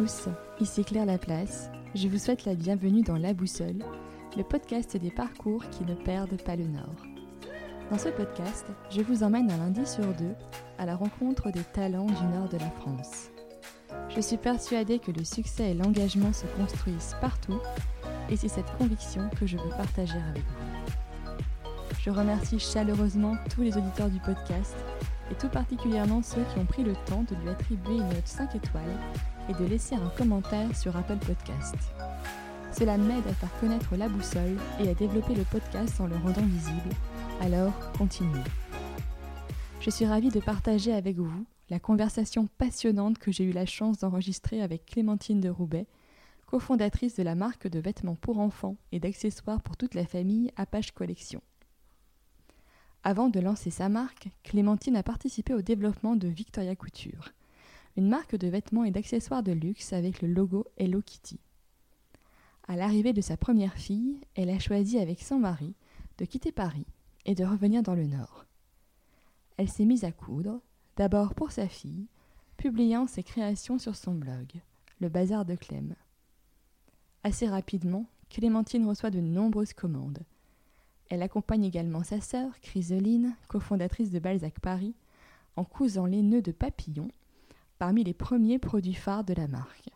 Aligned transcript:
tous, 0.00 0.30
ici 0.62 0.82
Claire 0.82 1.04
Laplace. 1.04 1.68
Je 1.94 2.08
vous 2.08 2.16
souhaite 2.16 2.46
la 2.46 2.54
bienvenue 2.54 3.02
dans 3.02 3.18
La 3.18 3.34
Boussole, 3.34 3.84
le 4.34 4.42
podcast 4.42 4.96
des 4.96 5.10
parcours 5.10 5.62
qui 5.68 5.84
ne 5.84 5.94
perdent 5.94 6.40
pas 6.42 6.56
le 6.56 6.64
nord. 6.64 7.04
Dans 7.90 7.98
ce 7.98 8.08
podcast, 8.08 8.64
je 8.90 9.02
vous 9.02 9.22
emmène 9.24 9.50
un 9.50 9.58
lundi 9.58 9.84
sur 9.84 10.06
deux 10.14 10.32
à 10.78 10.86
la 10.86 10.96
rencontre 10.96 11.50
des 11.50 11.64
talents 11.74 12.06
du 12.06 12.24
nord 12.34 12.48
de 12.48 12.56
la 12.56 12.70
France. 12.70 13.28
Je 14.08 14.22
suis 14.22 14.38
persuadée 14.38 15.00
que 15.00 15.10
le 15.10 15.22
succès 15.22 15.72
et 15.72 15.74
l'engagement 15.74 16.32
se 16.32 16.46
construisent 16.46 17.16
partout 17.20 17.60
et 18.30 18.36
c'est 18.36 18.48
cette 18.48 18.74
conviction 18.78 19.28
que 19.38 19.46
je 19.46 19.58
veux 19.58 19.68
partager 19.68 20.18
avec 20.30 20.44
vous. 20.44 21.34
Je 22.00 22.08
remercie 22.08 22.58
chaleureusement 22.58 23.36
tous 23.54 23.60
les 23.60 23.76
auditeurs 23.76 24.08
du 24.08 24.20
podcast 24.20 24.76
et 25.30 25.34
tout 25.34 25.50
particulièrement 25.50 26.22
ceux 26.22 26.42
qui 26.54 26.58
ont 26.58 26.64
pris 26.64 26.84
le 26.84 26.94
temps 27.04 27.22
de 27.30 27.36
lui 27.42 27.50
attribuer 27.50 27.96
une 27.96 28.08
note 28.08 28.26
5 28.26 28.54
étoiles 28.54 28.96
et 29.48 29.54
de 29.54 29.64
laisser 29.64 29.94
un 29.94 30.08
commentaire 30.16 30.76
sur 30.76 30.96
Apple 30.96 31.18
Podcast. 31.18 31.76
Cela 32.72 32.96
m'aide 32.98 33.26
à 33.26 33.34
faire 33.34 33.60
connaître 33.60 33.96
la 33.96 34.08
boussole 34.08 34.56
et 34.78 34.88
à 34.88 34.94
développer 34.94 35.34
le 35.34 35.44
podcast 35.44 36.00
en 36.00 36.06
le 36.06 36.16
rendant 36.16 36.46
visible. 36.46 36.94
Alors, 37.40 37.92
continuez. 37.98 38.44
Je 39.80 39.90
suis 39.90 40.06
ravie 40.06 40.28
de 40.28 40.40
partager 40.40 40.92
avec 40.92 41.16
vous 41.16 41.46
la 41.70 41.78
conversation 41.78 42.48
passionnante 42.58 43.18
que 43.18 43.32
j'ai 43.32 43.44
eu 43.44 43.52
la 43.52 43.66
chance 43.66 43.98
d'enregistrer 43.98 44.60
avec 44.60 44.86
Clémentine 44.86 45.40
de 45.40 45.48
Roubaix, 45.48 45.86
cofondatrice 46.46 47.16
de 47.16 47.22
la 47.22 47.34
marque 47.34 47.68
de 47.68 47.78
vêtements 47.78 48.16
pour 48.16 48.40
enfants 48.40 48.76
et 48.92 49.00
d'accessoires 49.00 49.62
pour 49.62 49.76
toute 49.76 49.94
la 49.94 50.04
famille 50.04 50.50
Apache 50.56 50.90
Collection. 50.90 51.40
Avant 53.02 53.30
de 53.30 53.40
lancer 53.40 53.70
sa 53.70 53.88
marque, 53.88 54.28
Clémentine 54.42 54.96
a 54.96 55.02
participé 55.02 55.54
au 55.54 55.62
développement 55.62 56.16
de 56.16 56.28
Victoria 56.28 56.76
Couture, 56.76 57.30
une 57.96 58.08
marque 58.08 58.36
de 58.36 58.48
vêtements 58.48 58.84
et 58.84 58.90
d'accessoires 58.90 59.42
de 59.42 59.52
luxe 59.52 59.92
avec 59.92 60.22
le 60.22 60.28
logo 60.28 60.66
Hello 60.76 61.02
Kitty. 61.02 61.38
À 62.68 62.76
l'arrivée 62.76 63.12
de 63.12 63.20
sa 63.20 63.36
première 63.36 63.74
fille, 63.74 64.20
elle 64.34 64.50
a 64.50 64.58
choisi 64.58 64.98
avec 64.98 65.20
son 65.20 65.38
mari 65.38 65.74
de 66.18 66.24
quitter 66.24 66.52
Paris 66.52 66.86
et 67.26 67.34
de 67.34 67.44
revenir 67.44 67.82
dans 67.82 67.94
le 67.94 68.06
Nord. 68.06 68.44
Elle 69.56 69.68
s'est 69.68 69.84
mise 69.84 70.04
à 70.04 70.12
coudre, 70.12 70.60
d'abord 70.96 71.34
pour 71.34 71.52
sa 71.52 71.68
fille, 71.68 72.06
publiant 72.56 73.06
ses 73.06 73.22
créations 73.22 73.78
sur 73.78 73.96
son 73.96 74.14
blog, 74.14 74.60
Le 75.00 75.08
Bazar 75.08 75.44
de 75.44 75.54
Clem. 75.54 75.94
Assez 77.24 77.48
rapidement, 77.48 78.06
Clémentine 78.28 78.86
reçoit 78.86 79.10
de 79.10 79.20
nombreuses 79.20 79.72
commandes, 79.72 80.24
elle 81.10 81.22
accompagne 81.22 81.64
également 81.64 82.04
sa 82.04 82.20
sœur, 82.20 82.58
Chrysoline, 82.60 83.34
cofondatrice 83.48 84.12
de 84.12 84.20
Balzac 84.20 84.60
Paris, 84.60 84.94
en 85.56 85.64
cousant 85.64 86.06
les 86.06 86.22
nœuds 86.22 86.40
de 86.40 86.52
papillon, 86.52 87.08
parmi 87.80 88.04
les 88.04 88.12
premiers 88.12 88.58
produits 88.58 88.92
phares 88.92 89.24
de 89.24 89.32
la 89.32 89.48
marque. 89.48 89.88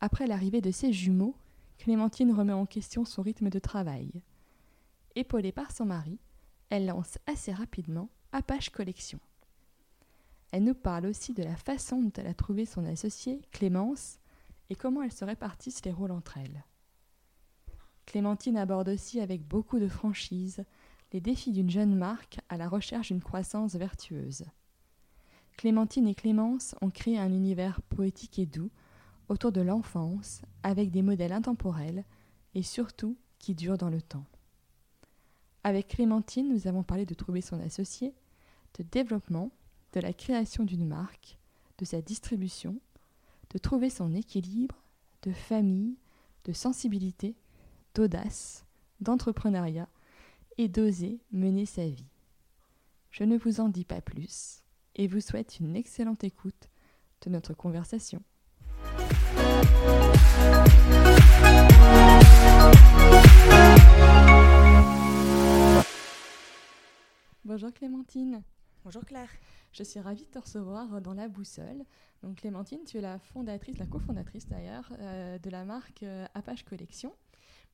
Après 0.00 0.26
l'arrivée 0.26 0.62
de 0.62 0.70
ses 0.70 0.90
jumeaux, 0.90 1.36
Clémentine 1.76 2.32
remet 2.32 2.54
en 2.54 2.64
question 2.64 3.04
son 3.04 3.20
rythme 3.20 3.50
de 3.50 3.58
travail. 3.58 4.22
Épaulée 5.16 5.52
par 5.52 5.70
son 5.70 5.84
mari, 5.84 6.18
elle 6.70 6.86
lance 6.86 7.18
assez 7.26 7.52
rapidement 7.52 8.08
Apache 8.32 8.70
Collection. 8.70 9.20
Elle 10.50 10.64
nous 10.64 10.74
parle 10.74 11.04
aussi 11.04 11.34
de 11.34 11.42
la 11.42 11.56
façon 11.56 12.00
dont 12.00 12.12
elle 12.16 12.26
a 12.26 12.32
trouvé 12.32 12.64
son 12.64 12.86
associée, 12.86 13.42
Clémence, 13.52 14.18
et 14.70 14.76
comment 14.76 15.02
elles 15.02 15.12
se 15.12 15.26
répartissent 15.26 15.84
les 15.84 15.92
rôles 15.92 16.10
entre 16.10 16.38
elles. 16.38 16.64
Clémentine 18.06 18.56
aborde 18.56 18.88
aussi 18.88 19.20
avec 19.20 19.46
beaucoup 19.46 19.78
de 19.78 19.88
franchise 19.88 20.64
les 21.12 21.20
défis 21.20 21.52
d'une 21.52 21.70
jeune 21.70 21.96
marque 21.96 22.38
à 22.48 22.56
la 22.56 22.66
recherche 22.66 23.08
d'une 23.08 23.22
croissance 23.22 23.74
vertueuse. 23.74 24.46
Clémentine 25.56 26.06
et 26.06 26.14
Clémence 26.14 26.74
ont 26.82 26.90
créé 26.90 27.18
un 27.18 27.32
univers 27.32 27.80
poétique 27.82 28.38
et 28.38 28.44
doux 28.46 28.70
autour 29.28 29.52
de 29.52 29.62
l'enfance 29.62 30.42
avec 30.62 30.90
des 30.90 31.00
modèles 31.00 31.32
intemporels 31.32 32.04
et 32.54 32.62
surtout 32.62 33.16
qui 33.38 33.54
durent 33.54 33.78
dans 33.78 33.88
le 33.88 34.02
temps. 34.02 34.26
Avec 35.64 35.88
Clémentine, 35.88 36.48
nous 36.48 36.68
avons 36.68 36.82
parlé 36.82 37.06
de 37.06 37.14
trouver 37.14 37.40
son 37.40 37.58
associé, 37.60 38.14
de 38.78 38.84
développement, 38.84 39.50
de 39.94 40.00
la 40.00 40.12
création 40.12 40.64
d'une 40.64 40.86
marque, 40.86 41.38
de 41.78 41.86
sa 41.86 42.02
distribution, 42.02 42.78
de 43.50 43.58
trouver 43.58 43.88
son 43.88 44.12
équilibre, 44.12 44.84
de 45.22 45.32
famille, 45.32 45.96
de 46.44 46.52
sensibilité 46.52 47.34
d'audace, 47.94 48.66
d'entrepreneuriat 49.00 49.88
et 50.58 50.68
d'oser 50.68 51.18
mener 51.32 51.64
sa 51.64 51.86
vie. 51.86 52.10
Je 53.10 53.24
ne 53.24 53.38
vous 53.38 53.60
en 53.60 53.70
dis 53.70 53.86
pas 53.86 54.02
plus 54.02 54.62
et 54.96 55.06
vous 55.06 55.20
souhaite 55.20 55.60
une 55.60 55.76
excellente 55.76 56.24
écoute 56.24 56.68
de 57.24 57.30
notre 57.30 57.54
conversation. 57.54 58.22
Bonjour 67.44 67.72
Clémentine. 67.72 68.42
Bonjour 68.84 69.04
Claire. 69.04 69.30
Je 69.72 69.82
suis 69.82 70.00
ravie 70.00 70.24
de 70.24 70.30
te 70.30 70.38
recevoir 70.38 71.00
dans 71.00 71.14
La 71.14 71.28
Boussole. 71.28 71.84
Donc 72.22 72.36
Clémentine, 72.36 72.80
tu 72.86 72.98
es 72.98 73.00
la 73.00 73.18
fondatrice, 73.18 73.78
la 73.78 73.86
cofondatrice 73.86 74.48
d'ailleurs, 74.48 74.90
euh, 74.98 75.38
de 75.38 75.50
la 75.50 75.64
marque 75.64 76.02
euh, 76.02 76.26
Apache 76.34 76.64
Collection. 76.64 77.12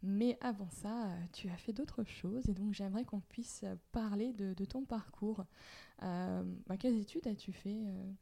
Mais 0.03 0.37
avant 0.41 0.69
ça, 0.71 1.07
euh, 1.07 1.17
tu 1.33 1.49
as 1.49 1.57
fait 1.57 1.73
d'autres 1.73 2.05
choses 2.05 2.49
et 2.49 2.55
donc 2.55 2.75
j'aimerais 2.75 3.05
qu'on 3.05 3.21
puisse 3.21 3.65
parler 3.93 4.33
de, 4.33 4.65
ton 4.65 4.85
parcours. 4.85 5.45
Euh, 6.03 6.43
bah, 6.67 6.77
quelles 6.77 6.99
études 6.99 7.27
as-tu 7.29 7.53
fait 7.53 7.85
euh? 7.87 8.13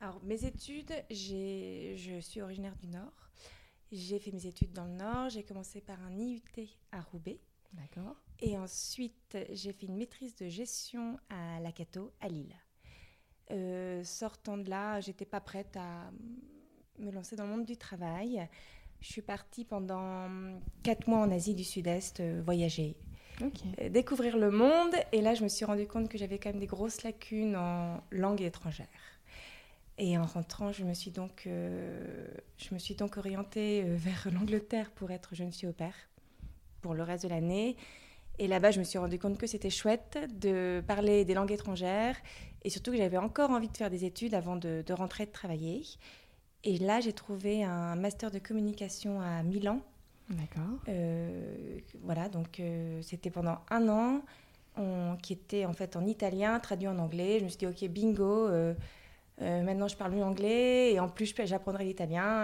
Alors, 0.00 0.22
mes 0.24 0.44
études, 0.44 0.92
je 1.10 2.18
suis 2.20 2.40
originaire 2.40 2.76
du 2.76 2.88
Nord. 2.88 3.30
J'ai 3.90 4.18
fait 4.18 4.32
mes 4.32 4.46
études 4.46 4.72
dans 4.72 4.84
le 4.84 4.92
Nord. 4.92 5.30
J'ai 5.30 5.44
commencé 5.44 5.80
par 5.80 6.00
un 6.02 6.16
IUT 6.16 6.42
à 6.92 7.00
Roubaix. 7.00 7.40
D'accord. 7.72 8.16
Et 8.40 8.56
ensuite, 8.56 9.36
j'ai 9.50 9.72
fait 9.72 9.86
une 9.86 9.96
maîtrise 9.96 10.34
de 10.36 10.48
gestion 10.48 11.18
à 11.28 11.60
Lacato, 11.60 12.12
à 12.20 12.28
Lille. 12.28 12.54
sortant 14.04 14.56
de 14.56 14.70
là, 14.70 15.00
j'étais 15.00 15.24
pas 15.24 15.40
prête 15.40 15.76
à 15.76 16.10
me 16.98 17.10
lancer 17.10 17.36
dans 17.36 17.44
le 17.44 17.50
monde 17.50 17.64
du 17.64 17.76
travail. 17.76 18.48
Je 19.00 19.12
suis 19.12 19.22
partie 19.22 19.64
pendant 19.64 20.28
quatre 20.82 21.06
mois 21.06 21.18
en 21.18 21.30
Asie 21.30 21.54
du 21.54 21.64
Sud-Est 21.64 22.20
euh, 22.20 22.42
voyager, 22.44 22.96
euh, 23.80 23.88
découvrir 23.88 24.36
le 24.36 24.50
monde. 24.50 24.94
Et 25.12 25.20
là, 25.20 25.34
je 25.34 25.44
me 25.44 25.48
suis 25.48 25.64
rendu 25.64 25.86
compte 25.86 26.08
que 26.08 26.18
j'avais 26.18 26.38
quand 26.38 26.50
même 26.50 26.58
des 26.58 26.66
grosses 26.66 27.04
lacunes 27.04 27.56
en 27.56 28.00
langue 28.10 28.42
étrangère. 28.42 28.86
Et 29.98 30.18
en 30.18 30.24
rentrant, 30.24 30.72
je 30.72 30.84
me 30.84 30.94
suis 30.94 31.10
donc, 31.10 31.44
euh, 31.46 32.26
je 32.56 32.74
me 32.74 32.78
suis 32.78 32.94
donc 32.94 33.16
orientée 33.16 33.82
vers 33.86 34.28
l'Angleterre 34.32 34.90
pour 34.90 35.10
être 35.10 35.34
jeune 35.34 35.52
fille 35.52 35.68
au 35.68 35.72
père 35.72 35.94
pour 36.80 36.94
le 36.94 37.02
reste 37.02 37.24
de 37.24 37.28
l'année. 37.28 37.76
Et 38.40 38.46
là-bas, 38.46 38.70
je 38.70 38.78
me 38.78 38.84
suis 38.84 38.98
rendu 38.98 39.18
compte 39.18 39.38
que 39.38 39.48
c'était 39.48 39.70
chouette 39.70 40.18
de 40.38 40.82
parler 40.86 41.24
des 41.24 41.34
langues 41.34 41.50
étrangères 41.50 42.16
et 42.62 42.70
surtout 42.70 42.92
que 42.92 42.96
j'avais 42.96 43.16
encore 43.16 43.50
envie 43.50 43.68
de 43.68 43.76
faire 43.76 43.90
des 43.90 44.04
études 44.04 44.34
avant 44.34 44.54
de, 44.56 44.82
de 44.86 44.92
rentrer 44.92 45.26
de 45.26 45.32
travailler. 45.32 45.82
Et 46.64 46.78
là, 46.78 47.00
j'ai 47.00 47.12
trouvé 47.12 47.62
un 47.62 47.94
master 47.94 48.30
de 48.30 48.38
communication 48.38 49.20
à 49.20 49.42
Milan. 49.42 49.80
D'accord. 50.30 50.78
Euh, 50.88 51.78
voilà, 52.02 52.28
donc 52.28 52.60
euh, 52.60 53.00
c'était 53.02 53.30
pendant 53.30 53.58
un 53.70 53.88
an, 53.88 54.20
qui 55.22 55.32
était 55.32 55.64
en 55.64 55.72
fait 55.72 55.96
en 55.96 56.06
italien, 56.06 56.60
traduit 56.60 56.86
en 56.86 56.98
anglais. 56.98 57.38
Je 57.40 57.44
me 57.44 57.48
suis 57.48 57.58
dit, 57.58 57.66
ok, 57.66 57.84
bingo, 57.90 58.46
euh, 58.46 58.74
maintenant 59.38 59.88
je 59.88 59.96
parle 59.96 60.12
mieux 60.12 60.22
anglais 60.22 60.92
et 60.92 61.00
en 61.00 61.08
plus 61.08 61.34
j'apprendrai 61.44 61.84
l'italien, 61.84 62.42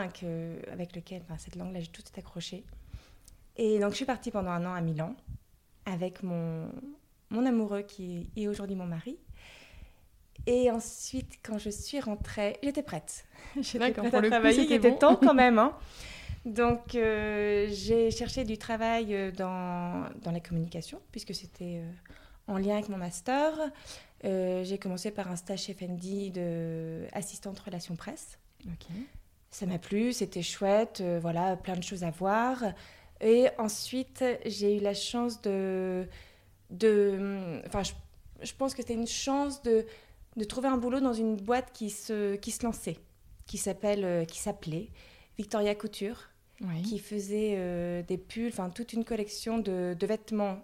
avec 0.72 0.96
lequel, 0.96 1.22
enfin, 1.22 1.38
cette 1.38 1.54
langue-là, 1.54 1.78
j'ai 1.80 1.88
tout 1.88 2.02
accroché. 2.16 2.64
Et 3.56 3.78
donc 3.78 3.90
je 3.90 3.96
suis 3.96 4.04
partie 4.04 4.32
pendant 4.32 4.50
un 4.50 4.66
an 4.66 4.74
à 4.74 4.80
Milan 4.80 5.14
avec 5.86 6.24
mon, 6.24 6.68
mon 7.30 7.46
amoureux 7.46 7.82
qui 7.82 8.28
est 8.36 8.48
aujourd'hui 8.48 8.74
mon 8.74 8.86
mari. 8.86 9.16
Et 10.46 10.70
ensuite, 10.70 11.38
quand 11.42 11.58
je 11.58 11.70
suis 11.70 12.00
rentrée, 12.00 12.58
j'étais 12.62 12.82
prête. 12.82 13.24
J'étais 13.60 13.92
prête 13.92 14.14
à 14.14 14.22
travailler. 14.22 14.64
il 14.64 14.72
était 14.72 14.96
temps 14.96 15.16
quand 15.16 15.34
même. 15.44 15.58
Hein. 15.58 15.76
Donc, 16.44 16.94
euh, 16.94 17.68
j'ai 17.70 18.10
cherché 18.10 18.44
du 18.44 18.58
travail 18.58 19.14
euh, 19.14 19.30
dans, 19.30 20.04
dans 20.22 20.30
la 20.30 20.40
communication, 20.40 21.00
puisque 21.10 21.34
c'était 21.34 21.80
euh, 21.80 21.90
en 22.46 22.58
lien 22.58 22.74
avec 22.74 22.90
mon 22.90 22.98
master. 22.98 23.52
j'ai 24.22 24.78
commencé 24.78 25.10
par 25.10 25.30
un 25.30 25.36
stage 25.36 25.62
chez 25.62 25.74
Fendi 25.74 26.30
d'assistante 26.30 27.58
relations 27.60 27.96
presse. 27.96 28.38
Ça 29.50 29.66
m'a 29.66 29.78
plu, 29.78 30.12
c'était 30.12 30.42
chouette, 30.42 31.02
voilà, 31.20 31.56
plein 31.56 31.76
de 31.76 31.82
choses 31.82 32.04
à 32.04 32.10
voir. 32.10 32.62
Et 33.20 33.48
ensuite, 33.58 34.24
j'ai 34.44 34.76
eu 34.76 34.80
la 34.80 34.94
chance 34.94 35.40
de... 35.40 36.06
de 36.70 37.60
enfin, 37.66 37.82
je, 37.82 37.92
je 38.42 38.52
pense 38.54 38.74
que 38.74 38.82
c'était 38.82 38.94
une 38.94 39.06
chance 39.06 39.62
de 39.62 39.86
de 40.36 40.44
trouver 40.44 40.68
un 40.68 40.76
boulot 40.76 41.00
dans 41.00 41.12
une 41.12 41.36
boîte 41.36 41.72
qui 41.72 41.90
se, 41.90 42.36
qui 42.36 42.50
se 42.50 42.64
lançait, 42.64 42.98
qui 43.46 43.58
s'appelle, 43.58 44.04
euh, 44.04 44.24
qui 44.24 44.38
s'appelait 44.38 44.88
Victoria 45.38 45.74
Couture, 45.74 46.30
qui 46.84 46.98
faisait 46.98 47.54
euh, 47.56 48.02
des 48.02 48.16
pulls, 48.16 48.48
enfin 48.48 48.70
toute 48.70 48.94
une 48.94 49.04
collection 49.04 49.58
de, 49.58 49.94
de 49.98 50.06
vêtements 50.06 50.60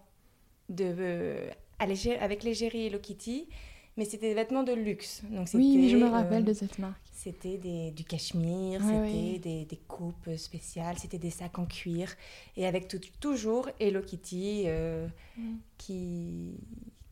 de, 0.71 0.95
euh, 0.99 1.51
avec 1.79 2.43
l'égérie 2.43 2.87
Hello 2.87 2.99
Kitty 2.99 3.49
mais 3.97 4.05
c'était 4.07 4.29
des 4.29 4.35
vêtements 4.35 4.63
de 4.63 4.73
luxe. 4.73 5.23
Donc 5.31 5.49
oui, 5.53 5.91
je 5.91 5.97
me 5.97 6.09
rappelle 6.09 6.45
de 6.45 6.55
cette 6.55 6.79
marque. 6.79 7.03
C'était 7.13 7.59
du 7.59 8.05
cachemire, 8.05 8.81
c'était 8.81 9.39
des, 9.39 9.65
des, 9.67 9.77
coupes 9.77 10.31
spéciales, 10.39 10.97
c'était 10.97 11.19
des 11.19 11.29
sacs 11.29 11.59
en 11.59 11.67
cuir, 11.67 12.15
et 12.57 12.67
avec 12.67 12.89
toujours 13.21 13.69
Hello 13.79 14.01
Kitty 14.01 14.65
mm. 15.37 15.43
qui, 15.77 16.55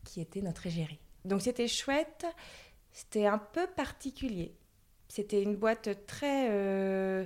qui 0.03 0.21
était 0.21 0.41
notre 0.41 0.65
égérie. 0.65 0.97
Donc 1.29 1.41
c'était 1.43 1.67
chouette, 1.67 2.25
c'était 2.91 3.27
un 3.27 3.37
peu 3.37 3.67
particulier. 3.67 4.55
C'était 5.07 5.41
une 5.43 5.55
boîte 5.55 6.05
très, 6.07 6.49
euh, 6.49 7.25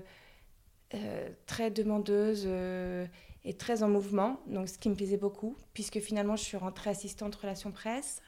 euh, 0.93 1.29
très 1.45 1.71
demandeuse 1.71 2.43
euh, 2.45 3.07
et 3.45 3.53
très 3.53 3.81
en 3.81 3.87
mouvement, 3.87 4.41
donc 4.47 4.67
ce 4.67 4.77
qui 4.77 4.89
me 4.89 4.95
plaisait 4.95 5.17
beaucoup, 5.17 5.57
puisque 5.73 5.99
finalement 5.99 6.35
je 6.35 6.43
suis 6.43 6.57
rentrée 6.57 6.89
assistante 6.89 7.35
relations 7.35 7.71
presse 7.71 8.21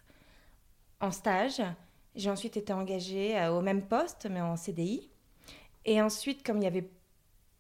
en 1.02 1.12
stage. 1.12 1.62
J'ai 2.16 2.30
ensuite 2.30 2.56
été 2.56 2.72
engagée 2.72 3.46
au 3.50 3.60
même 3.60 3.86
poste, 3.86 4.28
mais 4.32 4.40
en 4.40 4.56
CDI. 4.56 5.10
Et 5.84 6.02
ensuite, 6.02 6.46
comme 6.46 6.58
il 6.58 6.64
y 6.64 6.68
avait 6.68 6.90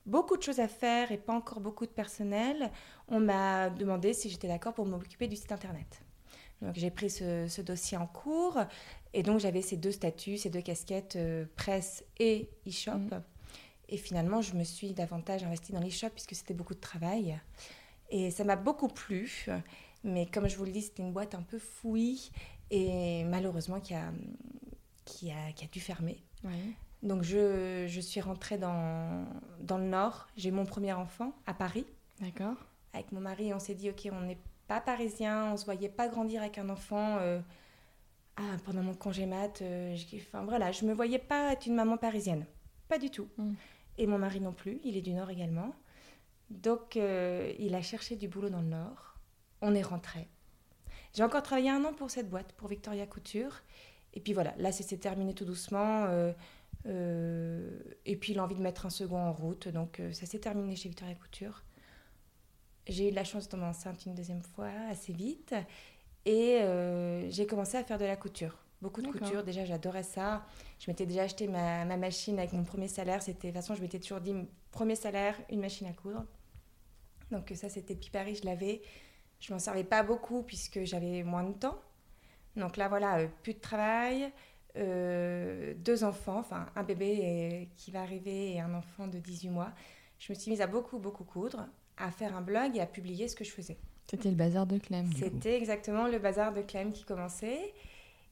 beaucoup 0.05 0.37
de 0.37 0.41
choses 0.41 0.61
à 0.61 0.69
faire 0.69 1.11
et 1.11 1.17
pas 1.17 1.33
encore 1.33 1.59
beaucoup 1.59 1.85
de 1.85 1.91
personnel, 1.91 2.71
on 3.09 3.19
m'a 3.19 3.69
demandé 3.69 4.13
si 4.13 4.29
j'étais 4.29 4.47
d'accord 4.47 4.73
pour 4.73 4.85
m'occuper 4.85 5.27
du 5.27 5.35
site 5.35 5.51
internet. 5.51 6.04
Donc 6.61 6.75
j'ai 6.75 6.89
pris 6.89 7.09
ce, 7.09 7.61
dossier 7.61 7.97
en 7.97 8.07
cours 8.07 8.59
et 9.13 9.23
donc 9.23 9.39
j'avais 9.39 9.61
ces 9.61 9.77
deux 9.77 9.91
statuts, 9.91 10.37
ces 10.37 10.49
deux 10.49 10.61
casquettes 10.61 11.15
euh, 11.15 11.45
presse 11.55 12.03
et 12.17 12.49
e-shop. 12.67 12.97
Mm. 12.97 13.21
Et 13.89 13.97
finalement, 13.97 14.41
je 14.41 14.55
me 14.55 14.63
suis 14.63 14.93
davantage 14.93 15.43
investie 15.43 15.71
dans 15.71 15.79
l'e-shop 15.79 16.09
puisque 16.09 16.33
c'était 16.35 16.53
beaucoup 16.55 16.73
de 16.73 16.79
travail. 16.79 17.39
Et 18.09 18.31
ça 18.31 18.43
m'a 18.43 18.55
beaucoup 18.55 18.87
plu. 18.87 19.45
Mais 20.03 20.25
comme 20.25 20.47
je 20.47 20.57
vous 20.57 20.65
le 20.65 20.71
dis, 20.71 20.81
c'était 20.81 21.03
une 21.03 21.13
boîte 21.13 21.35
un 21.35 21.41
peu 21.41 21.59
fouillie 21.59 22.31
et 22.71 23.23
malheureusement 23.25 23.79
qui 23.79 23.93
a, 23.93 24.11
qui 25.05 25.31
a, 25.31 25.51
qui 25.51 25.65
a 25.65 25.67
dû 25.67 25.79
fermer. 25.79 26.23
Donc 27.03 27.21
je, 27.21 27.85
je, 27.87 28.01
suis 28.01 28.21
rentrée 28.21 28.57
dans, 28.57 29.25
dans 29.59 29.77
le 29.77 29.85
Nord. 29.85 30.27
J'ai 30.37 30.51
mon 30.51 30.65
premier 30.65 30.93
enfant 30.93 31.33
à 31.45 31.53
Paris. 31.53 31.85
D'accord. 32.19 32.55
Avec 32.93 33.11
mon 33.11 33.19
mari, 33.19 33.53
on 33.53 33.59
s'est 33.59 33.75
dit, 33.75 33.89
OK, 33.89 34.07
on 34.11 34.27
est 34.29 34.37
pas 34.67 34.81
parisien, 34.81 35.51
on 35.51 35.57
se 35.57 35.65
voyait 35.65 35.89
pas 35.89 36.07
grandir 36.07 36.41
avec 36.41 36.57
un 36.57 36.69
enfant 36.69 37.17
euh, 37.19 37.39
ah, 38.37 38.57
pendant 38.65 38.81
mon 38.81 38.93
congé 38.93 39.25
mat. 39.25 39.61
Euh, 39.61 39.95
je, 39.95 40.17
enfin 40.17 40.43
voilà, 40.43 40.71
je 40.71 40.85
me 40.85 40.93
voyais 40.93 41.19
pas 41.19 41.53
être 41.53 41.65
une 41.65 41.75
maman 41.75 41.97
parisienne, 41.97 42.45
pas 42.87 42.97
du 42.97 43.09
tout. 43.09 43.27
Mm. 43.37 43.53
Et 43.97 44.07
mon 44.07 44.17
mari 44.17 44.41
non 44.41 44.53
plus, 44.53 44.79
il 44.83 44.97
est 44.97 45.01
du 45.01 45.13
Nord 45.13 45.29
également. 45.29 45.73
Donc 46.49 46.97
euh, 46.97 47.53
il 47.59 47.75
a 47.75 47.81
cherché 47.81 48.15
du 48.15 48.27
boulot 48.27 48.49
dans 48.49 48.61
le 48.61 48.67
Nord. 48.67 49.15
On 49.61 49.73
est 49.73 49.81
rentré. 49.81 50.27
J'ai 51.13 51.23
encore 51.23 51.43
travaillé 51.43 51.69
un 51.69 51.83
an 51.85 51.93
pour 51.93 52.11
cette 52.11 52.29
boîte, 52.29 52.51
pour 52.53 52.67
Victoria 52.67 53.07
Couture. 53.07 53.61
Et 54.13 54.19
puis 54.19 54.33
voilà, 54.33 54.53
là 54.57 54.71
c'est 54.71 54.97
terminé 54.97 55.33
tout 55.33 55.45
doucement. 55.45 56.07
et 56.85 58.15
puis 58.17 58.33
l'envie 58.33 58.55
de 58.55 58.61
mettre 58.61 58.85
un 58.85 58.89
second 58.89 59.17
en 59.17 59.31
route, 59.31 59.67
donc 59.69 60.01
ça 60.11 60.25
s'est 60.25 60.39
terminé 60.39 60.75
chez 60.75 60.89
Victoria 60.89 61.15
Couture 61.15 61.63
j'ai 62.87 63.09
eu 63.09 63.11
la 63.11 63.23
chance 63.23 63.45
de 63.45 63.51
tomber 63.51 63.65
enceinte 63.65 64.05
une 64.05 64.15
deuxième 64.15 64.43
fois 64.43 64.69
assez 64.89 65.13
vite. 65.13 65.55
Et 66.25 66.59
euh, 66.61 67.29
j'ai 67.29 67.45
commencé 67.45 67.77
à 67.77 67.83
faire 67.83 67.97
de 67.97 68.05
la 68.05 68.15
couture. 68.15 68.57
Beaucoup 68.81 69.01
de 69.01 69.07
couture. 69.07 69.43
Déjà, 69.43 69.65
j'adorais 69.65 70.03
ça. 70.03 70.45
Je 70.79 70.89
m'étais 70.89 71.05
déjà 71.05 71.23
acheté 71.23 71.47
ma, 71.47 71.85
ma, 71.85 71.97
machine 71.97 72.37
avec 72.37 72.53
mon 72.53 72.63
premier 72.63 72.87
salaire. 72.87 73.21
C'était, 73.21 73.47
de 73.47 73.53
toute 73.53 73.61
façon, 73.61 73.75
je 73.75 73.81
m'étais 73.81 73.99
toujours 73.99 74.21
dit, 74.21 74.33
premier 74.71 74.95
salaire, 74.95 75.35
une 75.49 75.61
machine 75.61 75.87
à 75.87 75.93
coudre. 75.93 76.25
Donc 77.31 77.51
ça, 77.55 77.69
c'était 77.69 77.95
depuis 77.95 78.11
Paris, 78.11 78.35
je 78.35 78.45
l'avais. 78.45 78.81
Je 79.39 79.53
m'en 79.53 79.59
servais 79.59 79.83
pas 79.83 80.03
beaucoup 80.03 80.43
puisque 80.43 80.83
j'avais 80.83 81.23
moins 81.23 81.43
de 81.43 81.53
temps. 81.53 81.79
Donc 82.55 82.77
là, 82.77 82.87
voilà, 82.87 83.19
euh, 83.19 83.27
plus 83.43 83.53
de 83.53 83.59
travail, 83.59 84.31
euh, 84.77 85.73
deux 85.77 86.03
enfants, 86.03 86.39
enfin 86.39 86.67
un 86.75 86.83
bébé 86.83 87.69
qui 87.77 87.91
va 87.91 88.01
arriver 88.01 88.53
et 88.53 88.61
un 88.61 88.73
enfant 88.73 89.07
de 89.07 89.19
18 89.19 89.49
mois. 89.49 89.71
Je 90.19 90.31
me 90.31 90.37
suis 90.37 90.51
mise 90.51 90.61
à 90.61 90.67
beaucoup, 90.67 90.99
beaucoup 90.99 91.23
coudre 91.23 91.67
à 91.97 92.11
faire 92.11 92.35
un 92.35 92.41
blog 92.41 92.75
et 92.75 92.81
à 92.81 92.85
publier 92.85 93.27
ce 93.27 93.35
que 93.35 93.43
je 93.43 93.51
faisais. 93.51 93.77
C'était 94.07 94.29
le 94.29 94.35
bazar 94.35 94.67
de 94.67 94.77
Clem. 94.77 95.09
C'était 95.17 95.57
exactement 95.57 96.07
le 96.07 96.19
bazar 96.19 96.53
de 96.53 96.61
Clem 96.61 96.91
qui 96.91 97.03
commençait. 97.03 97.73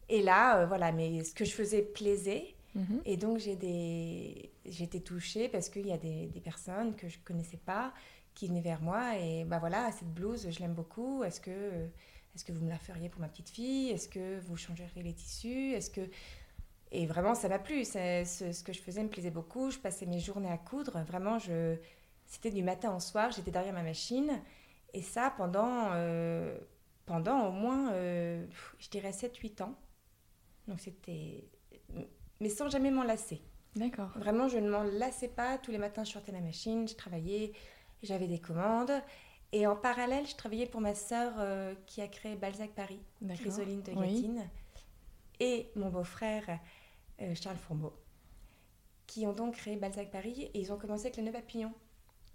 Et 0.10 0.22
là, 0.22 0.60
euh, 0.60 0.66
voilà, 0.66 0.92
mais 0.92 1.24
ce 1.24 1.34
que 1.34 1.46
je 1.46 1.52
faisais 1.52 1.82
plaisait. 1.82 2.56
Mhm. 2.76 3.02
Et 3.06 3.18
donc, 3.18 3.40
j'ai 3.40 3.56
des... 3.56 4.52
été 4.66 5.00
touchée 5.02 5.50
parce 5.50 5.70
qu'il 5.70 5.88
y 5.88 5.92
a 5.92 5.98
des, 5.98 6.28
des, 6.28 6.42
personnes 6.42 6.96
que 6.96 7.08
je 7.08 7.18
ne 7.18 7.24
connaissais 7.24 7.58
pas 7.58 7.94
qui 8.36 8.48
venaient 8.48 8.62
vers 8.62 8.82
moi. 8.82 9.18
Et 9.18 9.46
bah 9.46 9.60
voilà, 9.60 9.92
cette 9.92 10.14
blouse, 10.14 10.48
je 10.50 10.60
l'aime 10.60 10.74
beaucoup. 10.74 11.24
Est-ce 11.24 11.42
que, 11.42 11.52
est 11.52 12.44
que 12.46 12.52
vous 12.52 12.64
me 12.64 12.70
la 12.70 12.80
feriez 12.80 13.10
pour 13.10 13.22
ma 13.22 13.28
petite 13.28 13.50
fille? 13.50 13.90
Est-ce 13.90 14.08
que 14.08 14.40
vous 14.42 14.58
changeriez 14.58 15.04
les 15.04 15.14
tissus? 15.14 15.74
Est-ce 15.74 15.90
que... 15.90 16.02
Et 16.92 17.08
vraiment, 17.08 17.34
ça 17.34 17.50
m'a 17.50 17.58
plu. 17.58 17.86
Ce, 17.86 18.24
ce 18.26 18.64
que 18.64 18.74
je 18.74 18.80
faisais 18.80 19.02
me 19.02 19.10
plaisait 19.10 19.32
beaucoup. 19.32 19.72
Je 19.72 19.80
passais 19.80 20.06
mes 20.06 20.20
journées 20.20 20.52
à 20.52 20.60
coudre. 20.60 21.00
Vraiment, 21.08 21.40
je 21.40 21.78
c'était 22.26 22.52
du 22.52 22.64
matin 22.64 22.96
au 22.96 23.00
soir, 23.00 23.32
j'étais 23.32 23.52
derrière 23.52 23.74
ma 23.74 23.84
machine. 23.84 24.42
Et 24.94 25.02
ça 25.02 25.34
pendant, 25.36 25.90
euh, 25.94 26.58
pendant 27.06 27.48
au 27.48 27.52
moins, 27.52 27.92
euh, 27.94 28.46
je 28.80 28.90
dirais 28.90 29.12
7-8 29.12 29.64
ans. 29.64 29.76
Donc 30.68 30.80
c'était... 30.80 31.50
Mais 32.40 32.50
sans 32.50 32.70
jamais 32.70 32.92
m'en 32.92 33.04
lasser. 33.04 33.42
D'accord. 33.76 34.10
Vraiment, 34.16 34.48
je 34.48 34.58
ne 34.58 34.70
m'en 34.70 34.84
lassais 34.84 35.28
pas. 35.28 35.58
Tous 35.58 35.72
les 35.72 35.78
matins, 35.78 36.04
je 36.04 36.12
sortais 36.12 36.32
ma 36.32 36.42
machine, 36.42 36.88
je 36.88 36.96
travaillais, 36.96 37.54
j'avais 38.04 38.28
des 38.28 38.40
commandes. 38.40 38.92
Et 39.52 39.68
en 39.68 39.76
parallèle, 39.76 40.28
je 40.28 40.36
travaillais 40.36 40.66
pour 40.66 40.82
ma 40.82 40.96
sœur 40.96 41.34
euh, 41.38 41.76
qui 41.86 42.02
a 42.02 42.08
créé 42.08 42.36
Balzac 42.36 42.72
Paris, 42.72 43.02
Chrysoline 43.36 43.82
de 43.84 43.94
Gatine, 43.94 44.50
et 45.40 45.70
mon 45.76 45.90
beau-frère 45.90 46.60
Charles 47.36 47.58
Fourbeau, 47.58 47.94
qui 49.06 49.26
ont 49.28 49.34
donc 49.34 49.56
créé 49.56 49.76
Balzac 49.76 50.10
Paris. 50.12 50.50
Et 50.54 50.60
ils 50.60 50.72
ont 50.72 50.78
commencé 50.78 51.06
avec 51.06 51.18
le 51.18 51.24
nœud 51.24 51.32
papillon. 51.32 51.72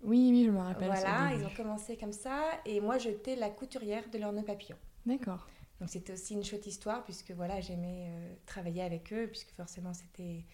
Oui, 0.02 0.28
oui, 0.30 0.44
je 0.46 0.50
me 0.50 0.58
rappelle. 0.58 0.88
Voilà, 0.88 1.34
ils 1.34 1.44
ont 1.44 1.54
commencé 1.56 1.96
comme 1.96 2.12
ça. 2.12 2.42
Et 2.64 2.80
moi, 2.80 2.98
j'étais 2.98 3.36
la 3.36 3.50
couturière 3.50 4.08
de 4.10 4.18
leur 4.18 4.32
nœud 4.32 4.44
papillon. 4.44 4.76
D'accord. 5.06 5.46
Donc 5.80 5.88
c'était 5.88 6.12
aussi 6.12 6.34
une 6.34 6.44
chouette 6.44 6.66
histoire, 6.66 7.04
puisque 7.04 7.30
voilà, 7.32 7.60
j'aimais 7.60 8.06
euh, 8.08 8.34
travailler 8.46 8.82
avec 8.82 9.12
eux, 9.12 9.28
puisque 9.28 9.52
forcément, 9.52 9.94
c'était, 9.94 10.44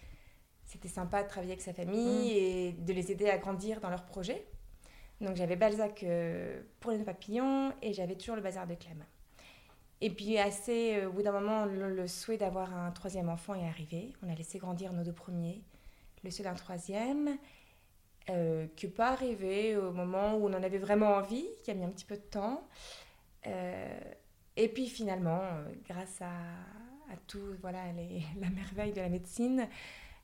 c'était 0.65 0.87
sympa 0.87 1.23
de 1.23 1.27
travailler 1.27 1.53
avec 1.53 1.63
sa 1.63 1.73
famille 1.73 2.31
mm. 2.31 2.37
et 2.37 2.71
de 2.73 2.93
les 2.93 3.11
aider 3.11 3.29
à 3.29 3.37
grandir 3.37 3.81
dans 3.81 3.89
leurs 3.89 4.05
projets. 4.05 4.45
Donc 5.21 5.35
j'avais 5.35 5.55
Balzac 5.55 6.03
euh, 6.03 6.61
pour 6.79 6.91
les 6.91 6.97
nœuds 6.97 7.05
papillons 7.05 7.73
et 7.81 7.93
j'avais 7.93 8.15
toujours 8.15 8.35
le 8.35 8.41
bazar 8.41 8.67
de 8.67 8.75
Clem. 8.75 9.03
Et 10.01 10.09
puis, 10.09 10.37
assez, 10.37 10.97
euh, 10.97 11.09
au 11.09 11.13
bout 11.13 11.23
d'un 11.23 11.31
moment, 11.31 11.65
le, 11.65 12.07
souhait 12.07 12.37
d'avoir 12.37 12.75
un 12.75 12.91
troisième 12.91 13.29
enfant 13.29 13.55
est 13.55 13.65
arrivé. 13.65 14.13
On 14.21 14.29
a 14.29 14.35
laissé 14.35 14.59
grandir 14.59 14.93
nos 14.93 15.03
deux 15.03 15.13
premiers, 15.13 15.63
le 16.23 16.31
souhait 16.31 16.43
d'un 16.43 16.53
troisième 16.53 17.37
euh, 18.31 18.65
qui 18.75 18.87
n'est 18.87 18.91
pas 18.91 19.09
arrivé 19.09 19.77
au 19.77 19.91
moment 19.91 20.35
où 20.35 20.47
on 20.47 20.53
en 20.53 20.63
avait 20.63 20.79
vraiment 20.79 21.13
envie, 21.15 21.45
qui 21.63 21.69
a 21.69 21.75
mis 21.75 21.83
un 21.83 21.89
petit 21.89 22.05
peu 22.05 22.15
de 22.15 22.21
temps. 22.21 22.67
Euh, 23.45 23.99
et 24.55 24.67
puis 24.67 24.87
finalement, 24.87 25.41
euh, 25.41 25.71
grâce 25.87 26.21
à, 26.21 26.31
à, 27.13 27.17
tout, 27.27 27.55
voilà, 27.61 27.91
les, 27.91 28.23
la 28.41 28.49
merveille 28.49 28.93
de 28.93 29.01
la 29.01 29.09
médecine, 29.09 29.67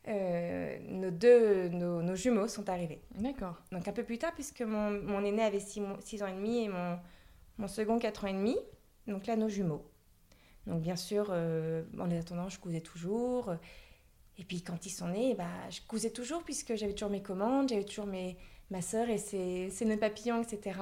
nos 0.08 1.12
deux, 1.12 1.70
nos, 1.70 2.16
jumeaux 2.16 2.48
sont 2.48 2.70
arrivés. 2.70 3.04
D'accord. 3.14 3.62
Donc 3.72 3.88
un 3.88 3.94
peu 3.94 4.04
plus 4.04 4.18
tard, 4.18 4.34
puisque 4.34 4.62
mon, 4.62 4.90
mon 4.90 5.24
aîné 5.24 5.44
avait 5.44 5.60
6 5.60 5.82
ans 6.24 6.28
et 6.28 6.34
demi 6.34 6.64
et 6.64 6.70
mon, 6.70 6.98
mon 7.60 7.68
second 7.68 8.00
4 8.00 8.26
ans 8.26 8.28
et 8.30 8.34
demi. 8.34 8.58
Donc 9.06 9.28
là, 9.28 9.36
nos 9.36 9.48
jumeaux. 9.48 9.86
Donc 10.66 10.82
bien 10.82 10.96
sûr, 10.96 11.30
en 11.30 12.06
les 12.06 12.18
attendant, 12.18 12.50
je 12.50 12.60
cousais 12.60 12.82
toujours. 12.82 13.56
Et 14.42 14.44
puis 14.44 14.64
quand 14.64 14.88
ils 14.88 14.90
sont 14.90 15.08
nés, 15.08 15.36
bah, 15.36 15.70
je 15.70 15.82
cousais 15.88 16.10
toujours 16.10 16.42
puisque 16.42 16.74
j'avais 16.74 16.94
toujours 16.94 17.12
mes 17.12 17.22
commandes, 17.22 17.70
j'avais 17.70 17.84
toujours 17.84 18.08
mes, 18.08 18.38
ma 18.72 18.82
sœur 18.82 19.08
et 19.08 19.20
ses, 19.20 19.70
ses 19.70 19.86
nœuds 19.86 20.00
papillons, 20.00 20.42
etc. 20.42 20.80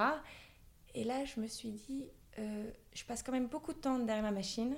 Et 0.95 1.03
là, 1.03 1.25
je 1.25 1.41
me 1.41 1.45
suis 1.45 1.71
dit, 1.71 2.05
euh, 2.39 2.71
je 2.93 3.03
passe 3.03 3.21
quand 3.21 3.33
même 3.33 3.47
beaucoup 3.47 3.73
de 3.73 3.77
temps 3.77 3.99
derrière 3.99 4.23
ma 4.23 4.31
machine. 4.31 4.77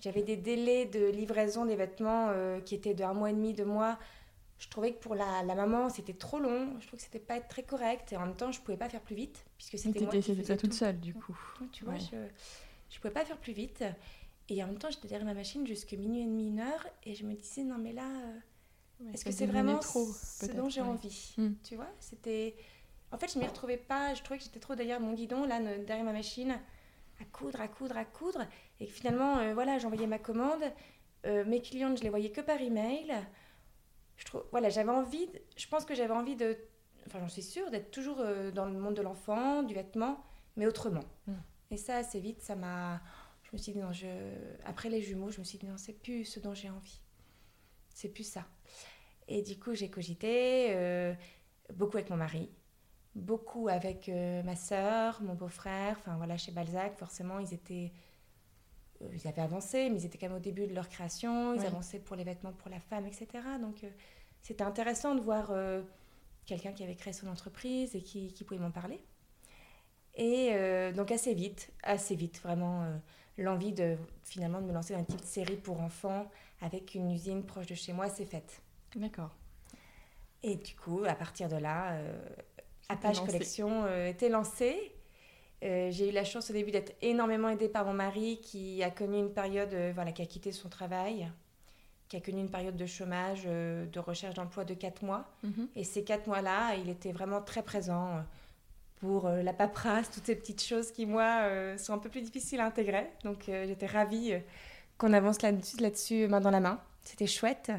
J'avais 0.00 0.22
des 0.22 0.36
délais 0.36 0.84
de 0.86 1.06
livraison 1.06 1.64
des 1.64 1.76
vêtements 1.76 2.30
euh, 2.30 2.60
qui 2.60 2.74
étaient 2.74 2.92
de 2.92 3.04
un 3.04 3.14
mois 3.14 3.30
et 3.30 3.34
demi, 3.34 3.54
deux 3.54 3.64
mois. 3.64 4.00
Je 4.58 4.68
trouvais 4.68 4.94
que 4.94 4.98
pour 4.98 5.14
la, 5.14 5.44
la 5.44 5.54
maman, 5.54 5.88
c'était 5.88 6.12
trop 6.12 6.40
long. 6.40 6.72
Je 6.80 6.88
trouvais 6.88 6.98
que 6.98 7.04
c'était 7.04 7.20
pas 7.20 7.38
très 7.40 7.62
correct. 7.62 8.12
Et 8.12 8.16
en 8.16 8.26
même 8.26 8.34
temps, 8.34 8.50
je 8.50 8.60
pouvais 8.60 8.76
pas 8.76 8.88
faire 8.88 9.00
plus 9.00 9.14
vite 9.14 9.44
puisque 9.56 9.78
c'était 9.78 10.00
moi 10.00 10.10
qui 10.10 10.22
faisais 10.22 10.56
toute 10.56 10.74
seule, 10.74 10.98
du 10.98 11.14
coup. 11.14 11.38
Tu 11.70 11.84
vois, 11.84 11.98
je, 11.98 12.16
je 12.90 12.98
pouvais 12.98 13.14
pas 13.14 13.24
faire 13.24 13.38
plus 13.38 13.52
vite. 13.52 13.84
Et 14.48 14.62
en 14.62 14.66
même 14.66 14.78
temps, 14.78 14.90
j'étais 14.90 15.08
derrière 15.08 15.26
ma 15.26 15.34
machine 15.34 15.66
jusqu'à 15.66 15.96
minuit 15.96 16.22
et 16.22 16.24
demi, 16.24 16.48
une 16.48 16.60
heure, 16.60 16.86
et 17.04 17.14
je 17.14 17.24
me 17.24 17.34
disais, 17.34 17.64
non 17.64 17.76
mais 17.76 17.92
là, 17.92 18.08
euh, 18.08 19.12
est-ce 19.12 19.24
que 19.24 19.30
c'est 19.30 19.46
vraiment 19.46 19.78
trop, 19.78 20.06
ce 20.06 20.46
dont 20.52 20.70
j'ai 20.70 20.80
envie? 20.80 21.34
Hmm. 21.36 21.52
Tu 21.62 21.76
vois 21.76 21.90
C'était... 22.00 22.56
En 23.10 23.18
fait, 23.18 23.32
je 23.32 23.38
m'y 23.38 23.46
retrouvais 23.46 23.76
pas, 23.76 24.14
je 24.14 24.22
trouvais 24.22 24.38
que 24.38 24.44
j'étais 24.44 24.60
trop 24.60 24.74
derrière 24.74 25.00
mon 25.00 25.14
guidon, 25.14 25.44
là, 25.44 25.60
derrière 25.60 26.04
ma 26.04 26.12
machine, 26.12 26.58
à 27.20 27.24
coudre, 27.24 27.60
à 27.60 27.68
coudre, 27.68 27.96
à 27.96 28.04
coudre, 28.04 28.46
et 28.80 28.86
que 28.86 28.92
finalement, 28.92 29.38
euh, 29.38 29.54
voilà, 29.54 29.78
j'envoyais 29.78 30.06
ma 30.06 30.18
commande, 30.18 30.62
euh, 31.26 31.44
mes 31.44 31.60
clientes, 31.60 31.98
je 31.98 32.02
les 32.02 32.10
voyais 32.10 32.30
que 32.30 32.40
par 32.40 32.60
email. 32.60 33.12
Je 34.16 34.24
trouve, 34.24 34.44
voilà, 34.50 34.68
j'avais 34.68 34.90
envie, 34.90 35.28
je 35.56 35.66
pense 35.68 35.84
que 35.84 35.94
j'avais 35.94 36.12
envie 36.12 36.36
de, 36.36 36.56
enfin 37.06 37.20
j'en 37.20 37.28
suis 37.28 37.42
sûre, 37.42 37.70
d'être 37.70 37.90
toujours 37.90 38.22
dans 38.52 38.64
le 38.64 38.78
monde 38.78 38.94
de 38.94 39.02
l'enfant, 39.02 39.62
du 39.62 39.74
vêtement, 39.74 40.22
mais 40.56 40.66
autrement. 40.66 41.04
Hmm. 41.26 41.34
Et 41.70 41.76
ça, 41.76 41.96
assez 41.96 42.18
vite, 42.18 42.40
ça 42.40 42.56
m'a 42.56 43.00
Je 43.48 43.56
me 43.56 43.58
suis 43.58 43.72
dit, 43.72 43.78
non, 43.78 43.92
je... 43.92 44.06
après 44.64 44.90
les 44.90 45.00
jumeaux, 45.00 45.30
je 45.30 45.38
me 45.38 45.44
suis 45.44 45.58
dit, 45.58 45.66
non, 45.66 45.78
c'est 45.78 45.94
plus 45.94 46.24
ce 46.24 46.38
dont 46.38 46.54
j'ai 46.54 46.68
envie. 46.68 47.00
C'est 47.94 48.10
plus 48.10 48.24
ça. 48.24 48.46
Et 49.28 49.42
du 49.42 49.58
coup, 49.58 49.74
j'ai 49.74 49.90
cogité, 49.90 50.68
euh, 50.70 51.14
beaucoup 51.74 51.98
avec 51.98 52.10
mon 52.10 52.16
mari, 52.16 52.50
beaucoup 53.14 53.68
avec 53.68 54.08
euh, 54.08 54.42
ma 54.42 54.56
sœur, 54.56 55.22
mon 55.22 55.34
beau-frère. 55.34 55.96
Enfin 56.00 56.16
voilà, 56.16 56.36
chez 56.38 56.50
Balzac, 56.50 56.98
forcément, 56.98 57.38
ils 57.38 57.52
étaient. 57.52 57.92
Euh, 59.02 59.08
ils 59.12 59.28
avaient 59.28 59.42
avancé, 59.42 59.90
mais 59.90 60.00
ils 60.00 60.06
étaient 60.06 60.18
quand 60.18 60.28
même 60.28 60.36
au 60.36 60.40
début 60.40 60.66
de 60.66 60.74
leur 60.74 60.88
création. 60.88 61.54
Ils 61.54 61.64
avançaient 61.66 62.00
pour 62.00 62.16
les 62.16 62.24
vêtements 62.24 62.52
pour 62.52 62.70
la 62.70 62.80
femme, 62.80 63.06
etc. 63.06 63.26
Donc 63.60 63.84
c'était 64.42 64.64
intéressant 64.64 65.14
de 65.14 65.20
voir 65.20 65.52
quelqu'un 66.46 66.72
qui 66.72 66.82
avait 66.82 66.96
créé 66.96 67.12
son 67.12 67.28
entreprise 67.28 67.94
et 67.94 68.02
qui, 68.02 68.32
qui 68.32 68.44
pouvait 68.44 68.60
m'en 68.60 68.72
parler. 68.72 69.00
Et 70.14 70.52
donc 70.96 71.12
assez 71.12 71.32
vite, 71.32 71.70
assez 71.84 72.16
vite, 72.16 72.40
vraiment 72.40 73.00
l'envie 73.38 73.72
de 73.72 73.96
finalement 74.24 74.60
de 74.60 74.66
me 74.66 74.72
lancer 74.72 74.92
dans 74.92 75.00
une 75.00 75.06
petite 75.06 75.24
série 75.24 75.56
pour 75.56 75.80
enfants 75.80 76.30
avec 76.60 76.94
une 76.94 77.10
usine 77.10 77.44
proche 77.44 77.66
de 77.66 77.74
chez 77.74 77.92
moi, 77.92 78.08
c'est 78.08 78.24
faite. 78.24 78.60
D'accord. 78.94 79.30
Et 80.42 80.56
du 80.56 80.74
coup, 80.74 81.04
à 81.06 81.14
partir 81.14 81.48
de 81.48 81.56
là, 81.56 81.92
euh, 81.92 82.12
Apache 82.88 83.20
Collection 83.24 83.84
euh, 83.84 84.08
était 84.08 84.28
lancée. 84.28 84.94
Euh, 85.64 85.90
j'ai 85.90 86.08
eu 86.08 86.12
la 86.12 86.24
chance 86.24 86.50
au 86.50 86.52
début 86.52 86.70
d'être 86.70 86.94
énormément 87.02 87.48
aidée 87.48 87.68
par 87.68 87.84
mon 87.84 87.92
mari 87.92 88.40
qui 88.40 88.82
a 88.82 88.90
connu 88.90 89.18
une 89.18 89.32
période, 89.32 89.74
euh, 89.74 89.92
voilà, 89.94 90.12
qui 90.12 90.22
a 90.22 90.26
quitté 90.26 90.52
son 90.52 90.68
travail, 90.68 91.28
qui 92.08 92.16
a 92.16 92.20
connu 92.20 92.40
une 92.40 92.50
période 92.50 92.76
de 92.76 92.86
chômage, 92.86 93.44
de 93.44 93.98
recherche 93.98 94.34
d'emploi 94.34 94.64
de 94.64 94.72
4 94.72 95.04
mois. 95.04 95.28
Mhm. 95.42 95.68
Et 95.76 95.84
ces 95.84 96.04
4 96.04 96.26
mois-là, 96.26 96.76
il 96.76 96.88
était 96.88 97.12
vraiment 97.12 97.42
très 97.42 97.62
présent 97.62 98.24
pour 99.00 99.28
la 99.28 99.52
paperasse, 99.52 100.10
toutes 100.10 100.26
ces 100.26 100.34
petites 100.34 100.62
choses 100.62 100.90
qui, 100.90 101.06
moi, 101.06 101.76
sont 101.78 101.92
un 101.92 101.98
peu 101.98 102.08
plus 102.08 102.22
difficiles 102.22 102.60
à 102.60 102.66
intégrer. 102.66 103.08
Donc 103.24 103.44
j'étais 103.46 103.86
ravie 103.86 104.34
qu'on 104.98 105.12
avance 105.12 105.40
là-dessus, 105.42 105.76
là-dessus, 105.78 106.26
main 106.28 106.40
dans 106.40 106.50
la 106.50 106.60
main. 106.60 106.80
C'était 107.02 107.26
chouette. 107.26 107.72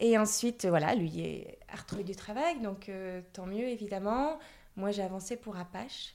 Et 0.00 0.16
ensuite, 0.16 0.66
voilà, 0.66 0.94
lui 0.94 1.44
a 1.68 1.76
retrouvé 1.76 2.04
du 2.04 2.16
travail, 2.16 2.60
donc 2.60 2.88
euh, 2.88 3.20
tant 3.34 3.46
mieux 3.46 3.68
évidemment. 3.68 4.38
Moi, 4.76 4.92
j'ai 4.92 5.02
avancé 5.02 5.36
pour 5.36 5.56
Apache. 5.58 6.14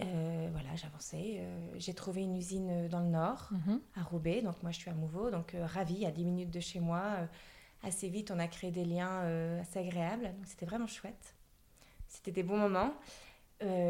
Euh, 0.00 0.48
voilà, 0.50 0.74
j'ai 0.76 0.86
avancé. 0.86 1.36
Euh, 1.40 1.74
j'ai 1.76 1.92
trouvé 1.92 2.22
une 2.22 2.36
usine 2.36 2.88
dans 2.88 3.00
le 3.00 3.08
nord, 3.08 3.50
mhm. 3.50 3.80
à 3.96 4.02
Roubaix. 4.02 4.40
Donc 4.40 4.62
moi, 4.62 4.72
je 4.72 4.78
suis 4.78 4.90
à 4.90 4.94
Mouveau, 4.94 5.30
donc 5.30 5.54
ravie, 5.60 6.06
à 6.06 6.10
10 6.10 6.24
minutes 6.24 6.50
de 6.50 6.60
chez 6.60 6.80
moi. 6.80 7.28
assez 7.82 8.08
vite, 8.08 8.30
on 8.30 8.38
a 8.38 8.48
créé 8.48 8.70
des 8.70 8.86
liens 8.86 9.60
assez 9.60 9.78
agréables. 9.78 10.24
Donc 10.24 10.46
c'était 10.46 10.66
vraiment 10.66 10.86
chouette. 10.86 11.35
C'était 12.08 12.32
des 12.32 12.42
bons 12.42 12.58
moments. 12.58 12.94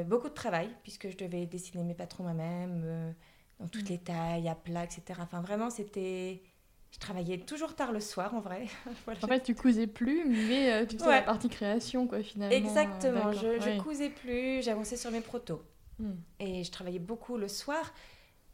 beaucoup 0.06 0.28
de 0.28 0.35
travail, 0.35 0.70
puisque 0.82 1.11
je 1.11 1.16
devais 1.16 1.46
dessiner 1.46 1.82
mes 1.85 1.94
patrons 1.94 2.25
moi-même, 2.25 3.14
dans 3.58 3.68
toutes 3.68 3.85
mhm. 3.85 3.88
les 3.88 3.99
tailles, 3.99 4.49
à 4.49 4.54
plat, 4.54 4.85
etc. 4.85 5.20
Enfin, 5.23 5.40
vraiment, 5.40 5.70
c'était 5.70 6.42
je 6.96 6.99
travaillais 6.99 7.38
toujours 7.38 7.75
tard 7.75 7.92
le 7.92 8.00
soir, 8.00 8.35
en 8.35 8.40
vrai. 8.40 8.66
En 9.23 9.26
fait, 9.26 9.42
tu 9.42 9.54
cousais 9.54 9.87
plus, 9.87 10.25
mais 10.25 10.73
euh, 10.73 10.87
tu 10.87 10.96
faisais 10.96 11.11
la 11.11 11.23
partie 11.23 11.50
création, 11.50 12.06
quoi, 12.06 12.23
finalement. 12.23 12.56
Exactement, 12.56 13.32
je, 13.32 13.78
cousais 13.80 14.08
plus, 14.08 14.62
j'avançais 14.62 14.96
sur 14.96 15.11
mes 15.11 15.20
protos. 15.20 15.62
Hmm. 15.99 16.14
Et 16.40 16.64
je 16.64 16.70
travaillais 16.70 16.99
beaucoup 16.99 17.37
le 17.37 17.49
soir, 17.49 17.92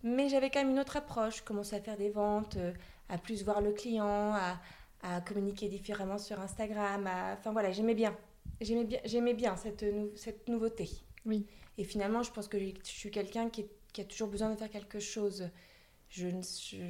mais 0.02 0.28
j'avais 0.28 0.50
quand 0.50 0.60
même 0.60 0.70
une 0.70 0.80
autre 0.80 0.96
approche. 0.96 1.38
Je 1.38 1.42
commençais 1.42 1.76
à 1.76 1.80
faire 1.80 1.96
des 1.96 2.10
ventes, 2.10 2.56
euh, 2.56 2.72
à 3.08 3.18
plus 3.18 3.44
voir 3.44 3.60
le 3.60 3.72
client, 3.72 4.34
à, 4.34 4.58
à 5.02 5.20
communiquer 5.20 5.68
différemment 5.68 6.18
sur 6.18 6.40
Instagram. 6.40 7.08
Enfin 7.38 7.52
voilà, 7.52 7.70
j'aimais 7.70 7.94
bien. 7.94 8.16
J'aimais 8.62 8.84
bien, 8.84 9.00
j'aimais 9.04 9.34
bien 9.34 9.56
cette, 9.56 9.84
cette 10.16 10.48
nouveauté. 10.48 10.88
Oui. 11.26 11.46
Et 11.78 11.84
finalement, 11.84 12.22
je 12.22 12.30
pense 12.30 12.48
que 12.48 12.58
je 12.58 12.72
suis 12.84 13.10
quelqu'un 13.10 13.50
qui, 13.50 13.66
qui 13.92 14.00
a 14.00 14.04
toujours 14.04 14.28
besoin 14.28 14.50
de 14.50 14.56
faire 14.56 14.70
quelque 14.70 15.00
chose 15.00 15.50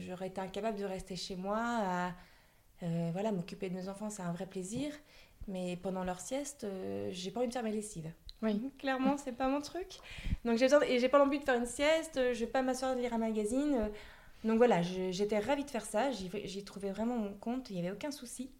j'aurais 0.01 0.29
été 0.29 0.41
incapable 0.41 0.79
de 0.79 0.85
rester 0.85 1.17
chez 1.17 1.37
moi 1.37 1.59
à 1.59 2.13
euh, 2.83 3.11
voilà, 3.13 3.31
m'occuper 3.31 3.69
de 3.69 3.75
mes 3.75 3.89
enfants, 3.89 4.11
c'est 4.11 4.23
un 4.23 4.33
vrai 4.33 4.47
plaisir. 4.47 4.93
Mais 5.49 5.77
pendant 5.77 6.05
leur 6.05 6.21
sieste, 6.21 6.65
euh, 6.65 7.09
j'ai 7.13 7.31
pas 7.31 7.41
envie 7.41 7.49
de 7.49 7.53
faire 7.53 7.63
mes 7.63 7.73
lessives. 7.73 8.11
Oui. 8.43 8.71
Clairement, 8.79 9.17
c'est 9.17 9.33
pas 9.33 9.49
mon 9.49 9.61
truc. 9.61 9.99
Donc 10.45 10.59
j'ai 10.59 10.67
et 10.89 10.99
j'ai 10.99 11.09
pas 11.09 11.23
envie 11.25 11.39
de 11.39 11.45
faire 11.45 11.59
une 11.59 11.67
sieste, 11.67 12.15
je 12.33 12.41
vais 12.41 12.51
pas 12.51 12.63
m'asseoir 12.63 12.93
à 12.93 12.95
lire 12.95 13.13
un 13.13 13.19
magazine. 13.19 13.91
Donc 14.45 14.57
voilà, 14.57 14.83
j'étais 14.83 15.39
ravie 15.39 15.65
de 15.65 15.71
faire 15.71 15.85
ça. 15.85 16.11
J'ai 16.11 16.65
trouvé 16.65 16.91
vraiment 16.91 17.17
mon 17.17 17.35
compte, 17.35 17.71
il 17.71 17.75
n'y 17.75 17.81
avait 17.81 17.93
aucun 17.93 18.11
souci. 18.11 18.51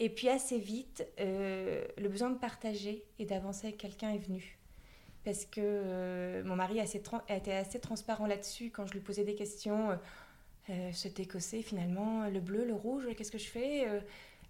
Et 0.00 0.10
puis 0.10 0.28
assez 0.28 0.58
vite, 0.58 1.06
euh, 1.20 1.84
le 1.96 2.08
besoin 2.08 2.30
de 2.30 2.38
partager 2.38 3.04
et 3.18 3.26
d'avancer 3.26 3.68
avec 3.68 3.78
quelqu'un 3.78 4.10
est 4.10 4.18
venu 4.18 4.60
parce 5.24 5.44
que 5.44 5.60
euh, 5.60 6.42
mon 6.44 6.56
mari 6.56 6.80
a, 6.80 6.84
été 7.34 7.52
assez 7.52 7.78
transparent 7.78 8.26
là-dessus 8.26 8.70
quand 8.70 8.86
je 8.86 8.92
lui 8.92 9.00
posais 9.00 9.24
des 9.24 9.34
questions. 9.34 9.90
Euh, 9.90 9.96
euh 10.70 10.90
cet 10.92 11.20
écossais, 11.20 11.62
finalement, 11.62 12.26
le 12.28 12.40
bleu, 12.40 12.64
le 12.64 12.74
rouge, 12.74 13.06
qu'est-ce 13.16 13.32
que 13.32 13.38
je 13.38 13.48
fais 13.48 13.88
euh, 13.88 14.00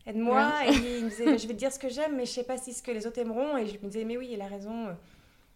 Aide-moi. 0.07 0.53
Et 0.69 0.99
il 0.99 1.05
me 1.05 1.11
disait, 1.11 1.25
je 1.39 1.47
vais 1.47 1.55
te 1.55 1.59
dire 1.59 1.73
ce 1.73 1.79
que 1.79 1.89
j'aime, 1.89 2.17
mais 2.17 2.25
je 2.25 2.31
sais 2.31 2.45
pas 2.45 2.57
si 2.57 2.73
ce 2.73 2.83
que 2.83 2.91
les 2.91 3.07
autres 3.07 3.19
aimeront. 3.19 3.57
Et 3.57 3.67
je 3.67 3.75
me 3.75 3.91
disais, 3.91 4.05
mais 4.05 4.17
oui, 4.17 4.31
il 4.33 4.41
a 4.41 4.47
raison. 4.47 4.89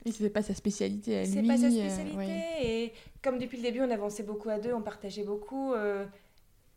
Et 0.04 0.12
c'est 0.12 0.28
pas 0.30 0.42
sa 0.42 0.54
spécialité 0.54 1.18
à 1.18 1.24
lui. 1.24 1.32
C'est 1.32 1.42
pas 1.42 1.56
sa 1.56 1.70
spécialité. 1.70 2.42
Et 2.62 2.92
comme 3.22 3.38
depuis 3.38 3.56
le 3.56 3.62
début, 3.62 3.80
on 3.80 3.90
avançait 3.90 4.22
beaucoup 4.22 4.50
à 4.50 4.58
deux, 4.58 4.72
on 4.74 4.82
partageait 4.82 5.24
beaucoup. 5.24 5.74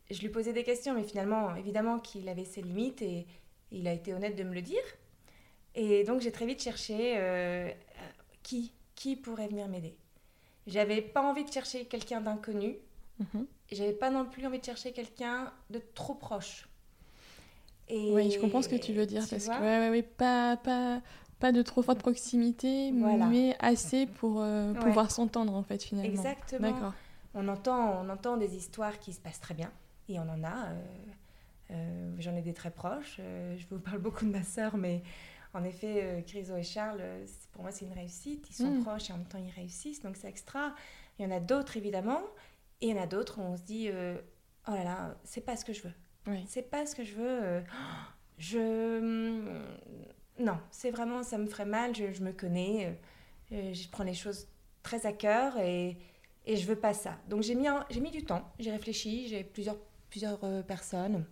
Je 0.10 0.22
lui 0.22 0.30
posais 0.30 0.54
des 0.54 0.64
questions, 0.64 0.94
mais 0.94 1.04
finalement, 1.04 1.56
évidemment 1.56 2.00
qu'il 2.00 2.28
avait 2.30 2.46
ses 2.46 2.62
limites 2.62 3.02
et 3.02 3.28
il 3.72 3.88
a 3.88 3.94
été 3.94 4.14
honnête 4.14 4.36
de 4.36 4.44
me 4.44 4.54
le 4.54 4.62
dire. 4.62 4.84
Et 5.76 6.04
donc, 6.04 6.22
j'ai 6.22 6.32
très 6.32 6.46
vite 6.46 6.62
cherché 6.62 7.74
qui, 8.42 8.72
qui 8.96 9.16
pourrait 9.16 9.48
venir 9.48 9.68
m'aider. 9.68 9.96
J'avais 10.66 11.02
pas 11.02 11.22
envie 11.22 11.46
de 11.46 11.52
chercher 11.52 11.86
quelqu'un 11.86 12.22
d'inconnu. 12.22 12.76
Mhm. 13.20 13.46
J'avais 13.72 13.94
pas 13.94 14.10
non 14.10 14.26
plus 14.26 14.46
envie 14.46 14.60
de 14.60 14.66
chercher 14.66 14.92
quelqu'un 14.92 15.52
de 15.70 15.82
trop 15.94 16.14
proche. 16.14 16.68
Et 17.90 18.12
oui, 18.14 18.32
je 18.32 18.40
comprends 18.40 18.62
ce 18.62 18.70
que 18.70 18.76
tu 18.76 18.94
veux 18.94 19.06
dire. 19.06 19.24
parce 19.30 19.48
que, 19.48 19.62
ouais, 19.62 19.90
ouais, 19.90 20.02
pas, 20.04 20.58
pas, 20.58 21.02
pas 21.40 21.52
de 21.54 21.62
trop 21.62 21.82
forte 21.82 22.00
proximité, 22.00 22.92
mais 22.92 23.56
assez 23.60 24.08
pour 24.08 24.42
euh, 24.42 24.74
pouvoir 24.74 25.10
s'entendre, 25.12 25.54
en 25.56 25.64
fait, 25.64 25.84
finalement. 25.84 26.10
Exactement. 26.10 26.72
D'accord. 26.72 26.94
On 27.34 27.48
entend, 27.48 28.04
on 28.04 28.10
entend 28.10 28.36
des 28.36 28.56
histoires 28.56 29.00
qui 29.00 29.14
se 29.14 29.20
passent 29.20 29.40
très 29.40 29.54
bien, 29.54 29.72
et 30.10 30.20
on 30.20 30.30
en 30.30 30.44
a. 30.44 30.70
Euh, 30.70 30.84
euh, 31.72 32.16
j'en 32.20 32.36
ai 32.36 32.42
des 32.42 32.54
très 32.54 32.72
proches. 32.72 33.18
je 33.18 33.66
vous 33.70 33.80
parle 33.80 34.00
beaucoup 34.00 34.26
de 34.26 34.32
ma 34.32 34.44
sœur, 34.44 34.78
mais 34.78 35.04
en 35.58 35.64
effet, 35.64 36.04
euh, 36.04 36.22
Chryso 36.22 36.56
et 36.56 36.64
Charles, 36.64 37.00
euh, 37.00 37.26
pour 37.52 37.64
moi, 37.64 37.72
c'est 37.72 37.86
une 37.86 37.94
réussite. 37.94 38.46
Ils 38.50 38.54
sont 38.54 38.72
mm. 38.72 38.84
proches 38.84 39.10
et 39.10 39.14
en 39.14 39.18
même 39.18 39.28
temps, 39.28 39.40
ils 39.44 39.52
réussissent, 39.52 40.02
donc 40.02 40.16
c'est 40.16 40.28
extra. 40.28 40.76
Il 41.18 41.26
y 41.26 41.28
en 41.28 41.36
a 41.36 41.40
d'autres, 41.40 41.78
évidemment. 41.78 42.22
Et 42.82 42.90
il 42.90 42.96
y 42.96 43.00
en 43.00 43.02
a 43.02 43.08
d'autres 43.08 43.40
où 43.40 43.42
on 43.42 43.58
se 43.58 43.64
dit 43.64 43.90
euh, 43.90 44.18
Oh 44.68 44.72
là 44.72 44.84
là, 44.84 45.18
c'est 45.24 45.42
pas 45.42 45.56
ce 45.56 45.66
que 45.66 45.74
je 45.74 45.82
veux. 45.84 45.94
Oui. 46.28 46.46
C'est 46.48 46.70
pas 46.70 46.86
ce 46.86 46.96
que 46.96 47.04
je 47.04 47.16
veux. 47.16 47.64
je. 48.38 49.00
Mm, 49.00 49.66
non, 50.40 50.60
c'est 50.70 50.92
vraiment, 50.92 51.24
ça 51.24 51.40
me 51.40 51.48
ferait 51.48 51.66
mal. 51.66 51.96
Je, 51.96 52.22
me 52.22 52.32
connais. 52.32 52.96
je 53.50 53.90
prends 53.90 54.04
les 54.04 54.14
choses 54.14 54.48
très 54.84 55.08
à 55.08 55.14
cœur 55.14 55.58
et, 55.58 55.98
et 56.46 56.56
je 56.56 56.68
veux 56.68 56.76
pas 56.76 56.94
ça. 56.94 57.18
Donc 57.30 57.42
j'ai 57.42 57.56
mis, 57.56 57.68
j'ai 57.90 58.02
mis 58.02 58.12
du 58.12 58.24
temps. 58.24 58.48
J'ai 58.60 58.70
réfléchi. 58.70 59.28
J'ai 59.28 59.44
plusieurs, 59.44 59.78
plusieurs 60.10 60.40
personnes. 60.66 61.26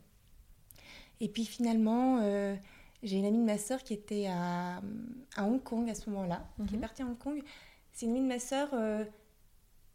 Et 1.20 1.30
puis 1.30 1.46
finalement 1.46 2.20
j'ai 3.06 3.18
une 3.18 3.26
amie 3.26 3.38
de 3.38 3.44
ma 3.44 3.58
sœur 3.58 3.84
qui 3.84 3.94
était 3.94 4.28
à, 4.28 4.82
à 5.36 5.44
Hong 5.44 5.62
Kong 5.62 5.90
à 5.90 5.96
ce 5.96 6.10
moment-là, 6.10 6.44
qui 6.68 6.74
est 6.74 6.78
mhm. 6.78 6.82
partie 6.82 7.02
à 7.04 7.06
Hong 7.06 7.18
Kong. 7.18 7.42
C'est 7.94 8.08
une 8.08 8.14
amie 8.14 8.22
de 8.22 8.28
ma 8.28 8.40
sœur, 8.40 8.70
euh, 8.74 9.06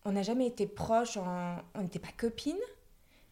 on 0.04 0.12
n'a 0.12 0.22
jamais 0.22 0.46
été 0.46 0.66
proches, 0.66 1.18
on 1.18 1.82
n'était 1.82 1.98
pas 1.98 2.12
copines, 2.16 2.54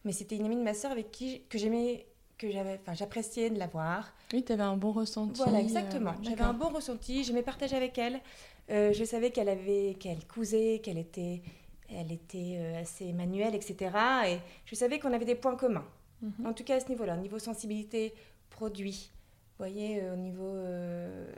mais 0.03 0.11
c'était 0.11 0.35
une 0.35 0.45
amie 0.45 0.57
de 0.57 0.63
ma 0.63 0.73
sœur 0.73 0.91
avec 0.91 1.11
qui 1.11 1.41
que 1.49 1.57
j'aimais, 1.57 2.05
que 2.37 2.51
j'avais, 2.51 2.79
enfin 2.81 2.93
j'appréciais 2.93 3.49
de 3.49 3.57
la 3.57 3.67
voir. 3.67 4.13
Oui, 4.33 4.43
tu 4.43 4.51
avais 4.51 4.63
un 4.63 4.77
bon 4.77 4.91
ressenti. 4.91 5.41
Voilà, 5.41 5.61
exactement. 5.61 6.11
Euh, 6.11 6.23
j'avais 6.23 6.41
un 6.41 6.53
bon 6.53 6.69
ressenti, 6.69 7.23
j'aimais 7.23 7.41
partager 7.41 7.75
avec 7.75 7.97
elle. 7.97 8.19
Euh, 8.69 8.93
je 8.93 9.03
savais 9.03 9.31
qu'elle 9.31 9.49
avait, 9.49 9.95
qu'elle 9.99 10.27
cousait, 10.27 10.81
qu'elle 10.83 10.99
était, 10.99 11.41
elle 11.93 12.11
était 12.11 12.75
assez 12.79 13.13
manuelle, 13.13 13.55
etc. 13.55 13.91
Et 14.27 14.37
je 14.65 14.75
savais 14.75 14.99
qu'on 14.99 15.13
avait 15.13 15.25
des 15.25 15.35
points 15.35 15.55
communs. 15.55 15.85
Mhm. 16.21 16.45
En 16.45 16.53
tout 16.53 16.63
cas 16.63 16.75
à 16.75 16.79
ce 16.79 16.89
niveau-là, 16.89 17.17
niveau 17.17 17.39
sensibilité, 17.39 18.13
produit, 18.49 19.11
voyez, 19.59 20.01
euh, 20.01 20.13
au 20.13 20.17
niveau. 20.17 20.47
Euh, 20.47 21.31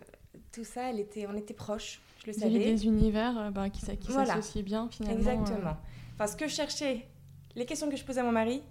tout 0.51 0.63
ça, 0.63 0.89
elle 0.89 0.99
était, 0.99 1.27
on 1.27 1.35
était 1.35 1.53
proches, 1.53 2.01
je 2.21 2.27
le 2.27 2.33
savais. 2.33 2.59
des 2.59 2.85
univers 2.85 3.37
euh, 3.37 3.51
bah, 3.51 3.69
qui, 3.69 3.81
qui 3.97 4.11
s'associaient 4.11 4.63
bien, 4.63 4.87
finalement. 4.89 5.17
Exactement. 5.17 5.77
Enfin, 6.13 6.27
ce 6.27 6.35
que 6.35 6.47
je 6.47 6.53
cherchais, 6.53 7.05
les 7.55 7.65
questions 7.65 7.89
que 7.89 7.97
je 7.97 8.03
posais 8.03 8.21
à 8.21 8.23
mon 8.23 8.31
mari, 8.31 8.61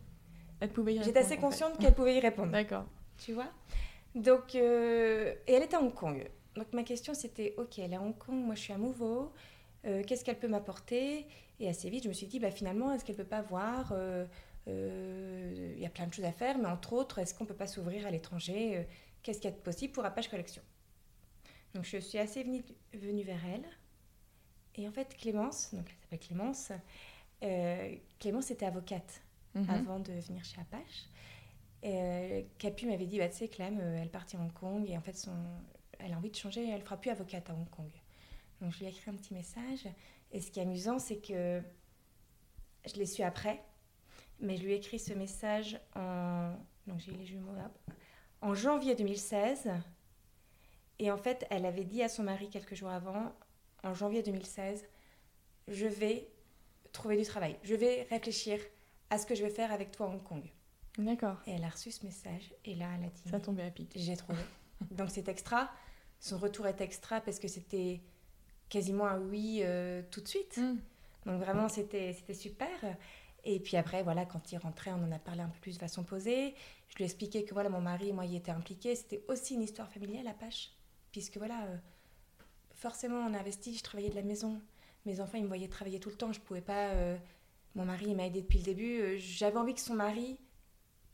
y 0.62 1.02
J'étais 1.02 1.20
assez 1.20 1.38
consciente 1.38 1.78
qu'elle 1.78 1.94
pouvait 1.94 2.16
y 2.16 2.20
répondre. 2.20 2.52
D'accord. 2.52 2.84
Tu 3.16 3.32
vois? 3.32 3.48
Donc, 4.14 4.54
et 4.54 5.38
elle 5.46 5.62
était 5.62 5.76
à 5.76 5.80
Hong 5.80 5.94
Kong. 5.94 6.28
Donc, 6.54 6.66
ma 6.74 6.82
question, 6.82 7.14
c'était 7.14 7.54
ok, 7.56 7.78
elle 7.78 7.94
est 7.94 7.96
à 7.96 8.02
Hong 8.02 8.16
Kong, 8.16 8.34
moi 8.34 8.54
je 8.54 8.60
suis 8.60 8.72
à 8.74 8.78
Mouveau, 8.78 9.32
qu'est-ce 9.82 10.22
qu'elle 10.22 10.38
peut 10.38 10.48
m'apporter? 10.48 11.26
Et 11.60 11.68
assez 11.68 11.90
vite, 11.90 12.04
je 12.04 12.08
me 12.08 12.14
suis 12.14 12.26
dit, 12.26 12.40
bah, 12.40 12.50
finalement, 12.50 12.92
est-ce 12.92 13.04
qu'elle 13.04 13.16
peut 13.16 13.24
pas 13.24 13.42
voir 13.42 13.94
Il 14.66 15.78
y 15.78 15.86
a 15.86 15.90
plein 15.90 16.06
de 16.06 16.12
choses 16.12 16.24
à 16.24 16.32
faire, 16.32 16.58
mais 16.58 16.66
entre 16.66 16.94
autres, 16.94 17.18
est-ce 17.18 17.34
qu'on 17.34 17.44
peut 17.44 17.54
pas 17.54 17.66
s'ouvrir 17.66 18.06
à 18.06 18.10
l'étranger 18.10 18.86
qu'est-ce 19.22 19.40
qu'il 19.40 19.50
y 19.50 19.52
a 19.52 19.56
de 19.56 19.62
possible 19.62 19.92
pour 19.92 20.04
Apache 20.04 20.28
Collection? 20.28 20.62
Donc 21.74 21.84
je 21.84 21.98
suis 21.98 22.18
assez 22.18 22.42
venue, 22.42 22.64
venue 22.94 23.22
vers 23.22 23.44
elle. 23.46 23.64
Et 24.76 24.88
en 24.88 24.92
fait, 24.92 25.16
Clémence, 25.16 25.74
donc 25.74 25.86
elle 25.88 25.96
s'appelle 26.00 26.18
Clémence, 26.18 26.72
Clémence 28.18 28.50
était 28.50 28.66
avocate 28.66 29.22
mhm. 29.54 29.68
avant 29.68 30.00
de 30.00 30.12
venir 30.12 30.44
chez 30.44 30.60
Apache. 30.60 31.08
Capu 32.58 32.86
m'avait 32.86 33.06
dit, 33.06 33.18
bah, 33.18 33.28
tu 33.28 33.36
sais, 33.36 33.48
Clem, 33.48 33.80
elle 33.80 34.10
partit 34.10 34.36
à 34.36 34.40
Hong 34.40 34.52
Kong 34.52 34.88
et 34.88 34.96
en 34.96 35.00
fait, 35.00 35.16
son... 35.16 35.32
elle 35.98 36.12
a 36.12 36.16
envie 36.16 36.30
de 36.30 36.36
changer, 36.36 36.68
elle 36.68 36.82
fera 36.82 36.96
plus 36.96 37.10
avocate 37.10 37.50
à 37.50 37.54
Hong 37.54 37.68
Kong. 37.68 37.90
Donc 38.60 38.72
je 38.72 38.78
lui 38.78 38.86
ai 38.86 38.88
écrit 38.90 39.10
un 39.10 39.14
petit 39.14 39.34
message. 39.34 39.88
Et 40.32 40.40
ce 40.40 40.50
qui 40.50 40.60
est 40.60 40.62
amusant, 40.62 40.98
c'est 40.98 41.18
que 41.18 41.62
je 42.86 42.94
l'ai 42.94 43.06
su 43.06 43.22
après, 43.22 43.64
mais 44.38 44.56
je 44.56 44.64
lui 44.64 44.72
ai 44.72 44.76
écrit 44.76 44.98
ce 44.98 45.12
message 45.12 45.80
en. 45.94 46.54
Donc 46.86 47.00
j'ai 47.00 47.12
les 47.12 47.26
jumeaux 47.26 47.54
là. 47.54 47.70
En 48.40 48.54
janvier 48.54 48.94
2016. 48.94 49.70
Et 50.98 51.10
en 51.10 51.16
fait, 51.16 51.46
elle 51.48 51.64
avait 51.64 51.84
dit 51.84 52.02
à 52.02 52.10
son 52.10 52.22
mari 52.22 52.50
quelques 52.50 52.74
jours 52.74 52.90
avant, 52.90 53.34
en 53.82 53.94
janvier 53.94 54.22
2016, 54.22 54.86
je 55.68 55.86
vais 55.86 56.28
trouver 56.92 57.16
du 57.16 57.24
travail. 57.24 57.56
Je 57.62 57.74
vais 57.74 58.06
réfléchir 58.10 58.60
à 59.08 59.16
ce 59.16 59.24
que 59.24 59.34
je 59.34 59.42
vais 59.42 59.50
faire 59.50 59.72
avec 59.72 59.92
toi 59.92 60.06
à 60.06 60.10
Hong 60.10 60.22
Kong. 60.22 60.44
D'accord. 60.98 61.38
Et 61.46 61.52
elle 61.52 61.64
a 61.64 61.70
reçu 61.70 61.90
ce 61.90 62.04
message 62.04 62.52
et 62.66 62.74
là, 62.74 62.90
elle 62.98 63.06
a 63.06 63.08
dit. 63.08 63.30
Ça 63.30 63.40
tombait 63.40 63.62
à 63.62 63.70
pic. 63.70 63.92
J'ai 63.96 64.16
trouvé. 64.16 64.42
Donc 64.90 65.08
c'est 65.10 65.28
extra. 65.28 65.70
Son 66.18 66.36
retour 66.36 66.66
est 66.66 66.82
extra 66.82 67.20
parce 67.22 67.38
que 67.38 67.48
c'était 67.48 68.02
quasiment 68.70 69.06
un 69.06 69.18
oui 69.18 69.60
euh, 69.62 70.00
tout 70.10 70.22
de 70.22 70.28
suite. 70.28 70.56
Mm. 70.56 70.78
Donc 71.26 71.42
vraiment, 71.42 71.68
c'était 71.68 72.14
super. 72.32 72.68
Et 73.44 73.60
puis 73.60 73.76
après, 73.76 74.02
voilà, 74.02 74.24
quand 74.24 74.52
il 74.52 74.58
rentrait, 74.58 74.92
on 74.92 75.04
en 75.04 75.12
a 75.12 75.18
parlé 75.18 75.42
un 75.42 75.48
peu 75.48 75.58
plus 75.60 75.74
de 75.74 75.80
façon 75.80 76.02
posée. 76.02 76.54
Je 76.88 76.96
lui 76.96 77.04
ai 77.04 77.06
expliqué 77.06 77.44
que 77.44 77.52
voilà, 77.52 77.68
mon 77.68 77.80
mari, 77.80 78.12
moi, 78.12 78.24
y 78.24 78.36
était 78.36 78.50
impliqué. 78.50 78.94
C'était 78.94 79.22
aussi 79.28 79.54
une 79.54 79.62
histoire 79.62 79.90
familiale, 79.90 80.26
à 80.26 80.34
Pâche. 80.34 80.70
Puisque 81.12 81.36
voilà, 81.36 81.64
euh, 81.64 81.76
forcément, 82.74 83.18
on 83.18 83.34
a 83.34 83.38
investi, 83.38 83.76
je 83.76 83.82
travaillais 83.82 84.10
de 84.10 84.14
la 84.14 84.22
maison. 84.22 84.60
Mes 85.04 85.20
enfants, 85.20 85.38
ils 85.38 85.42
me 85.42 85.48
voyaient 85.48 85.68
travailler 85.68 86.00
tout 86.00 86.10
le 86.10 86.16
temps. 86.16 86.32
Je 86.32 86.40
pouvais 86.40 86.60
pas. 86.60 86.88
Euh, 86.90 87.16
mon 87.74 87.84
mari, 87.84 88.06
il 88.08 88.16
m'a 88.16 88.26
aidé 88.26 88.42
depuis 88.42 88.58
le 88.58 88.64
début. 88.64 89.18
J'avais 89.18 89.56
envie 89.56 89.74
que 89.74 89.80
son 89.80 89.94
mari 89.94 90.38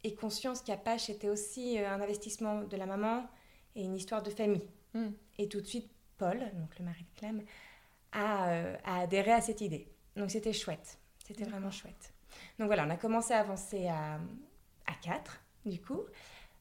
ait 0.05 0.15
conscience 0.15 0.63
qu'Apache 0.63 1.11
était 1.11 1.29
aussi 1.29 1.79
un 1.79 2.01
investissement 2.01 2.63
de 2.63 2.77
la 2.77 2.87
maman 2.87 3.27
et 3.75 3.83
une 3.83 3.95
histoire 3.95 4.23
de 4.23 4.31
famille. 4.31 4.67
Mm. 4.95 5.09
Et 5.39 5.49
tout 5.49 5.61
de 5.61 5.67
suite, 5.67 5.91
Paul, 6.17 6.39
donc 6.55 6.79
le 6.79 6.85
mari 6.85 7.05
de 7.05 7.21
Clem, 7.21 7.43
euh, 8.15 8.77
a, 8.85 9.01
adhéré 9.01 9.33
à 9.33 9.41
cette 9.41 9.61
idée. 9.61 9.87
Donc 10.17 10.31
c'était 10.31 10.53
chouette, 10.53 10.99
c'était 11.27 11.45
vraiment 11.45 11.71
chouette. 11.71 12.15
Donc 12.59 12.67
voilà, 12.69 12.87
on 12.87 12.91
a 12.91 12.97
commencé 12.97 13.35
à 13.35 13.41
avancer 13.41 13.89
à, 13.89 14.19
à 14.87 14.95
4, 15.03 15.41
du 15.67 15.81
coup, 15.81 16.01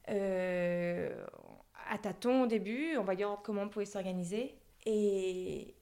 euh, 0.10 1.26
à 1.90 1.98
tâtons 1.98 2.44
au 2.44 2.48
début, 2.48 2.98
en 2.98 3.04
voyant 3.04 3.40
comment 3.42 3.64
on 3.64 3.70
pouvait 3.70 3.86
s'organiser. 3.86 4.58
Et, 4.86 5.76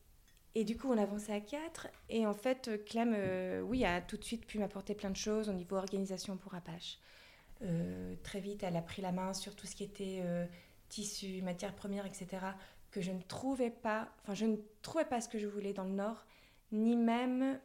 et 0.55 0.63
du 0.63 0.77
coup, 0.77 0.91
on 0.91 0.97
avançait 0.97 1.33
à 1.33 1.41
4. 1.41 1.87
Et 2.09 2.27
en 2.27 2.33
fait, 2.33 2.85
Clem, 2.85 3.13
euh, 3.15 3.61
oui, 3.61 3.83
a 3.85 4.01
tout 4.01 4.17
de 4.17 4.23
suite 4.23 4.45
pu 4.45 4.59
m'apporter 4.59 4.93
plein 4.93 5.09
de 5.09 5.17
choses 5.17 5.49
au 5.49 5.53
niveau 5.53 5.75
organisation 5.75 6.37
pour 6.37 6.53
Apache. 6.53 6.99
très 8.23 8.39
vite, 8.39 8.61
elle 8.63 8.75
a 8.75 8.81
pris 8.81 9.01
la 9.01 9.11
main 9.11 9.33
sur 9.33 9.55
tout 9.55 9.65
ce 9.65 9.75
qui 9.75 9.83
était 9.83 10.21
tissu, 10.89 11.41
matières 11.41 11.73
premières, 11.73 12.05
etc 12.05 12.41
que 12.93 13.01
je 13.01 13.11
ne 13.11 13.21
trouvais 13.21 13.71
pas, 13.71 14.07
enfin 14.21 14.33
je 14.33 14.45
ne 14.45 14.57
trouvais 14.81 15.05
pas 15.05 15.19
ce 15.19 15.27
que 15.27 15.39
je 15.39 15.47
voulais 15.47 15.73
dans 15.73 15.83
le 15.83 15.91
Nord, 15.91 16.25
ni 16.71 16.95
même, 16.95 17.59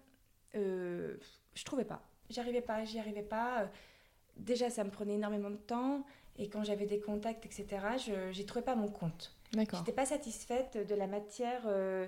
euh, 0.54 1.16
je 1.54 1.64
trouvais 1.64 1.84
pas. 1.84 2.02
J'arrivais 2.30 2.62
pas, 2.62 2.84
j'y 2.84 2.98
arrivais 2.98 3.22
pas. 3.22 3.70
Déjà, 4.36 4.70
ça 4.70 4.84
me 4.84 4.90
prenait 4.90 5.14
énormément 5.14 5.50
de 5.50 5.56
temps, 5.56 6.04
et 6.38 6.48
quand 6.48 6.64
j'avais 6.64 6.86
des 6.86 7.00
contacts, 7.00 7.44
etc., 7.46 7.66
je 7.98 8.38
n'y 8.38 8.46
trouvais 8.46 8.64
pas 8.64 8.76
mon 8.76 8.88
compte. 8.88 9.34
D'accord. 9.52 9.80
J'étais 9.80 9.92
pas 9.92 10.06
satisfaite 10.06 10.78
de 10.86 10.94
la 10.94 11.06
matière 11.06 11.62
euh, 11.66 12.06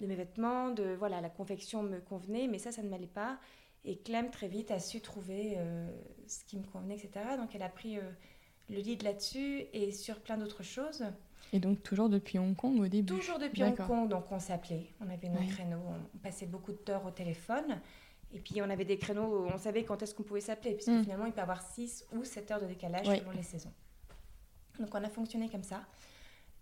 de 0.00 0.06
mes 0.06 0.14
vêtements, 0.14 0.70
de 0.70 0.94
voilà, 0.98 1.20
la 1.20 1.30
confection 1.30 1.82
me 1.82 2.00
convenait, 2.00 2.46
mais 2.46 2.58
ça, 2.58 2.72
ça 2.72 2.82
ne 2.82 2.88
m'allait 2.88 3.06
pas. 3.06 3.38
Et 3.84 3.96
Clem 3.96 4.30
très 4.30 4.48
vite 4.48 4.70
a 4.70 4.78
su 4.78 5.00
trouver 5.00 5.54
euh, 5.56 5.88
ce 6.26 6.44
qui 6.44 6.58
me 6.58 6.64
convenait, 6.64 6.96
etc. 6.96 7.36
Donc 7.36 7.54
elle 7.54 7.62
a 7.62 7.68
pris 7.68 7.98
euh, 7.98 8.02
le 8.68 8.76
lead 8.76 9.02
là-dessus 9.02 9.64
et 9.72 9.90
sur 9.92 10.20
plein 10.20 10.36
d'autres 10.36 10.62
choses. 10.62 11.04
Et 11.52 11.58
donc 11.58 11.82
toujours 11.82 12.08
depuis 12.08 12.38
Hong 12.38 12.54
Kong 12.54 12.78
au 12.78 12.86
début 12.86 13.14
Toujours 13.14 13.38
depuis 13.38 13.64
Hong 13.64 13.76
Kong, 13.76 14.08
donc 14.08 14.30
on 14.30 14.38
s'appelait, 14.38 14.86
on 15.00 15.10
avait 15.10 15.28
nos 15.28 15.44
créneaux, 15.48 15.82
on 16.14 16.18
passait 16.18 16.46
beaucoup 16.46 16.72
de 16.72 16.78
temps 16.78 17.04
au 17.04 17.10
téléphone. 17.10 17.80
Et 18.32 18.38
puis 18.38 18.62
on 18.62 18.70
avait 18.70 18.84
des 18.84 18.96
créneaux 18.96 19.26
où 19.26 19.46
on 19.52 19.58
savait 19.58 19.84
quand 19.84 20.00
est-ce 20.02 20.14
qu'on 20.14 20.22
pouvait 20.22 20.40
s'appeler, 20.40 20.74
puisque 20.74 20.90
mm. 20.90 21.02
finalement 21.02 21.26
il 21.26 21.32
peut 21.32 21.40
y 21.40 21.42
avoir 21.42 21.62
6 21.62 22.06
ou 22.12 22.24
7 22.24 22.50
heures 22.52 22.60
de 22.60 22.66
décalage 22.66 23.06
selon 23.06 23.32
les 23.32 23.42
saisons. 23.42 23.72
Donc 24.78 24.94
on 24.94 25.02
a 25.02 25.08
fonctionné 25.08 25.48
comme 25.48 25.64
ça. 25.64 25.82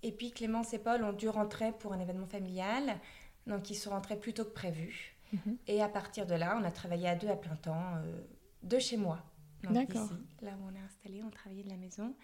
Et 0.02 0.12
puis 0.12 0.30
Clémence 0.30 0.72
et 0.72 0.78
Paul 0.78 1.04
ont 1.04 1.12
dû 1.12 1.28
rentrer 1.28 1.72
pour 1.72 1.92
un 1.92 2.00
événement 2.00 2.26
familial, 2.26 2.98
donc 3.46 3.68
ils 3.70 3.74
sont 3.74 3.90
rentrés 3.90 4.16
plus 4.16 4.32
tôt 4.32 4.44
que 4.44 4.54
prévu. 4.54 5.14
Mhm. 5.32 5.58
Et 5.66 5.82
à 5.82 5.88
partir 5.88 6.26
de 6.26 6.34
là, 6.34 6.56
on 6.58 6.64
a 6.64 6.70
travaillé 6.70 7.08
à 7.08 7.14
deux 7.14 7.28
à 7.28 7.36
plein 7.36 7.56
temps, 7.56 7.96
euh, 7.96 8.22
de 8.62 8.78
chez 8.78 8.96
moi. 8.96 9.22
D'accord. 9.64 10.08
Là 10.40 10.52
où 10.60 10.70
on 10.70 10.74
est 10.74 10.84
installé, 10.84 11.22
on 11.22 11.30
travaillait 11.30 11.64
de 11.64 11.68
la 11.68 11.76
maison. 11.76 12.14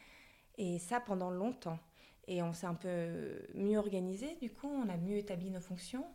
Et 0.56 0.78
ça 0.78 1.00
pendant 1.00 1.30
longtemps. 1.30 1.78
Et 2.26 2.42
on 2.42 2.52
s'est 2.52 2.66
un 2.66 2.74
peu 2.74 3.42
mieux 3.54 3.78
organisé, 3.78 4.36
du 4.40 4.50
coup, 4.50 4.68
on 4.68 4.88
a 4.88 4.96
mieux 4.96 5.16
établi 5.16 5.50
nos 5.50 5.60
fonctions. 5.60 6.06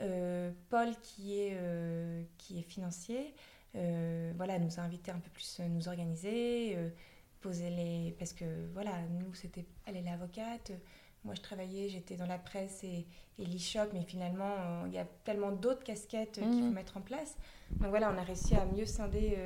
Euh, 0.00 0.50
Paul, 0.68 0.88
qui 1.02 1.38
est, 1.38 1.52
euh, 1.54 2.22
qui 2.38 2.58
est 2.58 2.62
financier, 2.62 3.34
euh, 3.76 4.32
voilà, 4.36 4.58
nous 4.58 4.80
a 4.80 4.82
invité 4.82 5.10
un 5.12 5.20
peu 5.20 5.30
plus 5.30 5.60
à 5.60 5.68
nous 5.68 5.88
organiser, 5.88 6.76
poser 7.40 7.70
les... 7.70 8.14
Parce 8.18 8.32
que, 8.32 8.44
voilà, 8.72 8.92
nous, 9.20 9.32
c'était... 9.34 9.64
Elle 9.86 9.96
est 9.96 10.02
l'avocate, 10.02 10.72
moi, 11.24 11.34
je 11.36 11.40
travaillais, 11.40 11.88
j'étais 11.88 12.16
dans 12.16 12.26
la 12.26 12.38
presse 12.38 12.82
et, 12.82 13.06
et 13.38 13.46
l'e-shop, 13.46 13.90
mais 13.92 14.02
finalement, 14.02 14.84
il 14.86 14.92
y 14.92 14.98
a 14.98 15.06
tellement 15.24 15.52
d'autres 15.52 15.84
casquettes 15.84 16.32
qu'il 16.32 16.42
faut 16.42 16.48
mmh. 16.48 16.72
mettre 16.72 16.96
en 16.96 17.00
place. 17.00 17.36
Donc 17.70 17.90
voilà, 17.90 18.12
on 18.12 18.18
a 18.18 18.22
réussi 18.24 18.56
à 18.56 18.64
mieux 18.64 18.86
scinder, 18.86 19.38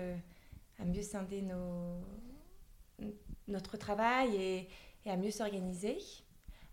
à 0.79 0.85
mieux 0.87 1.03
scinder 1.03 1.43
nos, 1.43 2.01
notre 3.49 3.77
travail 3.77 4.37
et, 4.37 4.69
et 5.07 5.11
à 5.11 5.17
mieux 5.17 5.31
s'organiser, 5.31 5.99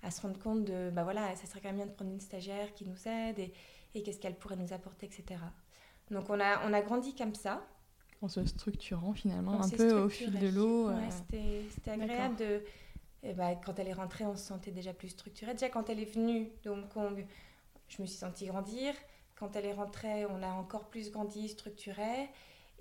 à 0.02 0.12
se 0.12 0.22
rendre 0.22 0.40
compte 0.40 0.66
de, 0.66 0.90
bah 0.90 1.04
voilà, 1.04 1.34
ça 1.36 1.48
serait 1.48 1.62
quand 1.62 1.70
même 1.70 1.78
bien 1.78 1.86
de 1.86 1.92
prendre 1.92 2.12
une 2.12 2.20
stagiaire 2.20 2.74
qui 2.74 2.86
nous 2.86 3.08
aide 3.08 3.40
et, 3.40 3.54
et 3.96 4.04
qu'est-ce 4.04 4.20
qu'elle 4.20 4.36
pourrait 4.36 4.58
nous 4.58 4.74
apporter, 4.74 5.06
etc. 5.06 5.40
Donc 6.12 6.30
on 6.30 6.40
a, 6.40 6.68
on 6.68 6.74
a 6.74 6.82
grandi 6.82 7.16
comme 7.16 7.36
ça. 7.36 7.66
En 8.22 8.28
se 8.28 8.44
structurant 8.46 9.14
finalement, 9.14 9.62
un 9.62 9.70
peu 9.70 9.94
au 9.94 10.10
fil 10.10 10.38
de 10.38 10.48
l'eau. 10.48 10.90
Ouais, 10.90 10.96
euh. 11.34 11.62
C'était 11.70 11.92
agréable 11.92 12.36
de... 12.38 12.64
Et 13.26 13.30
eh 13.30 13.34
bah, 13.34 13.56
quand 13.56 13.80
elle 13.80 13.88
est 13.88 13.94
rentrée, 13.94 14.26
on 14.26 14.36
se 14.36 14.44
sentait 14.44 14.72
déjà 14.72 14.94
plus 14.94 15.08
structurée. 15.08 15.54
Déjà 15.54 15.70
quand 15.70 15.90
elle 15.90 16.02
est 16.02 16.14
venue 16.14 16.50
de 16.64 16.70
Hong 16.70 16.90
Kong, 16.90 17.26
je 17.88 18.02
me 18.02 18.06
suis 18.06 18.18
sentie 18.18 18.48
grandir. 18.48 18.94
Quand 19.36 19.56
elle 19.56 19.66
est 19.66 19.74
rentrée, 19.74 20.26
on 20.26 20.44
a 20.44 20.52
encore 20.52 20.90
plus 20.90 21.10
grandi, 21.10 21.48
structuré. 21.48 22.30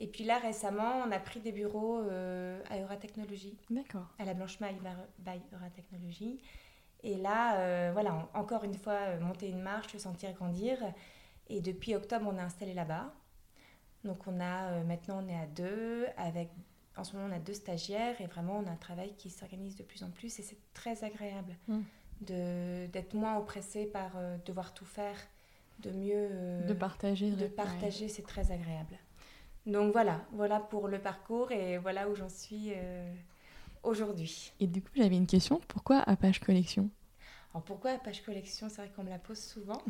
Et 0.03 0.09
puis 0.09 0.25
là, 0.25 0.39
récemment, 0.39 0.97
on 1.07 1.13
a 1.13 1.21
pris 1.21 1.39
des 1.39 1.53
bureaux 1.53 2.01
euh, 2.01 2.61
à 2.71 2.81
Euratechnologie. 2.81 3.57
D'accord. 3.71 4.09
À 4.19 4.25
la 4.25 4.35
Blanche 4.35 4.59
Maille 4.59 4.77
by 5.21 5.41
Euratechnologie. 5.55 6.43
Et 7.05 7.17
là, 7.17 7.61
euh, 7.61 7.91
voilà, 7.93 8.29
encore 8.35 8.65
une 8.65 8.75
fois, 8.75 8.95
euh, 8.95 9.21
monter 9.21 9.49
une 9.49 9.63
marche, 9.63 9.93
se 9.93 10.01
sentir 10.01 10.33
grandir. 10.33 10.77
Et 11.49 11.61
depuis 11.61 11.95
octobre, 11.95 12.29
on 12.29 12.37
est 12.37 12.43
installé 12.43 12.75
là-bas. 12.75 13.15
Donc 14.03 14.27
on 14.27 14.41
a, 14.41 14.83
maintenant, 14.83 15.23
on 15.25 15.29
est 15.29 15.39
à 15.39 15.47
deux. 15.47 16.07
Avec, 16.17 16.51
en 16.97 17.05
ce 17.05 17.15
moment, 17.15 17.29
on 17.33 17.37
a 17.37 17.39
deux 17.39 17.55
stagiaires. 17.55 18.21
Et 18.21 18.27
vraiment, 18.27 18.59
on 18.59 18.67
a 18.67 18.73
un 18.73 18.77
travail 18.77 19.15
qui 19.17 19.31
s'organise 19.31 19.77
de 19.77 19.85
plus 19.85 20.03
en 20.03 20.11
plus. 20.11 20.37
Et 20.41 20.43
c'est 20.43 20.59
très 20.75 21.05
agréable 21.05 21.55
mmh. 21.69 21.81
d'être 22.23 23.15
moins 23.15 23.39
oppressé 23.39 23.87
par 23.87 24.11
devoir 24.45 24.75
tout 24.75 24.85
faire, 24.85 25.17
de 25.79 25.93
mieux... 25.93 26.29
de 26.67 26.75
partager. 26.75 27.31
De 27.31 27.47
partager, 27.47 28.09
c'est 28.09 28.27
très 28.27 28.51
agréable. 28.51 28.99
Donc 29.67 29.93
voilà, 29.93 30.25
voilà 30.33 30.59
pour 30.59 30.89
le 30.89 30.99
parcours 30.99 31.53
et 31.53 31.79
voilà 31.79 32.09
où 32.09 32.15
j'en 32.15 32.29
suis 32.29 32.73
euh, 32.75 33.13
aujourd'hui. 33.83 34.53
Et 34.59 34.67
du 34.67 34.83
coup, 34.83 34.91
j'avais 34.97 35.17
une 35.17 35.27
question. 35.27 35.61
Pourquoi 35.69 35.99
Apache 35.99 36.41
Collection? 36.41 36.91
Alors 37.55 37.65
pourquoi 37.65 37.93
Apache 37.93 38.23
Collection? 38.23 38.69
C'est 38.69 38.83
vrai 38.83 38.91
qu'on 38.95 39.05
me 39.05 39.11
la 39.11 39.19
pose 39.19 39.39
souvent. 39.39 39.83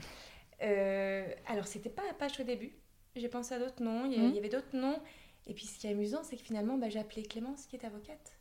euh, 0.63 1.27
alors 1.47 1.67
c'était 1.67 1.91
pas 1.91 2.03
Apache 2.11 2.41
au 2.41 2.45
début. 2.45 2.73
J'ai 3.17 3.29
pensé 3.29 3.55
à 3.55 3.59
d'autres 3.59 3.83
noms. 3.83 4.05
Il 4.05 4.15
y, 4.15 4.19
mmh. 4.19 4.39
avait 4.39 4.49
d'autres 4.49 4.77
noms. 4.77 5.01
Et 5.47 5.55
puis 5.55 5.67
ce 5.67 5.79
qui 5.79 5.87
est 5.87 5.91
amusant, 5.91 6.23
c'est 6.23 6.37
que 6.37 6.43
finalement, 6.43 6.77
bah, 6.77 6.89
j'ai 6.89 6.99
appelé 6.99 7.23
Clémence 7.23 7.67
qui 7.67 7.77
est 7.77 7.85
avocate. 7.85 8.39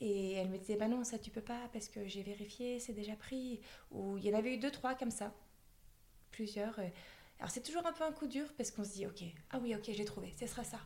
Et 0.00 0.32
elle 0.32 0.48
me 0.48 0.58
disait, 0.58 0.76
bah 0.76 0.88
non, 0.88 1.04
ça 1.04 1.18
tu 1.18 1.30
peux 1.30 1.40
pas 1.40 1.68
parce 1.72 1.88
que 1.88 2.06
j'ai 2.06 2.22
vérifié, 2.22 2.80
c'est 2.80 2.92
déjà 2.92 3.14
pris. 3.14 3.60
Ou 3.92 4.18
il 4.18 4.24
y 4.24 4.34
en 4.34 4.38
avait 4.38 4.54
eu 4.54 4.58
deux, 4.58 4.70
trois 4.70 4.94
comme 4.94 5.10
ça. 5.10 5.32
Plusieurs. 6.30 6.78
Alors 7.44 7.52
c'est 7.52 7.60
toujours 7.60 7.86
un 7.86 7.92
peu 7.92 8.04
un 8.04 8.12
coup 8.12 8.26
dur 8.26 8.46
parce 8.56 8.70
qu'on 8.70 8.84
se 8.84 8.94
dit, 8.94 9.04
ok, 9.04 9.22
ah 9.50 9.58
oui, 9.60 9.74
ok, 9.74 9.82
j'ai 9.88 10.06
trouvé, 10.06 10.32
ce 10.40 10.46
sera 10.46 10.64
ça. 10.64 10.78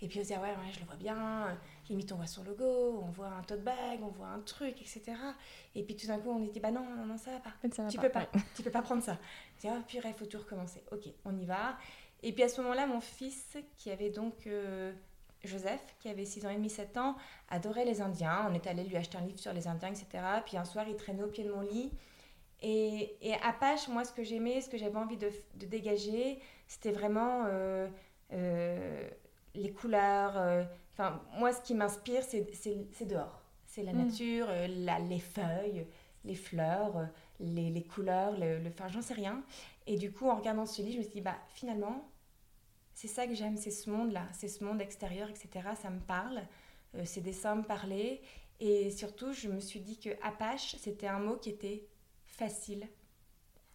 Et 0.00 0.08
puis 0.08 0.20
on 0.20 0.22
se 0.22 0.28
dit, 0.28 0.34
ah 0.34 0.40
ouais, 0.40 0.48
ouais, 0.48 0.72
je 0.72 0.80
le 0.80 0.86
vois 0.86 0.96
bien, 0.96 1.54
limite 1.90 2.10
on 2.12 2.16
voit 2.16 2.26
son 2.26 2.42
logo, 2.44 3.02
on 3.02 3.10
voit 3.10 3.28
un 3.28 3.42
tote 3.42 3.62
bag, 3.62 4.00
on 4.00 4.08
voit 4.08 4.28
un 4.28 4.40
truc, 4.40 4.80
etc. 4.80 5.02
Et 5.74 5.82
puis 5.82 5.96
tout 5.96 6.06
d'un 6.06 6.18
coup 6.18 6.30
on 6.30 6.46
se 6.46 6.50
dit, 6.50 6.60
bah 6.60 6.70
non, 6.70 6.82
non, 6.96 7.04
non, 7.04 7.18
ça 7.18 7.32
va 7.32 7.40
pas. 7.40 7.52
tu, 7.90 7.98
Peux 7.98 8.08
pas 8.08 8.26
tu 8.56 8.62
peux 8.62 8.70
pas 8.70 8.80
prendre 8.80 9.02
ça. 9.02 9.18
On 9.20 9.56
se 9.56 9.60
dit, 9.60 9.68
ah 9.68 9.82
purée, 9.86 10.14
faut 10.14 10.24
tout 10.24 10.38
recommencer. 10.38 10.82
Ok, 10.92 11.10
on 11.26 11.36
y 11.36 11.44
va. 11.44 11.76
Et 12.22 12.32
puis 12.32 12.42
à 12.42 12.48
ce 12.48 12.62
moment-là, 12.62 12.86
mon 12.86 13.02
fils, 13.02 13.58
qui 13.76 13.90
avait 13.90 14.08
donc 14.08 14.46
euh, 14.46 14.94
Joseph, 15.44 15.94
qui 15.98 16.08
avait 16.08 16.24
6 16.24 16.46
ans 16.46 16.50
et 16.50 16.56
demi, 16.56 16.70
7 16.70 16.96
ans, 16.96 17.16
adorait 17.50 17.84
les 17.84 18.00
Indiens. 18.00 18.46
On 18.48 18.54
est 18.54 18.66
allé 18.66 18.82
lui 18.84 18.96
acheter 18.96 19.18
un 19.18 19.26
livre 19.26 19.40
sur 19.40 19.52
les 19.52 19.68
Indiens, 19.68 19.90
etc. 19.90 20.06
Puis 20.46 20.56
un 20.56 20.64
soir, 20.64 20.86
il 20.88 20.96
traînait 20.96 21.22
au 21.22 21.28
pied 21.28 21.44
de 21.44 21.52
mon 21.52 21.60
lit. 21.60 21.92
Et, 22.60 23.16
et 23.20 23.34
Apache, 23.42 23.88
moi, 23.88 24.04
ce 24.04 24.12
que 24.12 24.24
j'aimais, 24.24 24.60
ce 24.60 24.68
que 24.68 24.78
j'avais 24.78 24.96
envie 24.96 25.16
de, 25.16 25.30
dégager, 25.54 26.40
c'était 26.66 26.92
vraiment 26.92 27.44
euh, 27.46 27.88
les 29.54 29.72
couleurs. 29.72 30.66
Enfin, 30.92 31.22
moi, 31.38 31.52
ce 31.52 31.62
qui 31.62 31.74
m'inspire, 31.74 32.22
c'est 32.22 33.06
dehors. 33.06 33.42
C'est 33.66 33.82
la 33.82 33.92
mm. 33.92 34.06
nature, 34.06 34.48
la, 34.68 34.98
les 34.98 35.20
feuilles, 35.20 35.86
les 36.24 36.34
fleurs, 36.34 37.08
les, 37.38 37.70
les 37.70 37.82
couleurs, 37.82 38.36
le, 38.38 38.58
le 38.58 38.70
enfin, 38.70 38.88
j'en 38.88 39.02
sais 39.02 39.14
rien. 39.14 39.42
Et 39.86 39.96
du 39.96 40.12
coup, 40.12 40.28
en 40.28 40.36
regardant 40.36 40.66
ce 40.66 40.82
livre, 40.82 40.94
je 40.94 40.98
me 40.98 41.02
suis 41.02 41.12
dit, 41.12 41.20
bah, 41.20 41.38
finalement, 41.54 42.08
c'est 42.98 43.08
ça 43.08 43.26
que 43.26 43.34
j'aime, 43.34 43.56
c'est 43.56 43.70
ce 43.70 43.88
monde-là, 43.88 44.26
c'est 44.32 44.48
ce 44.48 44.64
monde 44.64 44.80
extérieur, 44.80 45.30
etc. 45.30 45.68
Ça 45.80 45.88
me 45.88 46.00
parle, 46.00 46.42
euh, 46.96 47.04
ces 47.04 47.20
dessins 47.20 47.54
me 47.54 47.62
parlaient. 47.62 48.20
Et 48.60 48.90
surtout, 48.90 49.32
je 49.32 49.48
me 49.48 49.60
suis 49.60 49.78
dit 49.78 49.98
que 49.98 50.10
Apache, 50.20 50.74
c'était 50.78 51.06
un 51.06 51.20
mot 51.20 51.36
qui 51.36 51.50
était 51.50 51.86
facile 52.38 52.86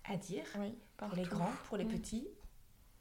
à 0.05 0.17
dire 0.17 0.45
pour 0.97 1.15
les 1.15 1.23
grands, 1.23 1.51
pour 1.67 1.77
les 1.77 1.85
mm. 1.85 1.89
petits 1.89 2.27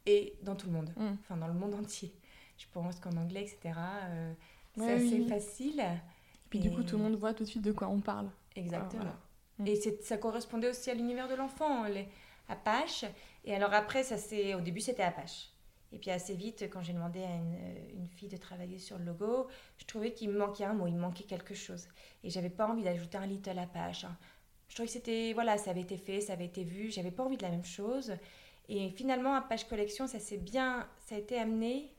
et 0.05 0.37
dans 0.43 0.55
tout 0.55 0.67
le 0.67 0.73
monde, 0.73 0.93
mm. 0.95 1.15
enfin 1.21 1.37
dans 1.37 1.47
le 1.47 1.53
monde 1.53 1.73
entier. 1.73 2.13
Je 2.57 2.65
pense 2.71 2.99
qu'en 2.99 3.15
anglais, 3.17 3.41
etc., 3.41 3.73
euh, 3.77 4.33
c'est 4.77 4.93
assez 4.93 5.25
facile. 5.25 5.79
Et 5.79 6.49
puis 6.49 6.59
du 6.59 6.69
coup, 6.71 6.83
tout 6.83 6.97
le 6.97 7.03
monde 7.03 7.15
voit 7.15 7.33
tout 7.33 7.43
de 7.43 7.49
suite 7.49 7.63
de 7.63 7.71
quoi 7.71 7.87
on 7.87 7.99
parle. 7.99 8.29
Exactement. 8.55 9.15
Mm. 9.59 9.67
Et 9.67 9.75
ça 10.01 10.17
correspondait 10.17 10.69
aussi 10.69 10.89
à 10.89 10.93
l'univers 10.93 11.27
de 11.27 11.35
l'enfant, 11.35 11.85
les 11.85 12.07
Apache. 12.49 13.05
Et 13.45 13.55
alors 13.55 13.73
après, 13.73 14.03
ça 14.03 14.17
c'est 14.17 14.53
au 14.53 14.61
début, 14.61 14.81
c'était 14.81 15.03
Apache. 15.03 15.49
Et 15.93 15.99
puis 15.99 16.09
assez 16.09 16.33
vite, 16.33 16.63
quand 16.71 16.81
j'ai 16.81 16.93
demandé 16.93 17.23
à 17.23 17.35
une, 17.35 18.07
fille 18.07 18.29
de 18.29 18.37
travailler 18.37 18.79
sur 18.79 18.97
le 18.97 19.05
logo, 19.05 19.47
je 19.77 19.85
trouvais 19.85 20.13
qu'il 20.13 20.29
me 20.29 20.37
manquait 20.37 20.65
un 20.65 20.73
mot, 20.73 20.87
il 20.87 20.95
me 20.95 20.99
manquait 20.99 21.23
quelque 21.23 21.53
chose. 21.53 21.87
Et 22.23 22.29
j'avais 22.29 22.49
pas 22.49 22.67
envie 22.67 22.83
d'ajouter 22.83 23.17
un 23.17 23.27
little 23.27 23.57
Apache. 23.59 24.05
Je 24.73 24.75
trouvais 24.75 24.87
que 24.87 24.93
c'était, 24.93 25.33
voilà, 25.33 25.59
ça 25.59 25.69
avait 25.69 25.81
été 25.81 25.97
fait, 25.97 26.19
ça 26.19 26.33
avait 26.33 26.47
été 26.47 26.63
vu, 26.63 26.89
j'avais 26.89 27.11
pas 27.11 27.21
envie 27.21 27.37
de 27.37 27.43
la 27.43 27.51
même 27.51 27.63
chose. 27.63 28.15
Et 28.67 28.89
finalement, 28.89 29.35
Apache 29.35 29.65
Collection, 29.65 30.07
ça 30.07 30.19
s'est 30.19 30.39
bien, 30.39 30.89
ça 31.05 31.13
a 31.13 31.19
été 31.19 31.37
amené 31.37 31.93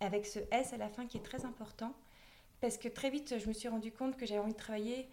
avec 0.00 0.26
ce 0.26 0.40
S 0.50 0.72
à 0.72 0.78
la 0.78 0.88
fin 0.88 1.06
qui 1.06 1.18
est 1.18 1.22
très 1.22 1.44
important. 1.44 1.94
Parce 2.60 2.76
que 2.76 2.88
très 2.88 3.10
vite, 3.10 3.38
je 3.38 3.46
me 3.46 3.52
suis 3.52 3.68
rendu 3.68 3.92
compte 3.92 4.16
que 4.16 4.26
j'avais 4.26 4.40
envie 4.40 4.52
de 4.52 4.58
travailler 4.58 5.08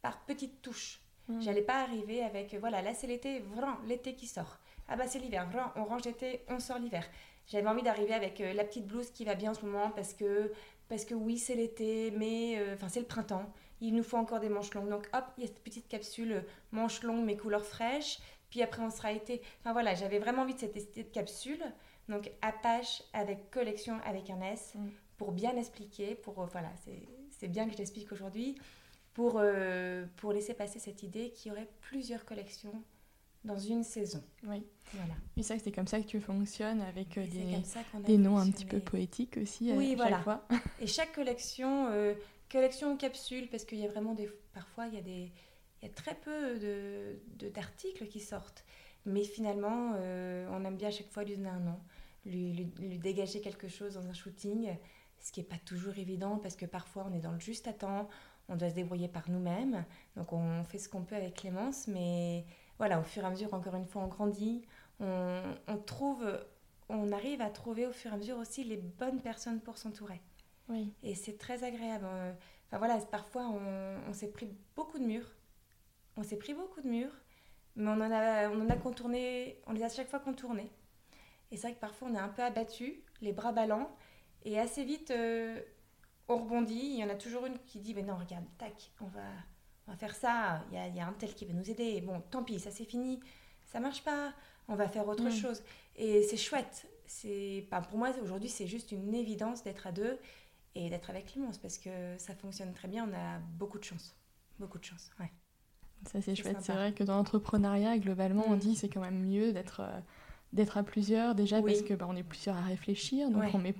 par 0.00 0.24
petites 0.24 0.62
touches. 0.62 1.02
Mmh. 1.28 1.42
J'allais 1.42 1.60
pas 1.60 1.82
arriver 1.82 2.22
avec, 2.22 2.54
voilà, 2.54 2.80
là 2.80 2.94
c'est 2.94 3.08
l'été, 3.08 3.40
vraiment, 3.40 3.76
l'été 3.86 4.14
qui 4.14 4.26
sort. 4.26 4.56
Ah 4.88 4.96
bah 4.96 5.06
c'est 5.06 5.18
l'hiver, 5.18 5.46
vraiment, 5.50 5.70
on 5.76 5.84
range 5.84 6.06
l'été, 6.06 6.46
on 6.48 6.60
sort 6.60 6.78
l'hiver. 6.78 7.06
J'avais 7.46 7.68
envie 7.68 7.82
d'arriver 7.82 8.14
avec 8.14 8.40
euh, 8.40 8.54
la 8.54 8.64
petite 8.64 8.86
blouse 8.86 9.10
qui 9.10 9.26
va 9.26 9.34
bien 9.34 9.50
en 9.50 9.54
ce 9.54 9.66
moment 9.66 9.90
parce 9.90 10.14
que, 10.14 10.50
parce 10.88 11.04
que 11.04 11.12
oui, 11.12 11.36
c'est 11.36 11.56
l'été, 11.56 12.10
mais 12.12 12.58
euh, 12.58 12.72
enfin 12.72 12.88
c'est 12.88 13.00
le 13.00 13.06
printemps. 13.06 13.52
Il 13.80 13.94
nous 13.94 14.02
faut 14.02 14.16
encore 14.16 14.40
des 14.40 14.48
manches 14.48 14.72
longues. 14.74 14.88
Donc 14.88 15.08
hop, 15.12 15.24
il 15.36 15.42
y 15.42 15.44
a 15.44 15.48
cette 15.48 15.62
petite 15.62 15.88
capsule 15.88 16.32
euh, 16.32 16.40
manches 16.72 17.02
longues 17.02 17.24
mais 17.24 17.36
couleurs 17.36 17.64
fraîches. 17.64 18.18
Puis 18.50 18.62
après, 18.62 18.82
on 18.82 18.90
sera 18.90 19.12
été. 19.12 19.42
Enfin 19.60 19.72
voilà, 19.72 19.94
j'avais 19.94 20.18
vraiment 20.18 20.42
envie 20.42 20.54
de 20.54 20.60
cette, 20.60 21.12
capsule. 21.12 21.62
Donc 22.08 22.30
Apache 22.40 23.02
avec 23.12 23.50
collection 23.50 23.98
avec 24.04 24.30
un 24.30 24.40
S 24.40 24.74
mm. 24.74 24.88
pour 25.18 25.32
bien 25.32 25.56
expliquer. 25.56 26.14
Pour, 26.14 26.34
voilà, 26.46 26.70
c'est 27.30 27.48
bien 27.48 27.66
que 27.66 27.72
je 27.72 27.78
l'explique 27.78 28.10
aujourd'hui. 28.12 28.56
Pour, 29.14 29.42
pour 30.16 30.32
laisser 30.32 30.54
passer 30.54 30.78
cette 30.78 31.02
idée 31.02 31.30
qu'il 31.30 31.50
y 31.50 31.52
aurait 31.52 31.68
plusieurs 31.80 32.24
collections 32.24 32.84
dans 33.44 33.58
une 33.58 33.84
saison. 33.84 34.22
Oui. 34.46 34.64
Voilà. 34.92 35.14
Et 35.36 35.42
ça, 35.42 35.58
c'est 35.58 35.72
comme 35.72 35.86
ça 35.86 36.00
que 36.00 36.06
tu 36.06 36.20
fonctionnes 36.20 36.80
avec 36.82 37.18
euh, 37.18 37.26
des, 37.26 37.62
des 38.04 38.18
noms 38.18 38.38
un 38.38 38.50
petit 38.50 38.64
peu 38.64 38.80
poétiques 38.80 39.38
aussi. 39.38 39.72
Oui, 39.72 39.94
voilà. 39.94 40.20
Fois. 40.20 40.46
Et 40.80 40.86
chaque 40.86 41.12
collection, 41.12 41.88
euh, 41.90 42.14
collection 42.50 42.96
capsule, 42.96 43.48
parce 43.48 43.64
qu'il 43.64 43.78
y 43.78 43.84
a 43.84 43.88
vraiment 43.88 44.14
des. 44.14 44.28
Parfois, 44.52 44.86
il 44.86 44.94
y 44.94 44.98
a, 44.98 45.02
des, 45.02 45.32
il 45.82 45.88
y 45.88 45.90
a 45.90 45.94
très 45.94 46.14
peu 46.14 46.58
d'articles 47.50 48.04
de, 48.04 48.10
qui 48.10 48.20
sortent. 48.20 48.64
Mais 49.06 49.24
finalement, 49.24 49.92
euh, 49.96 50.48
on 50.52 50.64
aime 50.64 50.76
bien 50.76 50.88
à 50.88 50.90
chaque 50.90 51.08
fois 51.08 51.24
lui 51.24 51.36
donner 51.36 51.48
un 51.48 51.60
nom, 51.60 51.80
lui, 52.26 52.52
lui, 52.78 52.98
dégager 52.98 53.40
quelque 53.40 53.68
chose 53.68 53.94
dans 53.94 54.06
un 54.06 54.12
shooting, 54.12 54.76
ce 55.20 55.32
qui 55.32 55.40
n'est 55.40 55.46
pas 55.46 55.58
toujours 55.64 55.96
évident 55.98 56.36
parce 56.38 56.56
que 56.56 56.66
parfois 56.66 57.06
on 57.10 57.14
est 57.14 57.20
dans 57.20 57.32
le 57.32 57.40
juste 57.40 57.66
à 57.68 57.72
temps, 57.72 58.08
on 58.48 58.56
doit 58.56 58.70
se 58.70 58.74
débrouiller 58.74 59.08
par 59.08 59.30
nous-mêmes. 59.30 59.84
Donc 60.16 60.32
on 60.32 60.62
fait 60.64 60.78
ce 60.78 60.88
qu'on 60.88 61.02
peut 61.02 61.16
avec 61.16 61.34
Clémence, 61.36 61.88
mais 61.88 62.44
voilà, 62.78 63.00
au 63.00 63.02
fur 63.02 63.22
et 63.22 63.26
à 63.26 63.30
mesure, 63.30 63.54
encore 63.54 63.74
une 63.74 63.86
fois, 63.86 64.02
on 64.02 64.08
grandit, 64.08 64.62
on, 65.00 65.78
trouve, 65.86 66.24
on 66.88 67.12
arrive 67.12 67.40
à 67.40 67.50
trouver 67.50 67.86
au 67.86 67.92
fur 67.92 68.10
et 68.10 68.14
à 68.14 68.16
mesure 68.16 68.38
aussi 68.38 68.64
les 68.64 68.76
bonnes 68.76 69.20
personnes 69.20 69.60
pour 69.60 69.78
s'entourer. 69.78 70.20
Oui. 70.68 70.92
Et 71.02 71.14
c'est 71.14 71.38
très 71.38 71.64
agréable. 71.64 72.06
Euh, 72.06 72.32
enfin 72.66 72.78
voilà, 72.78 72.98
parfois 72.98 73.48
on, 73.48 74.12
s'est 74.12 74.30
pris 74.30 74.48
beaucoup 74.76 74.98
de 74.98 75.04
murs. 75.04 75.30
On 76.16 76.22
s'est 76.22 76.36
pris 76.36 76.54
beaucoup 76.54 76.80
de 76.80 76.88
murs, 76.88 77.12
mais 77.76 77.90
on 77.90 77.94
en 77.94 78.10
a, 78.10 78.48
on 78.50 78.60
en 78.60 78.68
a 78.68 78.76
contourné, 78.76 79.60
on 79.66 79.72
les 79.72 79.82
a 79.82 79.88
chaque 79.88 80.08
fois 80.08 80.20
contournés. 80.20 80.70
Et 81.50 81.56
c'est 81.56 81.68
vrai 81.68 81.74
que 81.74 81.80
parfois 81.80 82.08
on 82.10 82.14
est 82.14 82.18
un 82.18 82.28
peu 82.28 82.42
abattu, 82.42 83.02
les 83.20 83.32
bras 83.32 83.52
ballants, 83.52 83.90
et 84.44 84.58
assez 84.58 84.84
vite 84.84 85.10
euh, 85.10 85.60
on 86.28 86.38
rebondit. 86.38 86.74
Il 86.74 86.98
y 86.98 87.04
en 87.04 87.08
a 87.08 87.14
toujours 87.14 87.46
une 87.46 87.58
qui 87.60 87.78
dit 87.78 87.94
Mais 87.94 88.02
non, 88.02 88.16
regarde, 88.16 88.44
tac, 88.58 88.90
on 89.00 89.06
va, 89.06 89.22
on 89.86 89.92
va 89.92 89.96
faire 89.96 90.14
ça, 90.14 90.64
il 90.70 90.96
y 90.96 91.00
a, 91.00 91.06
un 91.06 91.12
tel 91.12 91.34
qui 91.34 91.46
va 91.46 91.54
nous 91.54 91.70
aider, 91.70 92.00
bon, 92.00 92.20
tant 92.30 92.42
pis, 92.42 92.58
ça 92.58 92.70
c'est 92.70 92.84
fini, 92.84 93.20
ça 93.64 93.80
marche 93.80 94.02
pas, 94.02 94.34
on 94.68 94.74
va 94.74 94.88
faire 94.88 95.06
autre 95.08 95.28
mm. 95.28 95.32
chose. 95.32 95.62
Et 95.96 96.22
c'est 96.22 96.36
chouette. 96.36 96.86
C'est, 97.06 97.66
pas 97.70 97.80
pour 97.80 97.98
moi, 97.98 98.10
aujourd'hui, 98.22 98.50
c'est 98.50 98.66
juste 98.66 98.92
une 98.92 99.14
évidence 99.14 99.62
d'être 99.62 99.86
à 99.86 99.92
deux 99.92 100.18
et 100.78 100.90
d'être 100.90 101.10
avec 101.10 101.26
Clémence 101.32 101.58
parce 101.58 101.78
que 101.78 101.90
ça 102.18 102.34
fonctionne 102.34 102.72
très 102.72 102.88
bien, 102.88 103.08
on 103.08 103.14
a 103.14 103.38
beaucoup 103.58 103.78
de 103.78 103.84
chance. 103.84 104.14
Beaucoup 104.58 104.78
de 104.78 104.84
chance, 104.84 105.10
ouais. 105.20 105.30
Ça 106.06 106.22
c'est 106.22 106.34
chouette, 106.34 106.58
c'est 106.60 106.72
vrai 106.72 106.92
que 106.92 107.02
dans 107.04 107.16
l'entrepreneuriat, 107.16 107.98
globalement, 107.98 108.44
on 108.46 108.54
mm. 108.54 108.58
dit 108.58 108.76
c'est 108.76 108.88
quand 108.88 109.00
même 109.00 109.20
mieux 109.26 109.52
d'être... 109.52 109.80
Euh, 109.80 110.00
d'être 110.52 110.78
à 110.78 110.82
plusieurs 110.82 111.34
déjà 111.34 111.60
parce 111.60 111.82
que 111.82 111.94
bah, 111.94 112.06
on 112.08 112.16
est 112.16 112.22
plusieurs 112.22 112.56
à 112.56 112.62
réfléchir 112.62 113.30
donc 113.30 113.44
on, 113.52 113.58
met, 113.58 113.74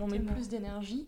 on 0.00 0.06
met 0.06 0.20
plus 0.20 0.48
d'énergie 0.48 1.06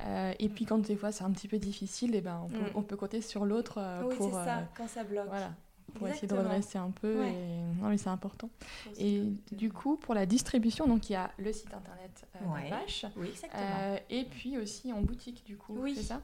euh, 0.00 0.32
et 0.38 0.48
puis 0.48 0.66
quand 0.66 0.78
des 0.78 0.96
fois 0.96 1.10
c'est 1.10 1.24
un 1.24 1.30
petit 1.30 1.48
peu 1.48 1.58
difficile 1.58 2.14
et 2.14 2.18
eh 2.18 2.20
ben 2.20 2.42
on 2.44 2.48
peut, 2.48 2.58
mm. 2.58 2.72
on 2.74 2.82
peut 2.82 2.96
compter 2.96 3.22
sur 3.22 3.46
l'autre 3.46 3.78
euh, 3.78 4.02
oui, 4.04 4.16
pour 4.16 4.32
ça, 4.32 4.58
euh, 4.58 4.62
quand 4.76 4.86
ça 4.86 5.04
bloque 5.04 5.28
voilà 5.28 5.52
pour 5.94 6.08
essayer 6.08 6.28
de 6.28 6.34
redresser 6.34 6.78
un 6.78 6.90
peu 6.90 7.24
et... 7.24 7.32
non 7.80 7.88
mais 7.88 7.98
c'est 7.98 8.10
important 8.10 8.50
et 8.98 9.22
du 9.52 9.72
coup 9.72 9.96
pour 9.96 10.14
la 10.14 10.26
distribution 10.26 10.86
donc 10.86 11.08
il 11.10 11.14
y 11.14 11.16
a 11.16 11.30
le 11.38 11.52
site 11.52 11.72
internet 11.72 12.26
Vache 12.70 13.06
oui, 13.16 13.28
exactement. 13.30 13.96
et 14.10 14.24
puis 14.24 14.58
aussi 14.58 14.92
en 14.92 15.00
boutique 15.00 15.44
du 15.44 15.56
coup 15.56 15.74
oui. 15.78 15.94
c'est 15.96 16.02
ça? 16.02 16.20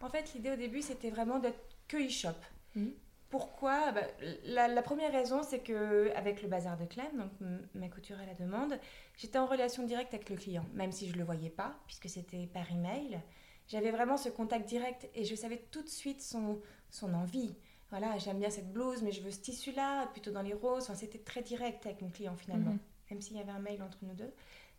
En 0.00 0.08
fait 0.08 0.32
l'idée 0.34 0.52
au 0.52 0.56
début 0.56 0.82
c'était 0.82 1.10
vraiment 1.10 1.38
d'être 1.38 1.60
que 1.88 1.96
e-shop 1.96 2.36
mmh. 2.74 2.86
Pourquoi? 3.28 3.90
Bah, 3.92 4.02
la, 4.44 4.82
première 4.82 5.10
raison, 5.10 5.42
c'est 5.42 5.58
que 5.58 6.12
avec 6.14 6.42
le 6.42 6.48
bazar 6.48 6.76
de 6.78 6.84
Clem, 6.84 7.06
donc 7.18 7.30
ma 7.74 7.88
couture 7.88 8.16
à 8.20 8.26
la 8.26 8.34
demande, 8.34 8.78
j'étais 9.16 9.38
en 9.38 9.46
relation 9.46 9.84
directe 9.84 10.14
avec 10.14 10.30
le 10.30 10.36
client, 10.36 10.64
même 10.74 10.92
si 10.92 11.08
je 11.08 11.12
ne 11.12 11.18
le 11.18 11.24
voyais 11.24 11.50
pas, 11.50 11.74
puisque 11.86 12.08
c'était 12.08 12.46
par 12.46 12.70
email. 12.70 13.20
J'avais 13.66 13.90
vraiment 13.90 14.16
ce 14.16 14.28
contact 14.28 14.68
direct 14.68 15.08
et 15.14 15.24
je 15.24 15.34
savais 15.34 15.60
tout 15.72 15.82
de 15.82 15.88
suite 15.88 16.22
son, 16.22 16.60
son 16.88 17.14
envie. 17.14 17.52
Voilà, 17.90 18.18
j'aime 18.18 18.38
bien 18.38 18.50
cette 18.50 18.72
blouse, 18.72 19.02
mais 19.02 19.12
je 19.12 19.22
veux 19.22 19.30
ce 19.30 19.40
tissu-là, 19.40 20.06
plutôt 20.08 20.32
dans 20.32 20.42
les 20.42 20.54
roses. 20.54 20.84
Enfin, 20.84 20.94
c'était 20.94 21.18
très 21.18 21.42
direct 21.42 21.86
avec 21.86 22.02
mon 22.02 22.10
client 22.10 22.36
finalement. 22.36 22.72
Mhm. 22.72 22.78
Même 23.10 23.20
s'il 23.20 23.36
y 23.36 23.40
avait 23.40 23.52
un 23.52 23.60
mail 23.60 23.82
entre 23.82 23.98
nous 24.02 24.14
deux, 24.14 24.32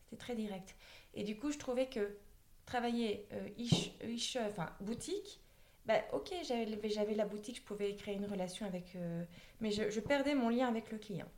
c'était 0.03 0.17
très 0.17 0.35
direct. 0.35 0.75
Et 1.13 1.23
du 1.23 1.37
coup, 1.37 1.51
je 1.51 1.57
trouvais 1.57 1.87
que 1.87 2.17
travailler 2.65 3.25
euh, 3.31 3.47
ish, 3.57 4.37
enfin, 4.37 4.69
boutique, 4.81 5.39
bah, 5.85 6.01
ok, 6.11 6.33
j'avais 6.43 7.15
la 7.15 7.25
boutique, 7.25 7.57
je 7.57 7.61
pouvais 7.61 7.95
créer 7.95 8.15
une 8.15 8.25
relation 8.25 8.65
avec. 8.65 8.95
Euh, 8.95 9.23
mais 9.61 9.71
je, 9.71 9.99
perdais 10.01 10.35
mon 10.35 10.49
lien 10.49 10.67
avec 10.67 10.91
le 10.91 10.97
client. 10.97 11.29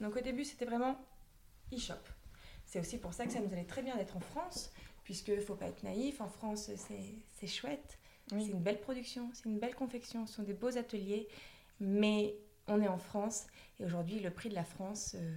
Donc 0.00 0.16
au 0.16 0.20
début, 0.20 0.44
c'était 0.44 0.64
vraiment 0.64 0.96
e-shop. 1.74 1.94
C'est 2.64 2.78
aussi 2.78 2.98
pour 2.98 3.14
ça 3.14 3.26
que 3.26 3.32
ça 3.32 3.40
nous 3.40 3.52
allait 3.52 3.64
très 3.64 3.82
bien 3.82 3.96
d'être 3.96 4.16
en 4.16 4.20
France, 4.20 4.72
puisque 5.02 5.30
ne 5.30 5.40
faut 5.40 5.56
pas 5.56 5.66
être 5.66 5.82
naïf, 5.82 6.20
en 6.20 6.28
France, 6.28 6.70
c'est 6.76 7.46
chouette. 7.46 7.98
C'est 8.28 8.46
une 8.46 8.62
belle 8.62 8.80
production, 8.80 9.30
c'est 9.32 9.44
une 9.44 9.58
belle 9.58 9.74
confection, 9.74 10.26
ce 10.26 10.34
sont 10.34 10.42
des 10.42 10.54
beaux 10.54 10.76
ateliers, 10.76 11.28
mais 11.78 12.36
on 12.66 12.82
est 12.82 12.88
en 12.88 12.98
France 12.98 13.46
et 13.78 13.84
aujourd'hui, 13.84 14.20
le 14.20 14.30
prix 14.30 14.48
de 14.48 14.54
la 14.54 14.64
France 14.64 15.14
euh, 15.14 15.34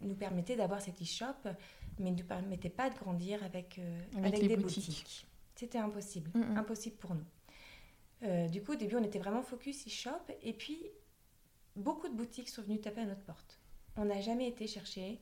nous 0.00 0.14
permettait 0.14 0.56
d'avoir 0.56 0.80
cet 0.80 1.00
e-shop, 1.00 1.48
mais 1.98 2.10
ne 2.10 2.16
nous 2.16 2.24
permettait 2.24 2.70
pas 2.70 2.90
de 2.90 2.94
grandir 2.96 3.42
avec, 3.44 3.78
euh, 3.78 4.00
avec, 4.18 4.46
des 4.46 4.56
boutiques. 4.56 5.26
C'était 5.54 5.78
impossible, 5.78 6.30
mm, 6.34 6.52
mm. 6.52 6.56
impossible 6.56 6.96
pour 6.96 7.14
nous. 7.14 7.24
Euh, 8.24 8.48
du 8.48 8.62
coup, 8.62 8.72
au 8.72 8.76
début, 8.76 8.96
on 8.96 9.02
était 9.02 9.18
vraiment 9.18 9.42
focus 9.42 9.86
e-shop. 9.86 10.32
Et 10.42 10.52
puis, 10.52 10.78
beaucoup 11.76 12.08
de 12.08 12.14
boutiques 12.14 12.48
sont 12.48 12.62
venues 12.62 12.80
taper 12.80 13.00
à 13.00 13.06
notre 13.06 13.22
porte. 13.22 13.58
On 13.96 14.04
n'a 14.04 14.20
jamais 14.20 14.48
été 14.48 14.66
chercher. 14.66 15.18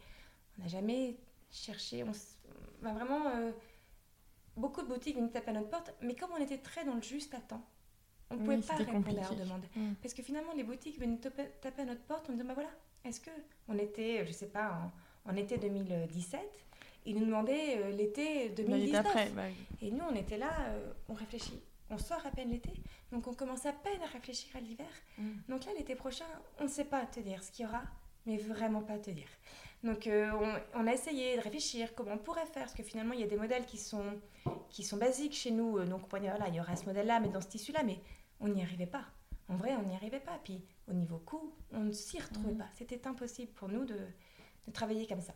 On 0.58 0.62
n'a 0.62 0.68
jamais 0.68 1.16
cherché. 1.50 2.04
On, 2.04 2.12
vraiment, 2.82 3.28
euh, 3.28 3.52
beaucoup 4.60 4.82
de 4.82 4.86
boutiques 4.86 5.16
venaient 5.16 5.30
taper 5.30 5.50
à 5.50 5.54
notre 5.54 5.68
porte. 5.68 5.94
Mais 6.02 6.14
comme 6.14 6.30
on 6.36 6.42
était 6.42 6.58
très 6.58 6.84
dans 6.84 6.94
le 6.94 7.02
juste 7.02 7.34
à 7.34 7.40
temps, 7.40 7.64
on 8.30 8.36
ne 8.36 8.44
pouvait 8.44 8.58
pas 8.58 8.74
répondre 8.74 9.08
à 9.08 9.12
leurs 9.12 9.34
demandes. 9.34 9.64
Mm. 9.74 9.94
Parce 10.02 10.14
que 10.14 10.22
finalement, 10.22 10.52
les 10.54 10.62
boutiques 10.62 11.00
venaient 11.00 11.18
taper 11.18 11.82
à 11.82 11.84
notre 11.84 12.02
porte. 12.02 12.26
On 12.28 12.32
disait, 12.32 12.44
bah 12.44 12.54
voilà, 12.54 12.70
est-ce 13.04 13.20
que 13.20 13.30
on 13.68 13.76
était, 13.78 14.24
je 14.26 14.32
sais 14.32 14.48
pas, 14.48 14.92
en, 15.24 15.36
été 15.36 15.58
2017 15.58 16.40
ils 17.06 17.18
nous 17.18 17.24
demandaient 17.24 17.78
euh, 17.78 17.92
l'été 17.92 18.50
2019. 18.50 19.06
Et 19.80 19.90
nous, 19.90 20.04
on 20.10 20.14
était 20.14 20.36
là, 20.36 20.52
on 21.08 21.14
réfléchit 21.14 21.62
on 21.90 21.98
sort 21.98 22.24
à 22.24 22.30
peine 22.30 22.50
l'été, 22.50 22.72
donc 23.12 23.26
on 23.26 23.34
commence 23.34 23.66
à 23.66 23.72
peine 23.72 24.00
à 24.02 24.06
réfléchir 24.06 24.54
à 24.56 24.60
l'hiver. 24.60 24.86
Mm. 25.18 25.30
Donc 25.48 25.64
là, 25.66 25.72
l'été 25.76 25.94
prochain, 25.94 26.26
on 26.58 26.64
ne 26.64 26.68
sait 26.68 26.84
pas 26.84 27.04
te 27.06 27.20
dire 27.20 27.42
ce 27.42 27.50
qu'il 27.50 27.66
y 27.66 27.68
aura, 27.68 27.82
mais 28.26 28.36
vraiment 28.36 28.82
pas 28.82 28.98
te 28.98 29.10
dire. 29.10 29.28
Donc 29.82 30.06
euh, 30.06 30.30
on, 30.74 30.86
a 30.86 30.92
essayé 30.92 31.36
de 31.36 31.42
réfléchir 31.42 31.94
comment 31.94 32.12
on 32.12 32.18
pourrait 32.18 32.44
faire, 32.46 32.64
parce 32.64 32.74
que 32.74 32.82
finalement 32.82 33.14
il 33.14 33.20
y 33.20 33.24
a 33.24 33.26
des 33.26 33.36
modèles 33.36 33.64
qui 33.64 33.78
sont, 33.78 34.20
qui 34.68 34.82
sont 34.82 34.98
basiques 34.98 35.34
chez 35.34 35.50
nous, 35.50 35.78
euh, 35.78 35.86
donc 35.86 36.02
on 36.04 36.06
pourrait 36.06 36.20
dire, 36.20 36.32
voilà, 36.36 36.48
il 36.48 36.54
y 36.54 36.60
aura 36.60 36.76
ce 36.76 36.84
modèle-là, 36.84 37.20
mais 37.20 37.28
dans 37.28 37.40
ce 37.40 37.48
tissu-là, 37.48 37.82
mais 37.82 37.98
on 38.40 38.48
n'y 38.48 38.62
arrivait 38.62 38.86
pas. 38.86 39.04
En 39.48 39.56
vrai, 39.56 39.74
on 39.76 39.82
n'y 39.82 39.94
arrivait 39.94 40.20
pas. 40.20 40.38
Puis 40.44 40.62
au 40.88 40.92
niveau 40.92 41.18
coût, 41.18 41.54
on 41.72 41.80
ne 41.80 41.92
s'y 41.92 42.20
retrouvait 42.20 42.52
mhm. 42.52 42.58
pas. 42.58 42.68
C'était 42.74 43.06
impossible 43.06 43.52
pour 43.52 43.68
nous 43.68 43.84
de, 43.84 43.96
de, 43.96 44.72
travailler 44.72 45.06
comme 45.06 45.22
ça. 45.22 45.34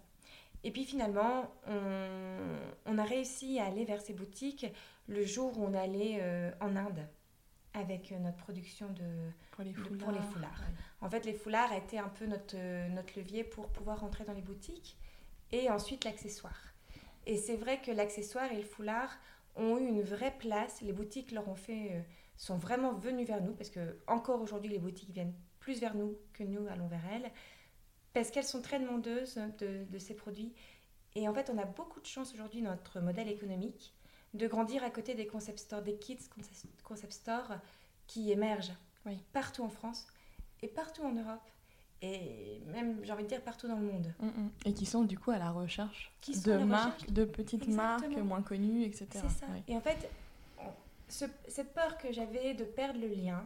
Et 0.62 0.70
puis 0.70 0.84
finalement, 0.84 1.50
on, 1.66 2.56
on, 2.86 2.98
a 2.98 3.04
réussi 3.04 3.58
à 3.58 3.66
aller 3.66 3.84
vers 3.84 4.00
ces 4.00 4.12
boutiques 4.12 4.66
le 5.08 5.24
jour 5.24 5.58
où 5.58 5.64
on 5.64 5.74
allait 5.74 6.18
euh, 6.20 6.50
en 6.60 6.76
Inde 6.76 7.06
avec 7.74 8.12
notre 8.12 8.36
production 8.36 8.88
de, 8.90 9.30
pour 9.50 9.64
les 9.64 9.72
foulards. 9.72 9.98
pour 9.98 10.12
les 10.12 10.20
foulards. 10.20 10.62
En 11.00 11.10
fait, 11.10 11.24
les 11.26 11.34
foulards 11.34 11.72
étaient 11.72 11.98
un 11.98 12.08
peu 12.08 12.26
notre, 12.26 12.56
notre 12.90 13.18
levier 13.18 13.44
pour 13.44 13.68
pouvoir 13.68 14.00
rentrer 14.00 14.24
dans 14.24 14.32
les 14.32 14.42
boutiques 14.42 14.96
et 15.52 15.68
ensuite 15.70 16.04
l'accessoire. 16.04 16.74
Et 17.26 17.36
c'est 17.36 17.56
vrai 17.56 17.80
que 17.80 17.90
l'accessoire 17.90 18.50
et 18.52 18.56
le 18.56 18.64
foulard 18.64 19.10
ont 19.56 19.78
eu 19.78 19.86
une 19.86 20.02
vraie 20.02 20.34
place. 20.38 20.80
Les 20.82 20.92
boutiques 20.92 21.32
leur 21.32 21.48
ont 21.48 21.54
fait, 21.54 21.92
euh, 21.92 22.00
sont 22.36 22.56
vraiment 22.56 22.92
venues 22.92 23.24
vers 23.24 23.42
nous 23.42 23.54
parce 23.54 23.70
que 23.70 23.98
encore 24.06 24.40
aujourd'hui 24.40 24.70
les 24.70 24.78
boutiques 24.78 25.10
viennent 25.10 25.34
plus 25.58 25.80
vers 25.80 25.94
nous 25.94 26.16
que 26.32 26.44
nous 26.44 26.66
allons 26.68 26.86
vers 26.86 27.04
elles 27.12 27.30
parce 28.12 28.30
qu'elles 28.30 28.44
sont 28.44 28.62
très 28.62 28.78
demandeuses 28.78 29.40
de, 29.58 29.84
de, 29.84 29.98
ces 29.98 30.14
produits. 30.14 30.54
Et 31.16 31.28
en 31.28 31.34
fait, 31.34 31.50
on 31.52 31.58
a 31.58 31.64
beaucoup 31.64 32.00
de 32.00 32.06
chance 32.06 32.32
aujourd'hui 32.32 32.62
dans 32.62 32.70
notre 32.70 33.00
modèle 33.00 33.28
économique 33.28 33.92
de 34.34 34.46
grandir 34.46 34.84
à 34.84 34.90
côté 34.90 35.14
des 35.14 35.26
concept 35.26 35.60
stores, 35.60 35.82
des 35.82 35.96
kits 35.96 36.18
concept 36.82 37.12
stores 37.12 37.54
qui 38.06 38.30
émergent 38.32 38.74
partout 39.32 39.62
en 39.62 39.68
France 39.68 40.06
et 40.62 40.68
partout 40.68 41.02
en 41.02 41.12
Europe 41.12 41.40
et 42.04 42.60
même, 42.72 43.00
j'ai 43.02 43.12
envie 43.12 43.22
de 43.22 43.28
dire, 43.28 43.40
partout 43.40 43.66
dans 43.66 43.78
le 43.78 43.86
monde. 43.86 44.12
Mm, 44.20 44.26
mm. 44.26 44.50
Et 44.66 44.74
qui 44.74 44.84
sont 44.84 45.04
du 45.04 45.18
coup 45.18 45.30
à 45.30 45.38
la 45.38 45.50
recherche 45.50 46.12
de 46.44 46.58
marques, 46.58 47.10
de 47.10 47.24
petites 47.24 47.68
marques 47.68 48.16
moins 48.18 48.42
connues, 48.42 48.84
etc. 48.84 49.06
C'est 49.12 49.30
ça. 49.30 49.46
Et 49.68 49.76
en 49.76 49.80
fait, 49.80 50.10
cette 51.08 51.72
peur 51.72 51.96
que 51.96 52.12
j'avais 52.12 52.54
de 52.54 52.64
perdre 52.64 53.00
le 53.00 53.08
lien, 53.08 53.42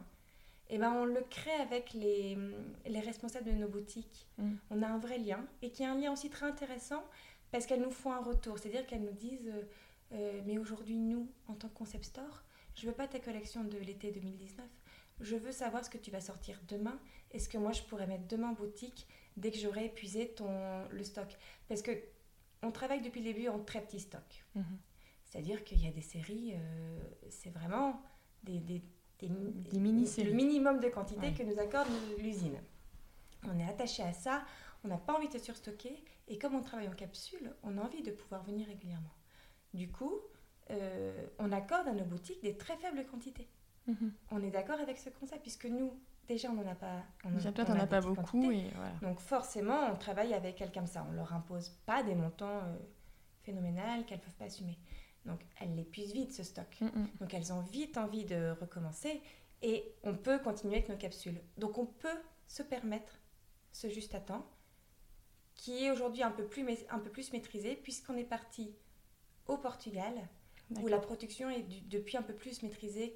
et 0.70 0.74
eh 0.74 0.78
ben 0.78 0.92
on 0.92 1.06
le 1.06 1.24
crée 1.30 1.54
avec 1.62 1.94
les, 1.94 2.36
les 2.86 3.00
responsables 3.00 3.46
de 3.46 3.52
nos 3.52 3.68
boutiques. 3.68 4.26
Mm. 4.36 4.54
On 4.70 4.82
a 4.82 4.88
un 4.88 4.98
vrai 4.98 5.16
lien 5.16 5.40
et 5.62 5.70
qui 5.70 5.82
est 5.82 5.86
un 5.86 5.94
lien 5.94 6.12
aussi 6.12 6.28
très 6.28 6.44
intéressant 6.44 7.02
parce 7.50 7.64
qu'elles 7.64 7.80
nous 7.80 7.90
font 7.90 8.12
un 8.12 8.20
retour. 8.20 8.58
C'est-à-dire 8.58 8.86
qu'elles 8.86 9.02
nous 9.02 9.12
disent 9.12 9.48
euh, 9.48 9.62
euh, 10.12 10.40
Mais 10.46 10.58
aujourd'hui, 10.58 10.98
nous, 10.98 11.30
en 11.46 11.54
tant 11.54 11.68
que 11.68 11.74
concept 11.74 12.04
store, 12.04 12.44
je 12.74 12.86
veux 12.86 12.94
pas 12.94 13.08
ta 13.08 13.18
collection 13.18 13.64
de 13.64 13.78
l'été 13.78 14.10
2019 14.10 14.64
je 15.20 15.36
veux 15.36 15.52
savoir 15.52 15.84
ce 15.84 15.90
que 15.90 15.98
tu 15.98 16.10
vas 16.10 16.20
sortir 16.20 16.60
demain 16.68 16.98
et 17.32 17.38
ce 17.38 17.48
que 17.48 17.58
moi 17.58 17.72
je 17.72 17.82
pourrais 17.82 18.06
mettre 18.06 18.26
demain 18.28 18.50
en 18.50 18.52
boutique 18.52 19.06
dès 19.36 19.50
que 19.50 19.58
j'aurai 19.58 19.86
épuisé 19.86 20.28
ton, 20.28 20.86
le 20.90 21.04
stock. 21.04 21.36
Parce 21.68 21.82
que 21.82 21.90
on 22.62 22.72
travaille 22.72 23.00
depuis 23.00 23.20
le 23.20 23.32
début 23.32 23.48
en 23.48 23.58
très 23.60 23.80
petit 23.80 24.00
stock. 24.00 24.44
Mhm. 24.54 24.78
C'est-à-dire 25.24 25.62
qu'il 25.64 25.82
y 25.84 25.86
a 25.86 25.90
des 25.90 26.02
séries, 26.02 26.54
euh, 26.54 26.98
c'est 27.28 27.50
vraiment 27.50 28.02
des, 28.42 28.58
des. 28.60 28.82
Le 29.20 30.32
minimum 30.32 30.78
de 30.78 30.88
quantité 30.88 31.34
que 31.34 31.42
nous 31.42 31.58
accorde 31.58 31.88
l'usine. 32.18 32.56
On 33.48 33.58
est 33.58 33.68
attaché 33.68 34.04
à 34.04 34.12
ça, 34.12 34.44
on 34.84 34.88
n'a 34.88 34.96
pas 34.96 35.14
envie 35.16 35.28
de 35.28 35.38
surstocker 35.38 36.04
et 36.28 36.38
comme 36.38 36.54
on 36.54 36.62
travaille 36.62 36.86
en 36.88 36.94
capsule, 36.94 37.52
on 37.64 37.78
a 37.78 37.82
envie 37.82 38.02
de 38.02 38.12
pouvoir 38.12 38.44
venir 38.44 38.68
régulièrement. 38.68 39.10
Du 39.74 39.90
coup, 39.90 40.20
euh, 40.70 41.26
on 41.38 41.52
accorde 41.52 41.88
à 41.88 41.92
nos 41.92 42.04
boutiques 42.04 42.42
des 42.42 42.56
très 42.56 42.76
faibles 42.76 43.04
quantités. 43.06 43.48
Mhm. 43.86 44.12
On 44.30 44.42
est 44.42 44.50
d'accord 44.50 44.78
avec 44.80 44.98
ce 44.98 45.10
concept, 45.10 45.42
puisque 45.42 45.66
nous, 45.66 45.98
déjà, 46.26 46.50
on 46.50 46.54
n'en 46.54 46.70
a 46.70 46.74
pas. 46.74 47.02
On 47.24 47.30
déjà, 47.30 47.52
pas 47.52 48.00
beaucoup. 48.00 48.50
Et 48.50 48.70
Donc, 49.02 49.20
forcément, 49.20 49.90
on 49.90 49.96
travaille 49.96 50.34
avec 50.34 50.56
quelqu'un 50.56 50.80
comme 50.80 50.86
ça. 50.86 51.06
On 51.08 51.12
leur 51.12 51.32
impose 51.32 51.70
pas 51.86 52.02
des 52.02 52.14
montants 52.14 52.58
euh, 52.58 52.76
phénoménaux 53.44 54.04
qu'elles 54.06 54.20
peuvent 54.20 54.36
pas 54.36 54.46
assumer. 54.46 54.78
Donc, 55.24 55.40
elles 55.60 55.74
l'épuisent 55.74 56.12
vite, 56.12 56.32
ce 56.32 56.42
stock. 56.42 56.80
Mhm. 56.80 57.08
Donc, 57.20 57.34
elles 57.34 57.52
ont 57.52 57.62
vite 57.62 57.96
envie 57.96 58.24
de 58.24 58.54
recommencer. 58.60 59.22
Et 59.62 59.92
on 60.04 60.14
peut 60.14 60.38
continuer 60.38 60.76
avec 60.76 60.88
nos 60.88 60.96
capsules. 60.96 61.40
Donc, 61.56 61.78
on 61.78 61.86
peut 61.86 62.18
se 62.46 62.62
permettre 62.62 63.18
ce 63.72 63.88
juste 63.88 64.14
à 64.14 64.20
temps, 64.20 64.46
qui 65.54 65.84
est 65.84 65.90
aujourd'hui 65.90 66.22
un, 66.22 66.30
peu 66.30 66.44
plus, 66.44 66.64
un 66.90 66.98
peu 66.98 67.10
plus 67.10 67.32
maîtrisé, 67.32 67.76
puisqu'on 67.76 68.16
est 68.16 68.24
parti 68.24 68.74
au 69.48 69.56
Portugal 69.56 70.12
où 70.82 70.86
la 70.86 70.98
production 70.98 71.48
est 71.48 71.64
depuis 71.88 72.16
un 72.16 72.22
peu 72.22 72.34
plus 72.34 72.62
maîtrisée 72.62 73.14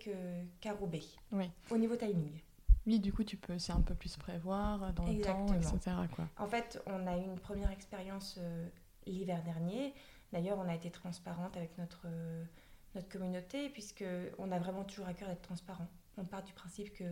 qu'à 0.60 0.72
Roubaix, 0.72 1.02
oui. 1.32 1.50
au 1.70 1.76
niveau 1.76 1.96
timing. 1.96 2.40
Oui, 2.86 2.98
du 2.98 3.12
coup, 3.12 3.22
tu 3.22 3.36
peux 3.36 3.58
c'est 3.58 3.72
un 3.72 3.80
peu 3.80 3.94
plus 3.94 4.16
prévoir 4.16 4.92
dans 4.94 5.06
le 5.06 5.20
temps, 5.20 5.46
etc. 5.54 5.78
Quoi. 6.14 6.28
En 6.38 6.48
fait, 6.48 6.82
on 6.86 7.06
a 7.06 7.16
eu 7.16 7.22
une 7.22 7.38
première 7.38 7.70
expérience 7.70 8.36
euh, 8.38 8.66
l'hiver 9.06 9.42
dernier. 9.44 9.94
D'ailleurs, 10.32 10.58
on 10.58 10.68
a 10.68 10.74
été 10.74 10.90
transparente 10.90 11.56
avec 11.56 11.76
notre, 11.78 12.06
euh, 12.06 12.44
notre 12.94 13.08
communauté, 13.08 13.68
puisqu'on 13.68 14.50
a 14.50 14.58
vraiment 14.58 14.84
toujours 14.84 15.06
à 15.06 15.14
cœur 15.14 15.28
d'être 15.28 15.42
transparent. 15.42 15.86
On 16.16 16.24
part 16.24 16.42
du 16.42 16.52
principe 16.54 16.92
que 16.92 17.04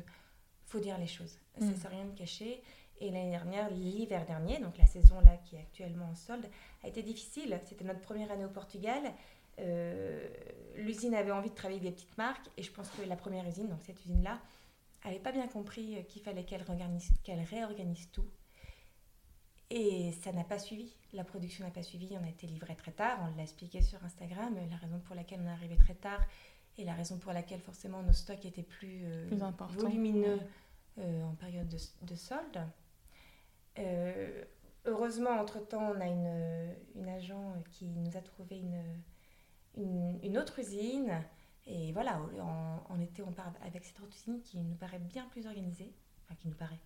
faut 0.67 0.81
dire 0.81 0.99
les 0.99 1.07
choses. 1.07 1.39
Ça 1.59 1.65
ne 1.65 1.71
mm. 1.71 1.77
sert 1.77 1.91
à 1.91 1.95
rien 1.95 2.05
de 2.07 2.17
cacher. 2.17 2.63
Et 3.01 3.11
l'année 3.11 3.31
dernière, 3.31 3.71
l'hiver 3.71 4.27
dernier, 4.27 4.59
donc 4.59 4.77
la 4.77 4.87
saison 4.87 5.21
là 5.21 5.37
qui 5.45 5.57
est 5.57 5.61
actuellement 5.61 6.11
en 6.11 6.15
solde, 6.15 6.47
a 6.85 6.89
été 6.89 7.03
difficile. 7.03 7.59
C'était 7.67 7.85
notre 7.85 8.01
première 8.01 8.31
année 8.31 8.45
au 8.45 8.51
Portugal. 8.51 9.03
Euh, 9.59 10.29
l'usine 10.77 11.15
avait 11.15 11.31
envie 11.31 11.51
de 11.51 11.55
travailler 11.55 11.81
avec 11.81 11.91
des 11.91 11.97
petites 11.97 12.19
marques 12.19 12.47
et 12.57 12.63
je 12.63 12.71
pense 12.71 12.89
que 12.91 13.03
la 13.03 13.17
première 13.17 13.47
usine, 13.47 13.69
donc 13.69 13.81
cette 13.83 14.01
usine-là, 14.05 14.39
n'avait 15.05 15.19
pas 15.19 15.33
bien 15.33 15.49
compris 15.49 15.97
euh, 15.97 16.03
qu'il 16.03 16.23
fallait 16.23 16.45
qu'elle 16.45 16.65
qu'elle 17.25 17.41
réorganise 17.41 18.11
tout. 18.13 18.29
Et 19.71 20.13
ça 20.23 20.33
n'a 20.33 20.45
pas 20.45 20.59
suivi. 20.59 20.95
La 21.13 21.25
production 21.25 21.65
n'a 21.65 21.71
pas 21.71 21.83
suivi. 21.83 22.09
On 22.21 22.25
a 22.25 22.29
été 22.29 22.47
livré 22.47 22.75
très 22.75 22.93
tard. 22.93 23.19
On 23.23 23.37
l'a 23.37 23.43
expliqué 23.45 23.81
sur 23.81 24.03
Instagram. 24.05 24.59
La 24.69 24.77
raison 24.77 24.99
pour 24.99 25.15
laquelle 25.15 25.41
on 25.43 25.47
est 25.47 25.53
arrivé 25.53 25.77
très 25.77 25.95
tard 25.95 26.21
et 26.77 26.85
la 26.85 26.93
raison 26.93 27.19
pour 27.19 27.33
laquelle 27.33 27.61
forcément 27.61 28.03
nos 28.03 28.13
stocks 28.13 28.45
étaient 28.45 28.63
plus, 28.63 29.05
euh, 29.05 29.29
volumineux 29.79 30.41
en 30.99 31.35
période 31.35 31.69
de, 31.69 31.79
de 32.03 32.15
solde. 32.15 32.61
Heureusement, 34.87 35.31
entre-temps, 35.31 35.93
on 35.97 36.01
a 36.01 36.07
une, 36.07 36.75
une 36.97 37.09
agent 37.09 37.55
qui 37.71 37.87
nous 37.87 38.17
a 38.17 38.21
trouvé 38.21 38.59
une, 39.77 40.21
une, 40.23 40.39
autre 40.39 40.59
usine. 40.59 41.13
Et 41.67 41.93
voilà, 41.93 42.21
en, 42.89 43.01
été, 43.01 43.23
on 43.23 43.33
part 43.33 43.53
avec 43.65 43.85
cette 43.85 44.01
autre 44.01 44.17
usine 44.17 44.41
qui 44.43 44.59
nous 44.59 44.75
paraît 44.75 44.99
bien 44.99 45.27
plus 45.31 45.47
organisée. 45.47 45.93
Enfin, 46.25 46.35
qui 46.39 46.49
nous 46.49 46.57
paraît. 46.57 46.81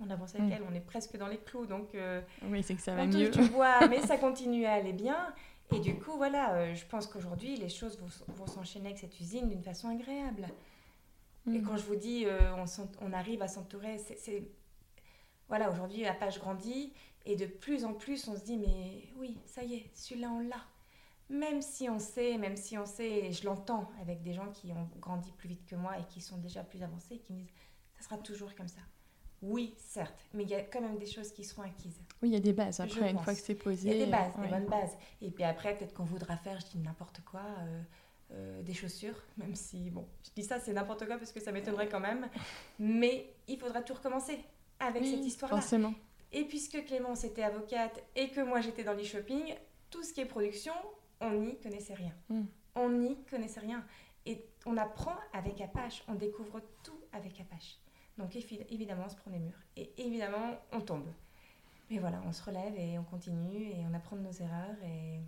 On 0.00 0.10
avance 0.10 0.34
avec 0.34 0.48
mm. 0.48 0.52
elle, 0.52 0.62
on 0.70 0.74
est 0.74 0.80
presque 0.80 1.16
dans 1.16 1.26
les 1.26 1.38
clous. 1.38 1.66
Donc, 1.66 1.94
euh, 1.94 2.20
oui, 2.44 2.62
c'est 2.62 2.74
que 2.74 2.80
ça 2.80 2.94
va 2.94 3.06
mieux. 3.06 3.30
Tu 3.30 3.42
vois, 3.42 3.86
mais 3.88 4.00
ça 4.00 4.16
continue 4.16 4.64
à 4.66 4.74
aller 4.74 4.92
bien. 4.92 5.34
Et 5.74 5.80
du 5.80 5.98
coup, 5.98 6.12
voilà, 6.16 6.54
euh, 6.54 6.74
je 6.74 6.86
pense 6.86 7.06
qu'aujourd'hui, 7.06 7.56
les 7.56 7.68
choses 7.68 7.98
vont, 7.98 8.34
vont 8.34 8.46
s'enchaîner 8.46 8.86
avec 8.86 8.98
cette 8.98 9.18
usine 9.20 9.48
d'une 9.48 9.62
façon 9.62 9.88
agréable. 9.88 10.46
Et 11.46 11.58
mm. 11.58 11.62
quand 11.62 11.76
je 11.76 11.84
vous 11.84 11.96
dis, 11.96 12.24
euh, 12.26 12.38
on, 12.56 12.64
on, 13.06 13.12
arrive 13.12 13.42
à 13.42 13.48
s'entourer, 13.48 13.98
c'est. 13.98 14.48
Voilà, 15.48 15.70
aujourd'hui, 15.70 16.02
la 16.02 16.14
page 16.14 16.38
grandit. 16.38 16.92
Et 17.24 17.36
de 17.36 17.46
plus 17.46 17.84
en 17.84 17.94
plus, 17.94 18.28
on 18.28 18.36
se 18.36 18.44
dit, 18.44 18.56
mais 18.56 19.08
oui, 19.16 19.38
ça 19.46 19.62
y 19.62 19.74
est, 19.74 19.90
celui-là, 19.94 20.30
on 20.30 20.40
l'a 20.40 20.64
même 21.30 21.60
si 21.60 21.88
on 21.88 21.98
sait, 21.98 22.38
même 22.38 22.56
si 22.56 22.78
on 22.78 22.86
sait, 22.86 23.26
et 23.26 23.32
je 23.32 23.44
l'entends 23.44 23.90
avec 24.00 24.22
des 24.22 24.32
gens 24.32 24.50
qui 24.50 24.72
ont 24.72 24.88
grandi 24.98 25.30
plus 25.32 25.48
vite 25.48 25.66
que 25.66 25.76
moi 25.76 25.98
et 25.98 26.04
qui 26.08 26.20
sont 26.20 26.38
déjà 26.38 26.62
plus 26.62 26.82
avancés, 26.82 27.18
qui 27.18 27.32
me 27.32 27.40
disent, 27.40 27.52
ça 27.98 28.04
sera 28.04 28.18
toujours 28.18 28.54
comme 28.54 28.68
ça. 28.68 28.80
Oui, 29.40 29.74
certes, 29.78 30.24
mais 30.32 30.42
il 30.42 30.48
y 30.48 30.54
a 30.54 30.62
quand 30.62 30.80
même 30.80 30.98
des 30.98 31.06
choses 31.06 31.30
qui 31.30 31.44
seront 31.44 31.62
acquises. 31.62 32.00
Oui, 32.22 32.30
il 32.30 32.32
y 32.32 32.36
a 32.36 32.40
des 32.40 32.52
bases 32.52 32.80
après, 32.80 33.10
une 33.10 33.18
fois 33.20 33.34
que 33.34 33.40
c'est 33.40 33.54
posé. 33.54 33.90
Il 33.90 33.96
y 33.96 34.02
a 34.02 34.04
des 34.06 34.10
bases, 34.10 34.32
des 34.36 34.48
bonnes 34.48 34.66
bases. 34.66 34.96
Et 35.20 35.30
puis 35.30 35.44
après, 35.44 35.76
peut-être 35.76 35.94
qu'on 35.94 36.04
voudra 36.04 36.36
faire, 36.36 36.58
je 36.60 36.66
dis 36.66 36.78
n'importe 36.78 37.20
quoi, 37.24 37.42
euh, 37.42 37.82
euh, 38.32 38.62
des 38.62 38.74
chaussures, 38.74 39.22
même 39.36 39.54
si, 39.54 39.90
bon, 39.90 40.08
je 40.24 40.30
dis 40.34 40.42
ça, 40.42 40.58
c'est 40.58 40.72
n'importe 40.72 41.06
quoi 41.06 41.18
parce 41.18 41.30
que 41.30 41.40
ça 41.40 41.52
m'étonnerait 41.52 41.88
quand 41.88 42.00
même. 42.00 42.28
Mais 42.80 43.32
il 43.46 43.58
faudra 43.58 43.82
tout 43.82 43.94
recommencer 43.94 44.40
avec 44.80 45.04
cette 45.04 45.24
histoire-là. 45.24 45.60
Forcément. 45.60 45.94
Et 46.32 46.44
puisque 46.44 46.84
Clémence 46.84 47.24
était 47.24 47.42
avocate 47.42 48.02
et 48.14 48.28
que 48.30 48.40
moi 48.40 48.60
j'étais 48.60 48.84
dans 48.84 48.92
l'e-shopping, 48.92 49.54
tout 49.90 50.02
ce 50.02 50.12
qui 50.12 50.20
est 50.20 50.26
production, 50.26 50.74
on 51.20 51.30
n'y 51.30 51.58
connaissait 51.58 51.94
rien. 51.94 52.12
Hmm. 52.28 52.44
On 52.74 52.90
n'y 52.90 53.16
connaissait 53.24 53.60
rien. 53.60 53.84
Et 54.26 54.44
on 54.66 54.76
apprend 54.76 55.16
avec 55.32 55.60
Apache, 55.60 56.04
on 56.06 56.14
découvre 56.14 56.60
tout 56.84 57.00
avec 57.12 57.40
Apache. 57.40 57.78
Donc 58.18 58.36
évidemment, 58.36 59.04
on 59.06 59.08
se 59.08 59.16
prend 59.16 59.30
des 59.30 59.38
murs. 59.38 59.58
Et 59.76 59.90
évidemment, 59.96 60.58
on 60.72 60.80
tombe. 60.80 61.06
Mais 61.90 61.98
voilà, 61.98 62.20
on 62.26 62.32
se 62.32 62.42
relève 62.42 62.74
et 62.76 62.98
on 62.98 63.04
continue 63.04 63.70
et 63.70 63.84
on 63.90 63.94
apprend 63.94 64.16
de 64.16 64.22
nos 64.22 64.32
erreurs 64.32 64.76
et 64.84 65.20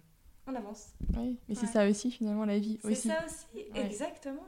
on 0.46 0.54
avance. 0.54 0.92
Oui, 1.16 1.38
mais 1.48 1.54
c'est 1.54 1.66
ça 1.66 1.88
aussi 1.88 2.10
finalement 2.10 2.44
la 2.44 2.58
vie. 2.58 2.78
C'est 2.82 2.94
ça 2.94 3.24
aussi, 3.24 3.64
exactement. 3.74 4.46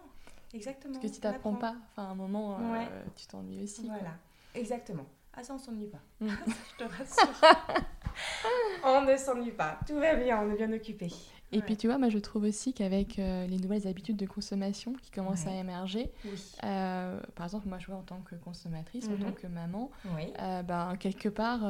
Exactement. 0.52 0.92
Parce 0.92 1.06
que 1.06 1.14
si 1.14 1.20
tu 1.20 1.26
n'apprends 1.26 1.54
pas, 1.54 1.74
enfin 1.90 2.08
à 2.08 2.10
un 2.10 2.14
moment, 2.14 2.58
euh, 2.60 3.04
tu 3.16 3.26
t'ennuies 3.26 3.62
aussi. 3.62 3.86
Voilà, 3.86 4.18
exactement. 4.54 5.06
Ah 5.34 5.42
ça, 5.42 5.54
on 5.54 5.58
s'ennuie 5.58 5.86
pas. 5.86 6.00
Hmm. 6.20 6.28
Je 6.78 6.84
te 6.84 6.90
rassure. 6.90 7.40
on 8.84 9.02
ne 9.02 9.16
s'ennuie 9.16 9.52
pas. 9.52 9.78
Tout 9.86 9.96
va 9.96 10.14
bien, 10.14 10.40
on 10.42 10.50
est 10.50 10.56
bien 10.56 10.72
occupé. 10.72 11.08
Et 11.52 11.60
puis 11.60 11.76
tu 11.76 11.86
vois, 11.86 11.98
moi 11.98 12.08
je 12.08 12.18
trouve 12.18 12.44
aussi 12.44 12.72
qu'avec 12.72 13.18
euh, 13.18 13.46
les 13.46 13.58
nouvelles 13.58 13.86
habitudes 13.86 14.16
de 14.16 14.24
consommation 14.24 14.94
qui 14.94 15.10
commencent 15.10 15.46
à 15.46 15.52
émerger, 15.52 16.10
euh, 16.64 17.20
par 17.34 17.44
exemple 17.44 17.68
moi 17.68 17.78
je 17.78 17.86
vois 17.88 17.96
en 17.96 18.02
tant 18.02 18.20
que 18.20 18.34
consommatrice, 18.36 19.06
en 19.08 19.12
mhm. 19.12 19.18
tant 19.18 19.32
que 19.32 19.46
maman, 19.46 19.90
euh, 20.06 20.62
ben, 20.62 20.96
quelque 20.98 21.28
part 21.28 21.60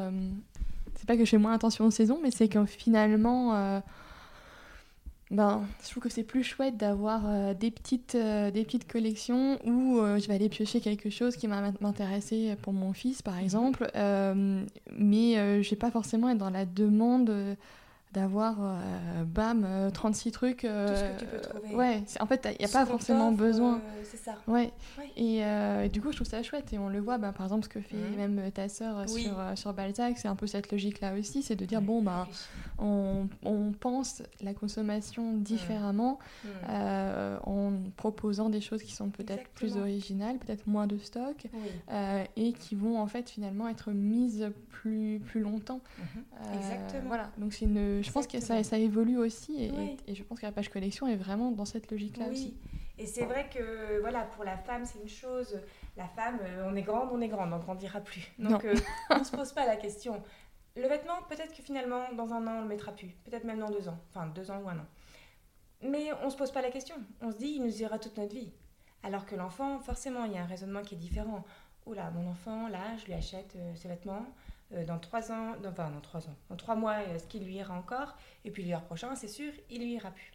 c'est 0.94 1.06
pas 1.06 1.16
que 1.16 1.24
je 1.24 1.30
fais 1.30 1.38
moins 1.38 1.52
attention 1.52 1.84
aux 1.84 1.90
saisons, 1.90 2.20
mais 2.22 2.30
c'est 2.30 2.46
que 2.48 2.64
finalement, 2.64 3.82
ben, 5.32 5.62
je 5.82 5.90
trouve 5.90 6.02
que 6.02 6.10
c'est 6.10 6.24
plus 6.24 6.44
chouette 6.44 6.76
d'avoir 6.76 7.22
euh, 7.26 7.54
des, 7.54 7.70
petites, 7.70 8.14
euh, 8.16 8.50
des 8.50 8.64
petites 8.64 8.86
collections 8.86 9.58
où 9.64 9.98
euh, 9.98 10.18
je 10.18 10.28
vais 10.28 10.34
aller 10.34 10.50
piocher 10.50 10.82
quelque 10.82 11.08
chose 11.08 11.36
qui 11.36 11.46
va 11.46 11.72
m'intéresser 11.80 12.54
pour 12.60 12.74
mon 12.74 12.92
fils, 12.92 13.22
par 13.22 13.36
mhm. 13.36 13.42
exemple. 13.42 13.90
mais 13.94 15.62
je 15.62 15.70
vais 15.70 15.76
pas 15.76 15.90
forcément 15.90 16.28
être 16.28 16.38
dans 16.38 16.50
la 16.50 16.66
demande 16.66 17.56
d'avoir, 18.12 18.56
euh, 18.60 19.24
bam, 19.24 19.90
36 19.92 20.28
euh, 20.28 20.32
trucs. 20.32 20.64
Euh, 20.64 20.88
Tout 20.88 20.94
ce 20.94 21.04
que 21.04 21.18
tu 21.20 21.26
peux 21.26 21.40
trouver. 21.40 21.74
Ouais, 21.74 22.02
en 22.20 22.26
fait, 22.26 22.46
il 22.58 22.64
n'y 22.64 22.70
a 22.70 22.72
pas 22.72 22.84
forcément 22.84 23.32
besoin. 23.32 23.80
c'est 24.04 24.18
ça. 24.18 24.36
Ouais. 24.46 24.72
Et, 25.16 25.88
du 25.88 26.00
coup, 26.00 26.10
je 26.10 26.16
trouve 26.16 26.28
ça 26.28 26.42
chouette. 26.42 26.72
Et 26.72 26.78
on 26.78 26.88
le 26.88 27.00
voit, 27.00 27.18
bah, 27.18 27.32
par 27.32 27.46
exemple, 27.46 27.64
ce 27.64 27.68
que 27.68 27.80
fait 27.80 27.96
mhm. 27.96 28.16
même 28.16 28.52
ta 28.52 28.68
sœur 28.68 29.08
sur, 29.08 29.36
sur 29.54 29.72
Balzac, 29.72 30.18
c'est 30.18 30.28
un 30.28 30.36
peu 30.36 30.46
cette 30.46 30.70
logique-là 30.70 31.14
aussi, 31.14 31.42
c'est 31.42 31.56
de 31.56 31.64
dire, 31.64 31.80
bon, 31.80 32.02
bah, 32.02 32.28
on, 32.78 33.28
on, 33.44 33.72
pense 33.72 34.22
la 34.42 34.52
consommation 34.52 35.34
différemment 35.34 36.18
mhm. 36.44 37.40
en 37.44 37.72
proposant 37.96 38.50
des 38.50 38.60
choses 38.60 38.82
qui 38.82 38.92
sont 38.92 39.08
peut-être 39.08 39.48
plus 39.50 39.76
originales, 39.76 40.36
peut-être 40.38 40.66
moins 40.66 40.86
de 40.86 40.98
stock, 40.98 41.46
et 42.36 42.52
qui 42.52 42.74
vont 42.74 43.00
en 43.00 43.06
fait 43.06 43.30
finalement 43.30 43.68
être 43.68 43.90
mises 43.92 44.50
plus, 44.68 45.20
plus 45.24 45.40
longtemps. 45.40 45.80
Exactement. 46.54 47.02
Voilà, 47.06 47.30
donc 47.38 47.52
c'est 47.52 47.64
une 47.64 48.01
je 48.02 48.10
pense 48.10 48.26
que 48.26 48.40
ça, 48.40 48.62
ça 48.62 48.78
évolue 48.78 49.18
aussi 49.18 49.64
et, 49.64 50.14
je 50.14 50.22
pense 50.22 50.40
que 50.40 50.46
la 50.46 50.52
page 50.52 50.68
collection 50.68 51.06
est 51.06 51.16
vraiment 51.16 51.50
dans 51.50 51.64
cette 51.64 51.90
logique-là 51.90 52.26
oui. 52.28 52.32
aussi. 52.32 52.56
Et 52.98 53.06
c'est 53.06 53.24
vrai 53.24 53.48
que 53.48 54.00
voilà, 54.00 54.22
pour 54.22 54.44
la 54.44 54.56
femme, 54.56 54.84
c'est 54.84 55.00
une 55.00 55.08
chose. 55.08 55.60
La 55.96 56.06
femme, 56.08 56.38
euh, 56.42 56.68
on 56.70 56.76
est 56.76 56.82
grande, 56.82 57.08
on 57.12 57.20
est 57.20 57.28
grande, 57.28 57.52
on 57.52 57.56
ne 57.56 57.62
grandira 57.62 58.00
plus. 58.00 58.30
Donc 58.38 58.64
euh, 58.64 58.74
on 59.10 59.18
ne 59.18 59.24
se 59.24 59.34
pose 59.34 59.52
pas 59.52 59.66
la 59.66 59.76
question. 59.76 60.22
Le 60.76 60.88
vêtement, 60.88 61.22
peut-être 61.28 61.54
que 61.54 61.62
finalement, 61.62 62.12
dans 62.14 62.32
un 62.32 62.46
an, 62.46 62.52
on 62.52 62.56
ne 62.58 62.62
le 62.62 62.68
mettra 62.68 62.92
plus. 62.92 63.08
Peut-être 63.24 63.44
même 63.44 63.58
dans 63.58 63.70
deux 63.70 63.88
ans. 63.88 63.98
Enfin, 64.10 64.26
deux 64.28 64.50
ans 64.50 64.60
ou 64.64 64.68
un 64.68 64.78
an. 64.78 64.86
Mais 65.82 66.12
on 66.22 66.26
ne 66.26 66.30
se 66.30 66.36
pose 66.36 66.52
pas 66.52 66.62
la 66.62 66.70
question. 66.70 66.94
On 67.20 67.30
se 67.30 67.38
dit, 67.38 67.54
il 67.56 67.62
nous 67.62 67.82
ira 67.82 67.98
toute 67.98 68.16
notre 68.16 68.34
vie. 68.34 68.52
Alors 69.02 69.26
que 69.26 69.34
l'enfant, 69.34 69.80
forcément, 69.80 70.24
il 70.24 70.32
y 70.32 70.38
a 70.38 70.42
un 70.42 70.46
raisonnement 70.46 70.82
qui 70.82 70.94
est 70.94 70.98
différent. 70.98 71.44
Oula, 71.86 72.10
mon 72.10 72.30
enfant, 72.30 72.68
là, 72.68 72.96
je 72.98 73.06
lui 73.06 73.14
achète 73.14 73.54
euh, 73.56 73.74
ses 73.74 73.88
vêtements. 73.88 74.24
Euh, 74.74 74.84
dans 74.84 74.98
trois 74.98 75.30
ans, 75.30 75.54
enfin 75.66 75.90
dans 75.90 76.00
trois 76.00 76.26
ans, 76.28 76.36
dans 76.48 76.56
trois 76.56 76.76
mois, 76.76 76.96
ce 77.18 77.26
qui 77.26 77.40
lui 77.40 77.54
ira 77.54 77.74
encore, 77.74 78.16
et 78.44 78.50
puis 78.50 78.62
l'hiver 78.62 78.82
prochain, 78.84 79.14
c'est 79.16 79.28
sûr, 79.28 79.52
il 79.70 79.82
lui 79.82 79.94
ira 79.94 80.10
plus. 80.10 80.32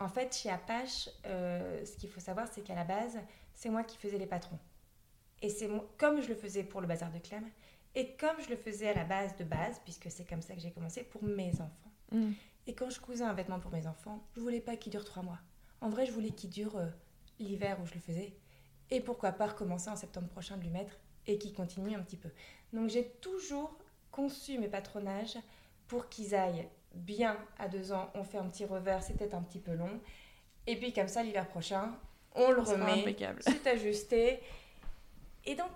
En 0.00 0.08
fait, 0.08 0.34
chez 0.34 0.50
Apache, 0.50 1.08
euh, 1.26 1.84
ce 1.84 1.96
qu'il 1.96 2.08
faut 2.08 2.20
savoir, 2.20 2.46
c'est 2.52 2.62
qu'à 2.62 2.74
la 2.74 2.84
base, 2.84 3.18
c'est 3.52 3.70
moi 3.70 3.82
qui 3.84 3.96
faisais 3.96 4.18
les 4.18 4.26
patrons. 4.26 4.58
Et 5.42 5.48
c'est 5.48 5.68
comme 5.98 6.20
je 6.20 6.28
le 6.28 6.34
faisais 6.34 6.62
pour 6.62 6.80
le 6.80 6.86
bazar 6.86 7.10
de 7.10 7.18
Clem, 7.18 7.44
et 7.94 8.16
comme 8.16 8.40
je 8.44 8.50
le 8.50 8.56
faisais 8.56 8.88
à 8.88 8.94
la 8.94 9.04
base 9.04 9.36
de 9.36 9.44
base, 9.44 9.80
puisque 9.84 10.10
c'est 10.10 10.24
comme 10.24 10.42
ça 10.42 10.54
que 10.54 10.60
j'ai 10.60 10.70
commencé, 10.70 11.04
pour 11.04 11.22
mes 11.22 11.52
enfants. 11.60 11.92
Mm. 12.12 12.32
Et 12.66 12.74
quand 12.74 12.90
je 12.90 13.00
cousais 13.00 13.24
un 13.24 13.34
vêtement 13.34 13.60
pour 13.60 13.70
mes 13.70 13.86
enfants, 13.86 14.24
je 14.34 14.40
voulais 14.40 14.60
pas 14.60 14.76
qu'il 14.76 14.90
dure 14.90 15.04
trois 15.04 15.22
mois. 15.22 15.38
En 15.80 15.90
vrai, 15.90 16.06
je 16.06 16.12
voulais 16.12 16.30
qu'il 16.30 16.50
dure 16.50 16.76
euh, 16.76 16.88
l'hiver 17.38 17.78
où 17.82 17.86
je 17.86 17.94
le 17.94 18.00
faisais. 18.00 18.36
Et 18.90 19.00
pourquoi 19.00 19.32
pas 19.32 19.48
recommencer 19.48 19.90
en 19.90 19.96
septembre 19.96 20.28
prochain 20.28 20.56
de 20.56 20.62
lui 20.62 20.70
mettre 20.70 20.96
et 21.26 21.38
qu'il 21.38 21.52
continue 21.54 21.94
un 21.94 22.02
petit 22.02 22.16
peu. 22.16 22.30
Donc 22.74 22.90
j'ai 22.90 23.04
toujours 23.20 23.78
conçu 24.10 24.58
mes 24.58 24.68
patronages 24.68 25.38
pour 25.86 26.08
qu'ils 26.08 26.34
aillent 26.34 26.68
bien 26.94 27.38
à 27.58 27.68
deux 27.68 27.92
ans. 27.92 28.10
On 28.14 28.24
fait 28.24 28.38
un 28.38 28.48
petit 28.48 28.64
revers, 28.64 29.02
c'était 29.02 29.34
un 29.34 29.42
petit 29.42 29.60
peu 29.60 29.72
long. 29.72 30.00
Et 30.66 30.76
puis 30.76 30.92
comme 30.92 31.08
ça, 31.08 31.22
l'hiver 31.22 31.48
prochain, 31.48 31.96
on 32.34 32.50
le 32.50 32.60
remet, 32.60 33.16
c'est 33.40 33.66
ajusté. 33.66 34.40
Et 35.44 35.54
donc, 35.54 35.70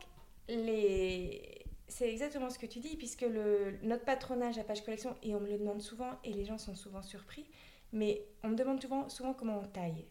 les... 0.49 1.65
c'est 1.89 2.11
exactement 2.11 2.51
ce 2.51 2.59
que 2.59 2.67
tu 2.67 2.81
dis, 2.81 2.97
puisque 2.97 3.23
le... 3.23 3.79
notre 3.83 4.05
patronage 4.05 4.59
à 4.59 4.65
Page 4.65 4.85
Collection, 4.85 5.15
et 5.23 5.35
on 5.35 5.41
me 5.41 5.49
le 5.49 5.59
demande 5.59 5.83
souvent, 5.83 6.13
et 6.25 6.33
les 6.33 6.45
gens 6.45 6.59
sont 6.59 6.75
souvent 6.75 7.03
surpris, 7.03 7.47
mais 7.93 8.25
on 8.43 8.49
me 8.49 8.57
demande 8.57 8.81
souvent, 8.81 9.09
souvent 9.09 9.35
comment 9.35 9.59
on 9.59 9.67
taille. 9.67 10.07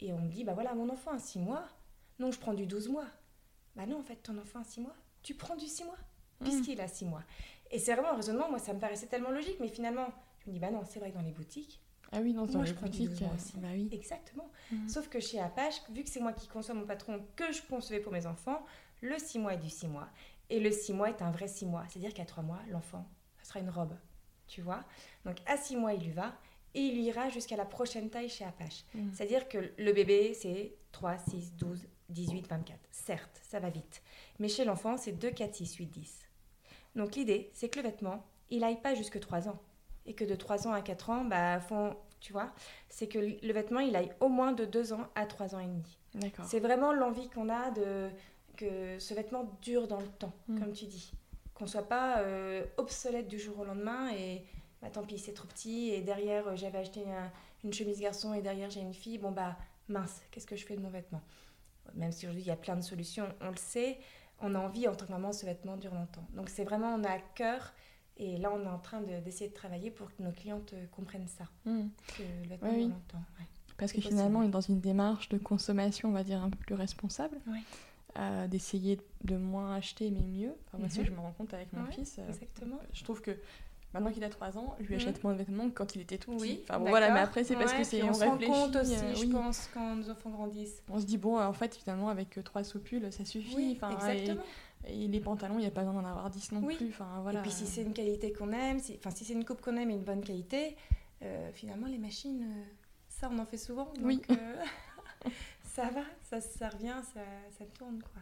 Et 0.00 0.12
on 0.12 0.18
me 0.18 0.28
dit, 0.28 0.44
bah 0.44 0.52
voilà, 0.54 0.74
mon 0.74 0.90
enfant 0.90 1.12
a 1.12 1.18
six 1.18 1.38
mois, 1.38 1.64
donc 2.18 2.34
je 2.34 2.38
prends 2.38 2.54
du 2.54 2.66
12 2.66 2.88
mois. 2.88 3.06
Bah 3.74 3.86
non, 3.86 3.98
en 3.98 4.02
fait, 4.02 4.16
ton 4.16 4.36
enfant 4.38 4.60
a 4.60 4.64
six 4.64 4.80
mois, 4.80 4.96
tu 5.26 5.34
prends 5.34 5.56
du 5.56 5.66
6 5.66 5.84
mois, 5.84 5.98
hmm. 6.40 6.44
puisqu'il 6.44 6.80
a 6.80 6.86
6 6.86 7.04
mois. 7.04 7.24
Et 7.72 7.80
c'est 7.80 7.92
vraiment 7.92 8.12
un 8.12 8.16
raisonnement, 8.16 8.48
moi, 8.48 8.60
ça 8.60 8.72
me 8.72 8.78
paraissait 8.78 9.08
tellement 9.08 9.30
logique, 9.30 9.56
mais 9.58 9.66
finalement, 9.66 10.06
je 10.38 10.48
me 10.48 10.54
dis, 10.54 10.60
bah 10.60 10.70
non, 10.70 10.82
c'est 10.88 11.00
vrai 11.00 11.10
que 11.10 11.16
dans 11.16 11.22
les 11.22 11.32
boutiques. 11.32 11.80
Ah 12.12 12.20
oui, 12.22 12.32
dans, 12.32 12.44
les 12.44 12.72
boutiques, 12.72 13.22
euh, 13.22 13.34
aussi. 13.34 13.56
Bah 13.56 13.66
oui. 13.72 13.88
Exactement. 13.90 14.48
Hmm. 14.70 14.86
Sauf 14.86 15.08
que 15.08 15.18
chez 15.18 15.40
Apache, 15.40 15.82
vu 15.90 16.04
que 16.04 16.08
c'est 16.08 16.20
moi 16.20 16.32
qui 16.32 16.46
conçois 16.46 16.76
mon 16.76 16.86
patron, 16.86 17.20
que 17.34 17.50
je 17.50 17.60
concevais 17.62 17.98
pour 17.98 18.12
mes 18.12 18.26
enfants, 18.26 18.64
le 19.00 19.18
6 19.18 19.40
mois 19.40 19.54
est 19.54 19.58
du 19.58 19.68
6 19.68 19.88
mois. 19.88 20.08
Et 20.48 20.60
le 20.60 20.70
6 20.70 20.92
mois 20.92 21.10
est 21.10 21.20
un 21.20 21.32
vrai 21.32 21.48
6 21.48 21.66
mois. 21.66 21.82
C'est-à-dire 21.88 22.14
qu'à 22.14 22.24
3 22.24 22.44
mois, 22.44 22.60
l'enfant, 22.70 23.04
ça 23.38 23.48
sera 23.48 23.58
une 23.58 23.70
robe. 23.70 23.96
Tu 24.46 24.60
vois? 24.60 24.84
Donc 25.24 25.38
à 25.46 25.56
6 25.56 25.74
mois, 25.74 25.94
il 25.94 26.04
lui 26.04 26.12
va. 26.12 26.36
Et 26.74 26.82
il 26.82 26.98
ira 26.98 27.28
jusqu'à 27.30 27.56
la 27.56 27.64
prochaine 27.64 28.10
taille 28.10 28.28
chez 28.28 28.44
Apache. 28.44 28.84
Hmm. 28.94 29.10
C'est-à-dire 29.12 29.48
que 29.48 29.72
le 29.76 29.92
bébé, 29.92 30.32
c'est 30.34 30.76
3, 30.92 31.18
6, 31.18 31.56
12, 31.56 31.88
18, 32.10 32.48
24. 32.48 32.78
Certes, 32.90 33.40
ça 33.42 33.60
va 33.60 33.70
vite. 33.70 34.02
Mais 34.38 34.48
chez 34.48 34.64
l'enfant, 34.64 34.96
c'est 34.96 35.12
2, 35.12 35.30
4, 35.30 35.54
6, 35.54 35.76
8, 35.76 35.86
10. 35.86 36.26
Donc 36.94 37.14
l'idée, 37.14 37.50
c'est 37.52 37.68
que 37.68 37.78
le 37.78 37.84
vêtement, 37.84 38.24
il 38.50 38.64
aille 38.64 38.80
pas 38.80 38.94
jusque 38.94 39.20
3 39.20 39.48
ans. 39.48 39.58
Et 40.06 40.14
que 40.14 40.24
de 40.24 40.34
3 40.34 40.68
ans 40.68 40.72
à 40.72 40.82
4 40.82 41.10
ans, 41.10 41.24
bah, 41.24 41.60
font, 41.60 41.96
tu 42.20 42.32
vois, 42.32 42.52
c'est 42.88 43.08
que 43.08 43.18
le 43.18 43.52
vêtement, 43.52 43.80
il 43.80 43.96
aille 43.96 44.12
au 44.20 44.28
moins 44.28 44.52
de 44.52 44.64
2 44.64 44.92
ans 44.92 45.08
à 45.14 45.26
3 45.26 45.54
ans 45.54 45.60
et 45.60 45.66
demi. 45.66 45.98
C'est 46.44 46.60
vraiment 46.60 46.92
l'envie 46.92 47.28
qu'on 47.28 47.48
a 47.48 47.70
de 47.70 48.08
que 48.56 48.98
ce 48.98 49.12
vêtement 49.12 49.50
dure 49.60 49.86
dans 49.86 50.00
le 50.00 50.06
temps, 50.06 50.32
mm. 50.48 50.60
comme 50.60 50.72
tu 50.72 50.86
dis. 50.86 51.12
Qu'on 51.54 51.66
soit 51.66 51.88
pas 51.88 52.20
euh, 52.20 52.64
obsolète 52.78 53.28
du 53.28 53.38
jour 53.38 53.60
au 53.60 53.64
lendemain 53.64 54.10
et 54.12 54.44
bah, 54.80 54.88
tant 54.90 55.02
pis, 55.02 55.18
c'est 55.18 55.34
trop 55.34 55.46
petit. 55.46 55.90
Et 55.90 56.00
derrière, 56.00 56.48
euh, 56.48 56.56
j'avais 56.56 56.78
acheté 56.78 57.04
une 57.64 57.72
chemise 57.72 58.00
garçon 58.00 58.32
et 58.32 58.40
derrière, 58.40 58.70
j'ai 58.70 58.80
une 58.80 58.94
fille. 58.94 59.18
Bon, 59.18 59.30
bah 59.30 59.56
mince, 59.88 60.22
qu'est-ce 60.30 60.46
que 60.46 60.56
je 60.56 60.64
fais 60.64 60.76
de 60.76 60.80
mon 60.80 60.90
vêtement? 60.90 61.20
Même 61.94 62.12
si 62.12 62.26
aujourd'hui 62.26 62.42
il 62.42 62.48
y 62.48 62.52
a 62.52 62.56
plein 62.56 62.76
de 62.76 62.82
solutions, 62.82 63.28
on 63.40 63.50
le 63.50 63.56
sait, 63.56 63.98
on 64.40 64.54
a 64.54 64.58
envie 64.58 64.86
en 64.88 64.94
tant 64.94 65.06
que 65.06 65.12
maman 65.12 65.32
ce 65.32 65.46
vêtement 65.46 65.76
dure 65.76 65.94
longtemps. 65.94 66.26
Donc 66.34 66.48
c'est 66.48 66.64
vraiment, 66.64 66.94
on 66.94 67.04
a 67.04 67.10
à 67.10 67.18
cœur, 67.18 67.72
et 68.16 68.36
là 68.38 68.50
on 68.52 68.62
est 68.62 68.68
en 68.68 68.78
train 68.78 69.00
d'essayer 69.00 69.48
de, 69.48 69.54
travailler 69.54 69.90
pour 69.90 70.14
que 70.14 70.22
nos 70.22 70.32
clientes 70.32 70.74
comprennent 70.90 71.28
ça, 71.28 71.44
mmh. 71.64 71.82
que 72.18 72.22
le 72.42 72.48
vêtement 72.48 72.72
dure 72.72 72.88
longtemps. 72.88 73.22
Parce 73.78 73.92
que 73.92 74.00
finalement, 74.00 74.38
on 74.38 74.42
est 74.42 74.48
dans 74.48 74.60
une 74.62 74.80
démarche 74.80 75.28
de 75.28 75.36
consommation, 75.36 76.08
on 76.08 76.12
va 76.12 76.24
dire, 76.24 76.42
un 76.42 76.48
peu 76.48 76.56
plus 76.56 76.74
responsable. 76.74 77.38
Euh, 78.18 78.46
d'essayer 78.46 78.98
de 79.24 79.36
moins 79.36 79.74
acheter 79.74 80.10
mais 80.10 80.22
mieux. 80.22 80.54
Enfin, 80.66 80.78
moi 80.78 80.86
aussi, 80.86 81.00
mhm. 81.00 81.04
je 81.04 81.10
me 81.10 81.18
rends 81.18 81.32
compte 81.32 81.52
avec 81.52 81.70
mon 81.74 81.84
fils. 81.84 82.18
Euh, 82.18 82.26
exactement. 82.26 82.78
Je 82.94 83.04
trouve 83.04 83.20
que 83.20 83.36
Maintenant 83.96 84.12
qu'il 84.12 84.24
a 84.24 84.28
3 84.28 84.58
ans, 84.58 84.76
je 84.78 84.84
lui 84.88 84.96
achète 84.96 85.24
moins 85.24 85.32
de 85.32 85.38
vêtements 85.38 85.70
que 85.70 85.74
quand 85.74 85.94
il 85.94 86.02
était 86.02 86.18
tout 86.18 86.32
petit. 86.32 86.42
Oui, 86.42 86.60
enfin 86.64 86.78
bon, 86.78 86.90
voilà, 86.90 87.10
mais 87.14 87.20
après, 87.20 87.44
c'est 87.44 87.54
parce 87.54 87.72
que 87.72 87.82
c'est. 87.82 88.02
On, 88.02 88.10
on 88.10 88.12
se 88.12 88.24
rend 88.24 88.36
compte 88.36 88.76
aussi, 88.76 88.94
euh, 88.94 89.14
je 89.14 89.24
pense, 89.24 89.70
quand 89.72 89.96
nos 89.96 90.10
enfants 90.10 90.28
grandissent. 90.28 90.82
On 90.90 91.00
se 91.00 91.06
dit, 91.06 91.16
bon, 91.16 91.40
en 91.40 91.52
fait, 91.54 91.74
finalement, 91.74 92.10
avec 92.10 92.38
3 92.44 92.62
soupules, 92.62 93.10
ça 93.10 93.24
suffit. 93.24 93.72
enfin, 93.74 93.90
exactement. 93.92 94.42
Et, 94.86 95.08
les 95.08 95.20
pantalons, 95.20 95.54
il 95.54 95.62
n'y 95.62 95.66
a 95.66 95.70
pas 95.70 95.82
besoin 95.82 96.02
d'en 96.02 96.06
avoir 96.06 96.28
10 96.28 96.52
non 96.52 96.60
plus. 96.60 96.88
Enfin, 96.90 97.08
voilà. 97.22 97.38
Et 97.38 97.42
puis, 97.42 97.50
si 97.50 97.66
c'est 97.66 97.82
une 97.82 97.94
qualité 97.94 98.32
qu'on 98.32 98.52
aime, 98.52 98.80
si, 98.80 98.96
enfin, 98.98 99.10
si 99.10 99.24
c'est 99.24 99.32
une 99.32 99.46
coupe 99.46 99.62
qu'on 99.62 99.78
aime 99.78 99.88
et 99.88 99.94
une 99.94 100.04
bonne 100.04 100.22
qualité, 100.22 100.76
euh, 101.22 101.50
finalement, 101.54 101.86
les 101.86 101.98
machines, 101.98 102.42
euh, 102.42 102.64
ça, 103.08 103.30
on 103.32 103.38
en 103.38 103.46
fait 103.46 103.56
souvent. 103.56 103.86
Donc, 103.94 104.04
oui. 104.04 104.20
ça 105.64 105.84
va, 105.84 106.02
ça, 106.22 106.42
ça 106.42 106.68
revient, 106.68 107.00
ça, 107.14 107.20
ça 107.58 107.64
tourne, 107.78 108.02
quoi. 108.02 108.20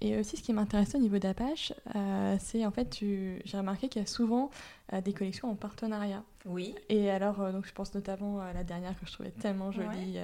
Et 0.00 0.18
aussi, 0.18 0.36
ce 0.36 0.42
qui 0.42 0.52
m'intéresse 0.52 0.94
au 0.94 0.98
niveau 0.98 1.18
d'Apache, 1.18 1.72
euh, 1.94 2.36
c'est 2.40 2.66
en 2.66 2.70
fait, 2.70 2.98
j'ai 2.98 3.56
remarqué 3.56 3.88
qu'il 3.88 4.02
y 4.02 4.04
a 4.04 4.08
souvent 4.08 4.50
euh, 4.92 5.00
des 5.00 5.12
collections 5.12 5.50
en 5.50 5.54
partenariat. 5.54 6.22
Oui. 6.44 6.74
Et 6.88 7.10
alors, 7.10 7.40
euh, 7.40 7.52
donc, 7.52 7.66
je 7.66 7.72
pense 7.72 7.94
notamment 7.94 8.40
à 8.40 8.52
la 8.52 8.64
dernière 8.64 8.98
que 8.98 9.06
je 9.06 9.12
trouvais 9.12 9.30
tellement 9.30 9.70
jolie, 9.70 10.18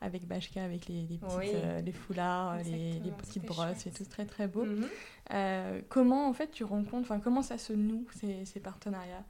avec 0.00 0.26
Bashka, 0.26 0.64
avec 0.64 0.86
les, 0.88 1.02
les, 1.02 1.18
petites, 1.18 1.84
les 1.84 1.92
foulards, 1.92 2.56
les, 2.64 2.94
les, 3.00 3.10
petites 3.10 3.44
brosses, 3.44 3.86
et 3.86 3.90
tout 3.90 4.04
très 4.04 4.24
très 4.24 4.46
beau. 4.46 4.64
Mhm. 4.64 5.82
comment 5.88 6.28
en 6.28 6.32
fait 6.32 6.50
tu 6.50 6.64
rencontres, 6.64 7.12
comment 7.22 7.42
ça 7.42 7.58
se 7.58 7.72
noue 7.72 8.06
ces, 8.14 8.44
ces 8.46 8.60
partenariats? 8.60 9.24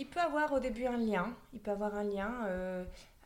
Il 0.00 0.06
peut 0.06 0.20
avoir 0.20 0.52
au 0.52 0.60
début 0.60 0.86
un 0.86 0.96
lien. 0.96 1.34
Il 1.52 1.58
peut 1.58 1.72
avoir 1.72 1.94
un 1.94 2.04
lien. 2.04 2.32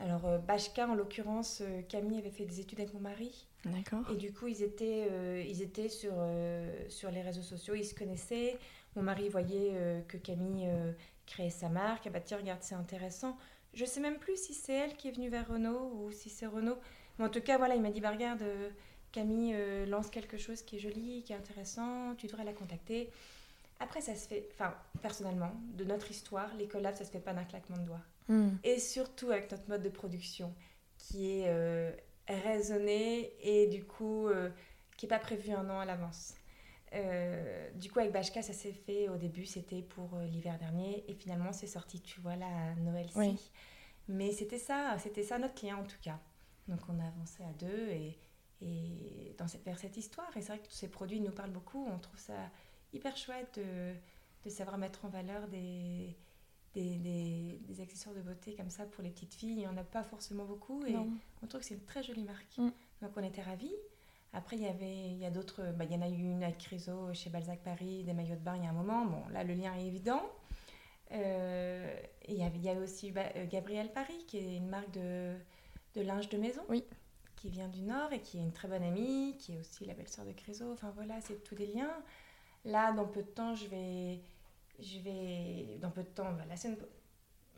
Alors, 0.02 0.38
Bashka, 0.40 0.88
en 0.88 0.94
l'occurrence, 0.94 1.62
Camille 1.88 2.18
avait 2.18 2.30
fait 2.30 2.44
des 2.44 2.60
études 2.60 2.80
avec 2.80 2.92
mon 2.92 3.00
mari. 3.00 3.46
D'accord. 3.64 4.10
Et 4.10 4.16
du 4.16 4.32
coup, 4.32 4.48
ils 4.48 4.62
étaient, 4.62 5.06
euh, 5.10 5.44
ils 5.46 5.62
étaient 5.62 5.88
sur, 5.88 6.12
euh, 6.16 6.88
sur 6.88 7.10
les 7.10 7.22
réseaux 7.22 7.42
sociaux, 7.42 7.74
ils 7.74 7.84
se 7.84 7.94
connaissaient. 7.94 8.58
Mon 8.96 9.02
mari 9.02 9.28
voyait 9.28 9.70
euh, 9.74 10.00
que 10.02 10.16
Camille 10.16 10.68
créait 11.26 11.50
sa 11.50 11.68
marque. 11.68 12.06
Ah 12.06 12.10
bah 12.10 12.20
tiens, 12.20 12.38
regarde, 12.38 12.60
c'est 12.62 12.74
intéressant. 12.74 13.36
Je 13.74 13.84
sais 13.84 14.00
même 14.00 14.18
plus 14.18 14.36
si 14.36 14.52
c'est 14.52 14.74
elle 14.74 14.96
qui 14.96 15.08
est 15.08 15.12
venue 15.12 15.28
vers 15.28 15.48
Renault 15.48 15.92
ou 15.94 16.12
si 16.12 16.28
c'est 16.28 16.46
Renault. 16.46 16.78
Mais 17.18 17.24
en 17.24 17.30
tout 17.30 17.40
cas, 17.40 17.56
voilà, 17.56 17.74
il 17.74 17.82
m'a 17.82 17.90
dit, 17.90 18.00
bah 18.00 18.10
regarde, 18.10 18.42
Camille 19.12 19.56
lance 19.86 20.10
quelque 20.10 20.36
chose 20.36 20.62
qui 20.62 20.76
est 20.76 20.80
joli, 20.80 21.22
qui 21.22 21.32
est 21.32 21.36
intéressant, 21.36 22.14
tu 22.16 22.26
devrais 22.26 22.44
la 22.44 22.52
contacter. 22.52 23.10
Après, 23.80 24.00
ça 24.00 24.14
se 24.14 24.28
fait, 24.28 24.48
enfin, 24.52 24.74
personnellement, 25.00 25.52
de 25.74 25.84
notre 25.84 26.10
histoire, 26.10 26.54
les 26.56 26.68
collabs, 26.68 26.96
ça 26.96 27.04
se 27.04 27.10
fait 27.10 27.18
pas 27.18 27.32
d'un 27.32 27.44
claquement 27.44 27.78
de 27.78 27.84
doigts. 27.84 28.02
Hmm. 28.32 28.56
Et 28.64 28.78
surtout 28.78 29.30
avec 29.30 29.50
notre 29.50 29.68
mode 29.68 29.82
de 29.82 29.88
production, 29.88 30.54
qui 30.96 31.30
est 31.30 31.48
raisonné 32.28 33.32
et 33.40 33.66
du 33.66 33.84
coup 33.84 34.28
euh, 34.28 34.50
qui 34.96 35.06
n'est 35.06 35.10
pas 35.10 35.18
prévu 35.18 35.52
un 35.52 35.68
an 35.70 35.80
à 35.80 35.84
l'avance. 35.84 36.34
Euh, 36.94 37.70
du 37.74 37.90
coup, 37.90 38.00
avec 38.00 38.12
Bashka, 38.12 38.42
ça 38.42 38.52
s'est 38.52 38.72
fait. 38.72 39.08
Au 39.08 39.16
début, 39.16 39.46
c'était 39.46 39.80
pour 39.80 40.14
euh, 40.14 40.26
l'hiver 40.26 40.58
dernier. 40.58 41.04
Et 41.08 41.14
finalement, 41.14 41.52
c'est 41.52 41.66
sorti, 41.66 42.00
tu 42.02 42.20
vois, 42.20 42.36
là, 42.36 42.46
à 42.46 42.74
Noël-ci. 42.74 43.50
Mais 44.08 44.30
c'était 44.32 44.58
ça, 44.58 44.96
c'était 44.98 45.22
ça 45.22 45.38
notre 45.38 45.54
client 45.54 45.78
en 45.78 45.84
tout 45.84 46.00
cas. 46.02 46.18
Donc, 46.68 46.80
on 46.88 47.00
a 47.00 47.06
avancé 47.06 47.42
à 47.44 47.52
deux 47.58 47.88
et, 47.88 48.18
et 48.60 49.34
dans 49.38 49.48
cette, 49.48 49.64
vers 49.64 49.78
cette 49.78 49.96
histoire. 49.96 50.28
Et 50.36 50.42
c'est 50.42 50.48
vrai 50.48 50.58
que 50.58 50.66
tous 50.66 50.74
ces 50.74 50.88
produits 50.88 51.20
nous 51.20 51.30
parlent 51.30 51.50
beaucoup. 51.50 51.88
On 51.90 51.98
trouve 51.98 52.18
ça 52.18 52.34
hyper 52.92 53.16
chouette 53.16 53.58
de, 53.58 53.94
de 54.44 54.50
savoir 54.50 54.76
mettre 54.76 55.04
en 55.06 55.08
valeur 55.08 55.48
des, 55.48 56.14
des, 56.74 56.96
des, 56.96 57.80
accessoires 57.80 58.14
de 58.14 58.20
beauté 58.20 58.54
comme 58.54 58.70
ça 58.70 58.84
pour 58.86 59.02
les 59.02 59.10
petites 59.10 59.34
filles. 59.34 59.52
Il 59.52 59.58
n'y 59.58 59.66
en 59.66 59.76
a 59.76 59.84
pas 59.84 60.02
forcément 60.02 60.44
beaucoup 60.44 60.84
et 60.86 60.96
on 60.96 61.46
trouve 61.46 61.60
que 61.60 61.66
c'est 61.66 61.74
une 61.74 61.84
très 61.84 62.02
jolie 62.02 62.24
marque. 62.24 62.58
Mm. 62.58 62.70
Donc 63.02 63.10
on 63.16 63.22
était 63.22 63.42
ravis. 63.42 63.74
Après, 64.34 64.56
il 64.56 64.62
y 64.62 64.66
avait, 64.66 65.10
il 65.10 65.18
y 65.18 65.26
a 65.26 65.30
d'autres, 65.30 65.62
bah, 65.76 65.84
il 65.84 65.92
y 65.92 65.96
en 65.96 66.00
a 66.02 66.08
eu 66.08 66.16
une 66.16 66.42
avec 66.42 66.58
Criso 66.58 67.12
chez 67.12 67.28
Balzac 67.28 67.60
Paris, 67.60 68.02
des 68.04 68.14
maillots 68.14 68.36
de 68.36 68.40
bain 68.40 68.56
il 68.56 68.64
y 68.64 68.66
a 68.66 68.70
un 68.70 68.72
moment. 68.72 69.04
Bon, 69.04 69.22
là, 69.30 69.44
le 69.44 69.52
lien 69.54 69.74
est 69.74 69.86
évident. 69.86 70.22
Euh, 71.12 71.94
il, 72.28 72.36
y 72.36 72.42
avait, 72.42 72.56
il 72.56 72.64
y 72.64 72.70
a 72.70 72.74
aussi 72.74 73.10
bah, 73.10 73.24
euh, 73.36 73.46
Gabrielle 73.46 73.92
Paris, 73.92 74.24
qui 74.26 74.38
est 74.38 74.56
une 74.56 74.68
marque 74.68 74.90
de, 74.92 75.34
de 75.94 76.00
linge 76.00 76.30
de 76.30 76.38
maison. 76.38 76.62
Oui. 76.70 76.84
Qui 77.36 77.50
vient 77.50 77.68
du 77.68 77.82
Nord 77.82 78.12
et 78.12 78.20
qui 78.20 78.38
est 78.38 78.40
une 78.40 78.52
très 78.52 78.68
bonne 78.68 78.84
amie, 78.84 79.36
qui 79.38 79.52
est 79.52 79.58
aussi 79.58 79.84
la 79.84 79.92
belle-sœur 79.92 80.24
de 80.24 80.32
Criso. 80.32 80.72
Enfin 80.72 80.92
voilà, 80.94 81.20
c'est 81.20 81.44
tous 81.44 81.54
des 81.54 81.66
liens. 81.66 81.92
Là, 82.64 82.92
dans 82.92 83.06
peu 83.06 83.22
de 83.22 83.28
temps, 83.28 83.54
je 83.54 83.66
vais, 83.66 84.20
je 84.82 84.98
vais, 85.00 85.78
dans 85.80 85.90
peu 85.90 86.02
de 86.02 86.08
temps, 86.08 86.28
la 86.48 86.56
semaine, 86.56 86.76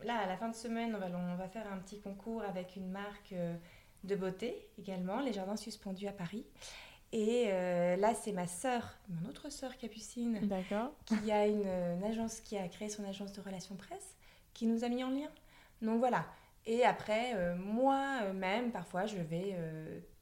là, 0.02 0.18
à 0.18 0.26
la 0.26 0.36
fin 0.36 0.48
de 0.48 0.54
semaine, 0.54 0.94
on 0.94 0.98
va, 0.98 1.06
on 1.06 1.36
va 1.36 1.48
faire 1.48 1.70
un 1.72 1.78
petit 1.78 2.00
concours 2.00 2.42
avec 2.42 2.76
une 2.76 2.90
marque 2.90 3.32
euh, 3.32 3.56
de 4.04 4.16
beauté 4.16 4.68
également, 4.78 5.20
les 5.20 5.32
Jardins 5.32 5.56
Suspendus 5.56 6.06
à 6.06 6.12
Paris. 6.12 6.44
Et 7.12 7.46
euh, 7.48 7.96
là, 7.96 8.12
c'est 8.14 8.32
ma 8.32 8.46
sœur, 8.46 8.96
mon 9.08 9.28
autre 9.28 9.48
sœur 9.48 9.76
Capucine, 9.78 10.40
qui 11.06 11.30
a 11.30 11.46
une, 11.46 12.04
agence, 12.04 12.40
qui 12.40 12.58
a 12.58 12.68
créé 12.68 12.88
son 12.88 13.04
agence 13.04 13.32
de 13.32 13.40
relations 13.40 13.76
presse, 13.76 14.16
qui 14.52 14.66
nous 14.66 14.84
a 14.84 14.88
mis 14.88 15.04
en 15.04 15.10
lien. 15.10 15.30
Donc 15.80 16.00
voilà. 16.00 16.26
Et 16.66 16.84
après, 16.84 17.34
euh, 17.36 17.54
moi-même, 17.56 18.72
parfois, 18.72 19.06
je 19.06 19.18
vais 19.18 19.56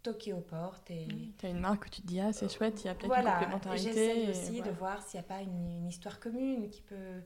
toquer 0.03 0.32
aux 0.32 0.40
portes. 0.40 0.90
Et... 0.90 1.09
Tu 1.38 1.46
as 1.46 1.50
une 1.50 1.61
marque 1.61 1.86
où 1.86 1.88
tu 1.88 2.03
te 2.03 2.07
dis, 2.07 2.20
ah, 2.20 2.32
c'est 2.32 2.53
chouette, 2.53 2.82
il 2.82 2.86
y 2.86 2.90
a 2.90 2.94
peut-être 2.94 3.07
voilà, 3.07 3.30
une 3.30 3.34
complémentarité. 3.34 3.92
J'essaie 3.92 4.30
aussi 4.30 4.62
de 4.62 4.70
voir 4.70 5.03
s'il 5.03 5.20
n'y 5.20 5.26
a 5.26 5.28
pas 5.28 5.40
une, 5.40 5.86
histoire 5.86 6.20
commune 6.20 6.68
qui 6.70 6.82
peut. 6.82 7.20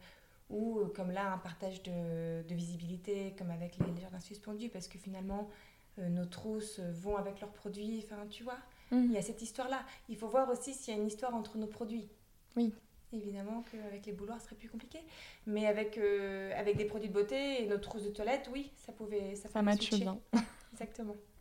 Ou 0.49 0.79
euh, 0.79 0.93
comme 0.95 1.11
là, 1.11 1.33
un 1.33 1.39
partage 1.39 1.83
de, 1.83 2.43
de 2.47 2.55
visibilité, 2.55 3.35
comme 3.37 3.51
avec 3.51 3.79
les, 3.79 4.01
jardins 4.01 4.21
suspendus, 4.21 4.69
parce 4.69 4.87
que 4.87 4.99
finalement, 4.99 5.49
euh, 5.99 6.09
nos 6.09 6.25
trousses 6.25 6.79
vont 6.79 7.17
avec 7.17 7.41
leurs 7.41 7.53
produits. 7.53 8.05
Enfin, 8.05 8.27
tu 8.31 8.45
vois, 8.45 8.59
mmh. 8.93 9.05
il 9.07 9.13
y 9.13 9.17
a 9.17 9.23
cette 9.23 9.43
histoire-là. 9.43 9.81
Il 10.09 10.17
faut 10.17 10.29
voir 10.29 10.49
aussi 10.51 10.73
s'il 10.73 10.95
y 10.95 10.97
a 10.97 11.01
une 11.01 11.09
histoire 11.09 11.35
entre 11.35 11.59
nos 11.59 11.67
produits. 11.67 12.09
Oui. 12.57 12.73
Évidemment 13.13 13.65
qu'avec 13.71 14.07
les 14.07 14.13
bouloirs, 14.13 14.41
ce 14.41 14.47
serait 14.47 14.57
plus 14.57 14.69
compliqué. 14.69 14.99
Mais 15.47 15.67
avec, 15.67 15.97
euh, 15.99 16.53
avec 16.57 16.77
des 16.77 16.85
produits 16.85 17.09
de 17.09 17.15
beauté 17.15 17.63
et 17.63 17.67
nos 17.67 17.79
trousses 17.79 18.05
de 18.05 18.11
toilette, 18.11 18.49
oui, 18.53 18.71
ça 18.77 18.93
pouvait. 18.93 19.35
Ça, 19.35 19.49
ça 19.49 19.63
matche 19.63 19.91
bien. 19.91 20.19
Exactement 20.73 21.17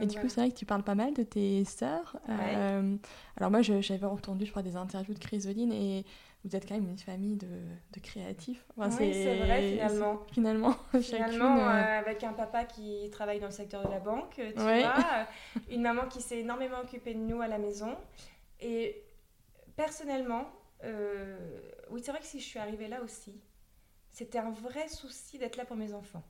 et 0.00 0.06
du 0.06 0.18
coup, 0.18 0.28
c'est 0.28 0.40
vrai 0.40 0.50
que 0.50 0.56
tu 0.56 0.66
parles 0.66 0.82
pas 0.82 0.94
mal 0.94 1.14
de 1.14 1.22
tes 1.22 1.64
sœurs. 1.64 2.16
Euh, 2.28 2.96
alors 3.36 3.50
moi, 3.50 3.62
j'avais 3.62 4.06
entendu, 4.06 4.44
je 4.44 4.50
crois, 4.50 4.62
des 4.62 4.76
interviews 4.76 5.14
de 5.14 5.18
Chrysoline 5.18 5.72
et 5.72 6.04
vous 6.44 6.54
êtes 6.54 6.68
quand 6.68 6.74
même 6.74 6.88
une 6.88 6.98
famille 6.98 7.36
de, 7.36 7.46
de 7.46 8.00
créatifs. 8.00 8.64
oui, 8.76 8.86
c'est 8.90 9.36
vrai, 9.38 9.70
finalement. 9.72 10.22
Finalement, 10.32 10.76
finalement 11.00 11.58
euh, 11.58 11.70
euh, 11.70 11.98
avec 11.98 12.22
un 12.22 12.32
papa 12.32 12.64
qui 12.64 13.08
travaille 13.10 13.40
dans 13.40 13.46
le 13.46 13.52
secteur 13.52 13.86
de 13.86 13.90
la 13.90 14.00
banque, 14.00 14.34
tu 14.34 14.60
vois, 14.60 15.26
une 15.70 15.82
maman 15.82 16.06
qui 16.08 16.20
s'est 16.20 16.40
énormément 16.40 16.80
occupée 16.82 17.14
de 17.14 17.20
nous 17.20 17.40
à 17.40 17.48
la 17.48 17.58
maison. 17.58 17.96
Et 18.60 19.02
personnellement, 19.76 20.44
oui, 21.90 22.00
c'est 22.02 22.10
vrai 22.10 22.20
que 22.20 22.26
si 22.26 22.40
je 22.40 22.44
suis 22.44 22.58
arrivée 22.58 22.88
là 22.88 23.02
aussi, 23.02 23.40
c'était 24.10 24.38
un 24.38 24.50
vrai 24.50 24.88
souci 24.88 25.38
d'être 25.38 25.56
là 25.56 25.64
pour 25.64 25.76
mes 25.76 25.92
enfants. 25.92 26.22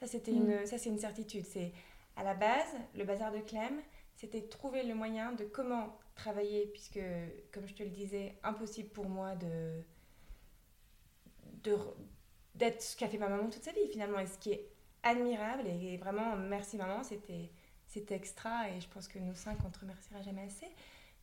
Ça, 0.00 0.06
c'était 0.06 0.32
mm. 0.32 0.36
une, 0.36 0.66
ça, 0.66 0.78
c'est 0.78 0.90
une 0.90 0.98
certitude. 0.98 1.44
C'est 1.44 1.72
à 2.16 2.22
la 2.22 2.34
base, 2.34 2.74
le 2.94 3.04
bazar 3.04 3.32
de 3.32 3.38
Clem, 3.38 3.80
c'était 4.14 4.42
trouver 4.42 4.84
le 4.84 4.94
moyen 4.94 5.32
de 5.32 5.44
comment 5.44 5.98
travailler, 6.14 6.66
puisque, 6.66 7.00
comme 7.52 7.66
je 7.66 7.74
te 7.74 7.82
le 7.82 7.90
disais, 7.90 8.36
impossible 8.42 8.88
pour 8.90 9.08
moi 9.08 9.34
de 9.36 9.82
d'être 12.54 12.82
ce 12.82 12.94
qu'a 12.94 13.08
fait 13.08 13.16
ma 13.16 13.28
maman 13.28 13.48
toute 13.48 13.62
sa 13.62 13.72
vie 13.72 13.88
finalement. 13.90 14.18
Et 14.18 14.26
ce 14.26 14.38
qui 14.38 14.52
est 14.52 14.68
admirable 15.02 15.66
et 15.66 15.96
vraiment 15.96 16.36
merci 16.36 16.76
maman 16.76 17.02
c'était 17.02 17.50
c'était 17.86 18.14
extra 18.14 18.70
et 18.70 18.80
je 18.80 18.88
pense 18.88 19.06
que 19.06 19.18
nous 19.18 19.34
cinq 19.34 19.58
on 19.66 19.70
te 19.70 19.80
remerciera 19.80 20.22
jamais 20.22 20.42
assez. 20.42 20.66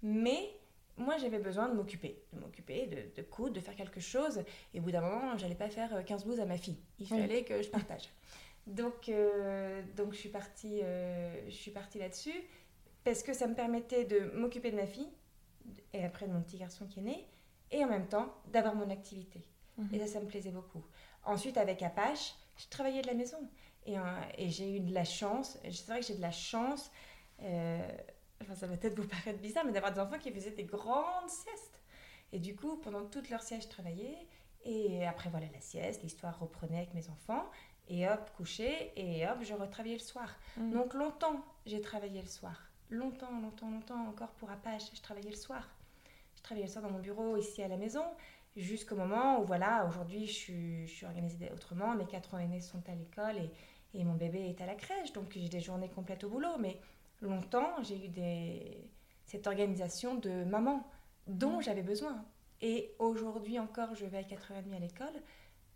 Mais 0.02 0.50
moi 0.98 1.18
j'avais 1.18 1.40
besoin 1.40 1.70
de 1.70 1.76
m'occuper 1.76 2.24
de 2.34 2.40
m'occuper 2.40 2.88
de, 2.88 3.16
de, 3.16 3.22
coudre 3.22 3.54
de 3.54 3.60
faire 3.60 3.76
quelque 3.76 4.00
chose. 4.00 4.44
Et 4.74 4.80
au 4.80 4.82
bout 4.82 4.92
d'un 4.92 5.02
moment 5.02 5.38
j'allais 5.38 5.56
pas 5.56 5.70
faire 5.70 6.04
15 6.04 6.26
blouses 6.26 6.40
à 6.40 6.46
ma 6.46 6.58
fille. 6.58 6.80
Il 7.00 7.08
fallait 7.08 7.44
que 7.44 7.62
je 7.62 7.70
partage 7.70 8.10
donc, 8.68 9.10
euh, 9.10 9.82
donc 9.96 10.14
je 10.14 10.20
suis 10.20 10.30
partie, 10.30 10.82
euh, 10.82 11.50
je 11.50 11.56
suis 11.56 11.72
partie 11.72 12.00
là-dessus 12.00 12.34
parce 13.04 13.24
que 13.24 13.34
ça 13.34 13.48
me 13.48 13.56
permettait 13.56 14.06
de 14.06 14.32
m'occuper 14.36 14.72
de 14.72 14.76
ma 14.76 14.86
fille 14.86 15.10
et 15.94 16.04
après 16.06 16.28
de 16.28 16.34
mon 16.34 16.42
petit 16.42 16.58
garçon 16.58 16.86
qui 16.88 17.00
est 17.00 17.04
né 17.04 17.28
et 17.72 17.84
en 17.84 17.88
même 17.88 18.08
temps 18.08 18.34
d'avoir 18.52 18.76
mon 18.76 18.90
activité. 18.90 19.42
Mhm. 19.78 19.90
Et 19.94 20.00
ça, 20.00 20.08
ça 20.08 20.20
me 20.20 20.28
plaisait 20.28 20.52
beaucoup. 20.52 20.84
Ensuite, 21.24 21.58
avec 21.58 21.82
Apache, 21.82 22.36
je 22.58 22.68
travaillais 22.68 23.02
de 23.02 23.08
la 23.08 23.14
maison 23.14 23.50
et, 23.86 23.98
euh, 23.98 24.02
et 24.38 24.50
j'ai 24.50 24.78
eu 24.78 24.80
de 24.80 24.94
la 24.94 25.06
chance. 25.06 25.58
C'est 25.64 25.88
vrai 25.88 26.02
que 26.02 26.06
j'ai 26.06 26.16
de 26.16 26.22
la 26.22 26.32
chance. 26.32 26.92
enfin, 27.40 28.56
ça 28.56 28.68
va 28.68 28.78
peut-être 28.78 28.96
vous 28.96 29.08
paraître 29.08 29.40
bizarre, 29.40 29.66
mais 29.66 29.72
d'avoir 29.72 29.92
des 29.92 30.00
enfants 30.00 30.20
qui 30.20 30.32
faisaient 30.32 30.52
des 30.52 30.66
grandes 30.66 31.30
siestes. 31.30 31.82
Et 32.32 32.40
du 32.40 32.56
coup, 32.56 32.78
pendant 32.78 33.06
toute 33.06 33.30
leur 33.30 33.42
sieste, 33.42 33.64
je 33.64 33.70
travaillais. 33.70 34.18
Et 34.64 35.06
après, 35.08 35.30
voilà, 35.30 35.48
la 35.52 35.60
sieste, 35.60 36.04
l'histoire 36.04 36.40
reprenait 36.40 36.78
avec 36.78 36.94
mes 36.94 37.10
enfants 37.10 37.50
et 37.92 38.08
hop, 38.08 38.32
coucher, 38.38 38.94
et 38.96 39.28
hop, 39.28 39.40
je 39.42 39.54
retravaillais 39.54 39.98
le 39.98 40.00
soir. 40.00 40.30
Mm. 40.56 40.72
Donc 40.72 40.94
longtemps, 40.94 41.44
j'ai 41.66 41.82
travaillé 41.82 42.22
le 42.22 42.28
soir. 42.28 42.70
Longtemps, 42.90 43.32
longtemps, 43.42 43.70
longtemps, 43.70 44.08
encore 44.08 44.32
pour 44.32 44.50
Apache, 44.50 44.84
je 44.94 45.02
travaillais 45.02 45.30
le 45.30 45.36
soir. 45.36 45.70
Je 46.38 46.42
travaillais 46.42 46.68
le 46.68 46.72
soir 46.72 46.84
dans 46.84 46.92
mon 46.92 47.00
bureau, 47.00 47.36
ici 47.36 47.62
à 47.62 47.68
la 47.68 47.76
maison, 47.76 48.04
jusqu'au 48.56 48.96
moment 48.96 49.42
où, 49.42 49.46
voilà, 49.46 49.86
aujourd'hui, 49.86 50.26
je 50.26 50.32
suis, 50.32 50.88
je 50.88 50.94
suis 50.94 51.06
organisée 51.06 51.52
autrement. 51.54 51.94
Mes 51.94 52.06
quatre 52.06 52.34
ans 52.34 52.40
aînés 52.40 52.62
sont 52.62 52.82
à 52.88 52.96
l'école 52.96 53.38
et, 53.38 53.52
et 53.94 54.06
mon 54.06 54.16
bébé 54.16 54.50
est 54.50 54.62
à 54.62 54.66
la 54.66 54.76
crèche, 54.76 55.12
donc 55.12 55.34
j'ai 55.34 55.50
des 55.50 55.60
journées 55.60 55.90
complètes 55.90 56.24
au 56.24 56.30
boulot. 56.30 56.58
Mais 56.60 56.80
longtemps, 57.22 57.84
j'ai 57.84 58.06
eu 58.06 58.08
des... 58.08 58.90
cette 59.26 59.48
organisation 59.48 60.16
de 60.16 60.46
maman 60.46 60.90
dont 61.28 61.58
mm. 61.58 61.64
j'avais 61.64 61.84
besoin. 61.84 62.24
Et 62.62 62.94
aujourd'hui 63.00 63.60
encore, 63.60 63.96
je 63.96 64.06
vais 64.06 64.20
à 64.20 64.24
4h30 64.24 64.74
à 64.74 64.80
l'école 64.80 65.22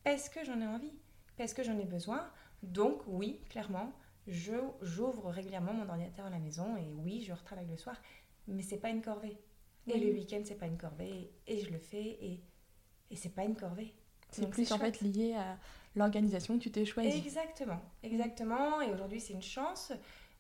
parce 0.04 0.30
que 0.30 0.46
j'en 0.46 0.62
ai 0.62 0.68
envie 0.68 0.94
parce 1.38 1.54
que 1.54 1.64
j'en 1.64 1.78
ai 1.78 1.86
besoin. 1.86 2.30
Donc 2.64 3.02
oui, 3.08 3.40
clairement, 3.50 3.94
j'ouvre 4.28 5.30
régulièrement 5.30 5.74
mon 5.74 5.88
ordinateur 5.88 6.26
à 6.26 6.30
la 6.30 6.40
maison 6.40 6.78
et 6.78 6.94
oui, 6.94 7.24
je 7.28 7.34
retravaille 7.34 7.68
le 7.68 7.78
soir, 7.78 7.96
mais 8.48 8.62
c'est 8.62 8.80
pas 8.80 8.90
une 8.90 9.02
corvée. 9.02 9.38
Et 9.88 10.00
le 10.00 10.12
week-end, 10.14 10.42
c'est 10.44 10.58
pas 10.58 10.66
une 10.66 10.78
corvée 10.78 11.32
et 11.46 11.60
je 11.60 11.70
le 11.70 11.78
fais 11.78 12.04
et, 12.04 12.42
et 13.12 13.16
c'est 13.16 13.30
pas 13.30 13.44
une 13.44 13.56
corvée. 13.56 13.94
C'est 14.32 14.50
plus 14.50 14.72
en 14.72 14.80
fait 14.80 15.00
lié 15.02 15.36
à 15.36 15.58
l'organisation 15.96 16.58
que 16.58 16.64
tu 16.64 16.72
t'es 16.72 16.86
choisie. 16.86 17.18
Exactement, 17.18 17.80
exactement. 18.04 18.82
Et 18.82 18.92
aujourd'hui, 18.92 19.20
c'est 19.20 19.34
une 19.34 19.42
chance. 19.42 19.94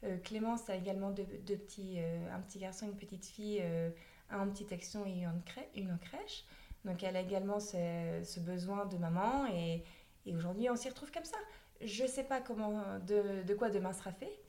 Euh, 0.03 0.17
Clémence 0.17 0.69
a 0.69 0.75
également 0.75 1.11
deux, 1.11 1.23
petits, 1.23 1.95
euh, 1.99 2.33
un 2.33 2.39
petit 2.41 2.59
garçon, 2.59 2.87
une 2.87 2.97
petite 2.97 3.25
fille, 3.25 3.59
euh, 3.61 3.89
un 4.29 4.47
petit 4.47 4.71
action 4.73 5.05
et 5.05 5.23
une, 5.23 5.41
crèche, 5.45 5.69
une 5.75 5.97
crèche. 5.99 6.45
Donc 6.83 7.03
elle 7.03 7.15
a 7.15 7.21
également 7.21 7.59
ce, 7.59 8.21
ce 8.23 8.39
besoin 8.39 8.85
de 8.85 8.97
maman 8.97 9.47
et, 9.47 9.83
et 10.25 10.35
aujourd'hui, 10.35 10.69
on 10.69 10.75
s'y 10.75 10.89
retrouve 10.89 11.11
comme 11.11 11.25
ça. 11.25 11.37
Je 11.81 12.03
ne 12.03 12.07
sais 12.07 12.23
pas 12.23 12.41
comment, 12.41 12.81
de, 13.05 13.43
de, 13.43 13.53
quoi 13.53 13.69
demain 13.69 13.93
sera 13.93 14.11
fait. 14.11 14.39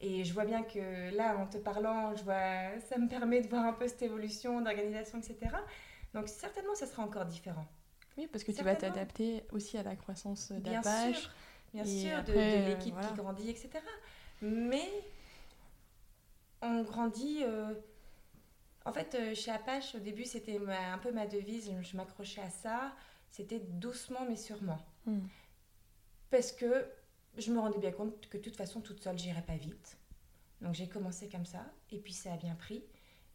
Et 0.00 0.24
je 0.24 0.32
vois 0.32 0.44
bien 0.44 0.62
que 0.62 1.14
là, 1.14 1.36
en 1.36 1.46
te 1.46 1.58
parlant, 1.58 2.14
je 2.16 2.24
vois, 2.24 2.78
ça 2.88 2.98
me 2.98 3.08
permet 3.08 3.42
de 3.42 3.48
voir 3.48 3.64
un 3.66 3.72
peu 3.74 3.86
cette 3.86 4.02
évolution 4.02 4.60
d'organisation, 4.60 5.18
etc. 5.18 5.54
Donc 6.14 6.28
certainement, 6.28 6.74
ça 6.74 6.86
sera 6.86 7.02
encore 7.02 7.26
différent. 7.26 7.66
Oui, 8.16 8.26
parce 8.26 8.42
que 8.42 8.52
tu 8.52 8.64
vas 8.64 8.74
t'adapter 8.74 9.44
aussi 9.52 9.76
à 9.76 9.82
la 9.82 9.96
croissance 9.96 10.52
d'Apache. 10.52 11.30
Bien 11.72 11.84
sûr, 11.84 12.14
bien 12.14 12.22
sûr 12.22 12.24
de, 12.24 12.68
l'équipe 12.68 12.94
qui 12.98 13.14
grandit, 13.14 13.50
etc. 13.50 13.70
Mais 14.40 14.88
on 16.62 16.82
grandit... 16.82 17.44
Euh, 17.44 17.74
en 18.86 18.92
fait, 18.92 19.14
euh, 19.14 19.34
chez 19.34 19.50
Apache, 19.50 19.94
au 19.94 19.98
début, 19.98 20.24
c'était 20.24 20.58
un 20.58 20.98
peu 20.98 21.12
ma 21.12 21.26
devise, 21.26 21.70
je 21.82 21.96
m'accrochais 21.96 22.40
à 22.40 22.48
ça. 22.48 22.92
C'était 23.30 23.60
doucement 23.60 24.24
mais 24.28 24.36
sûrement. 24.36 24.78
Hmm. 25.06 25.26
Parce 26.30 26.52
que 26.52 26.86
je 27.36 27.52
me 27.52 27.58
rendais 27.58 27.78
bien 27.78 27.92
compte 27.92 28.28
que 28.28 28.36
de 28.36 28.42
toute 28.42 28.56
façon, 28.56 28.80
toute 28.80 29.02
seule, 29.02 29.18
j'irais 29.18 29.44
pas 29.44 29.56
vite. 29.56 29.96
Donc 30.60 30.74
j'ai 30.74 30.88
commencé 30.88 31.28
comme 31.28 31.46
ça, 31.46 31.64
et 31.90 31.98
puis 31.98 32.12
ça 32.12 32.34
a 32.34 32.36
bien 32.36 32.54
pris. 32.54 32.84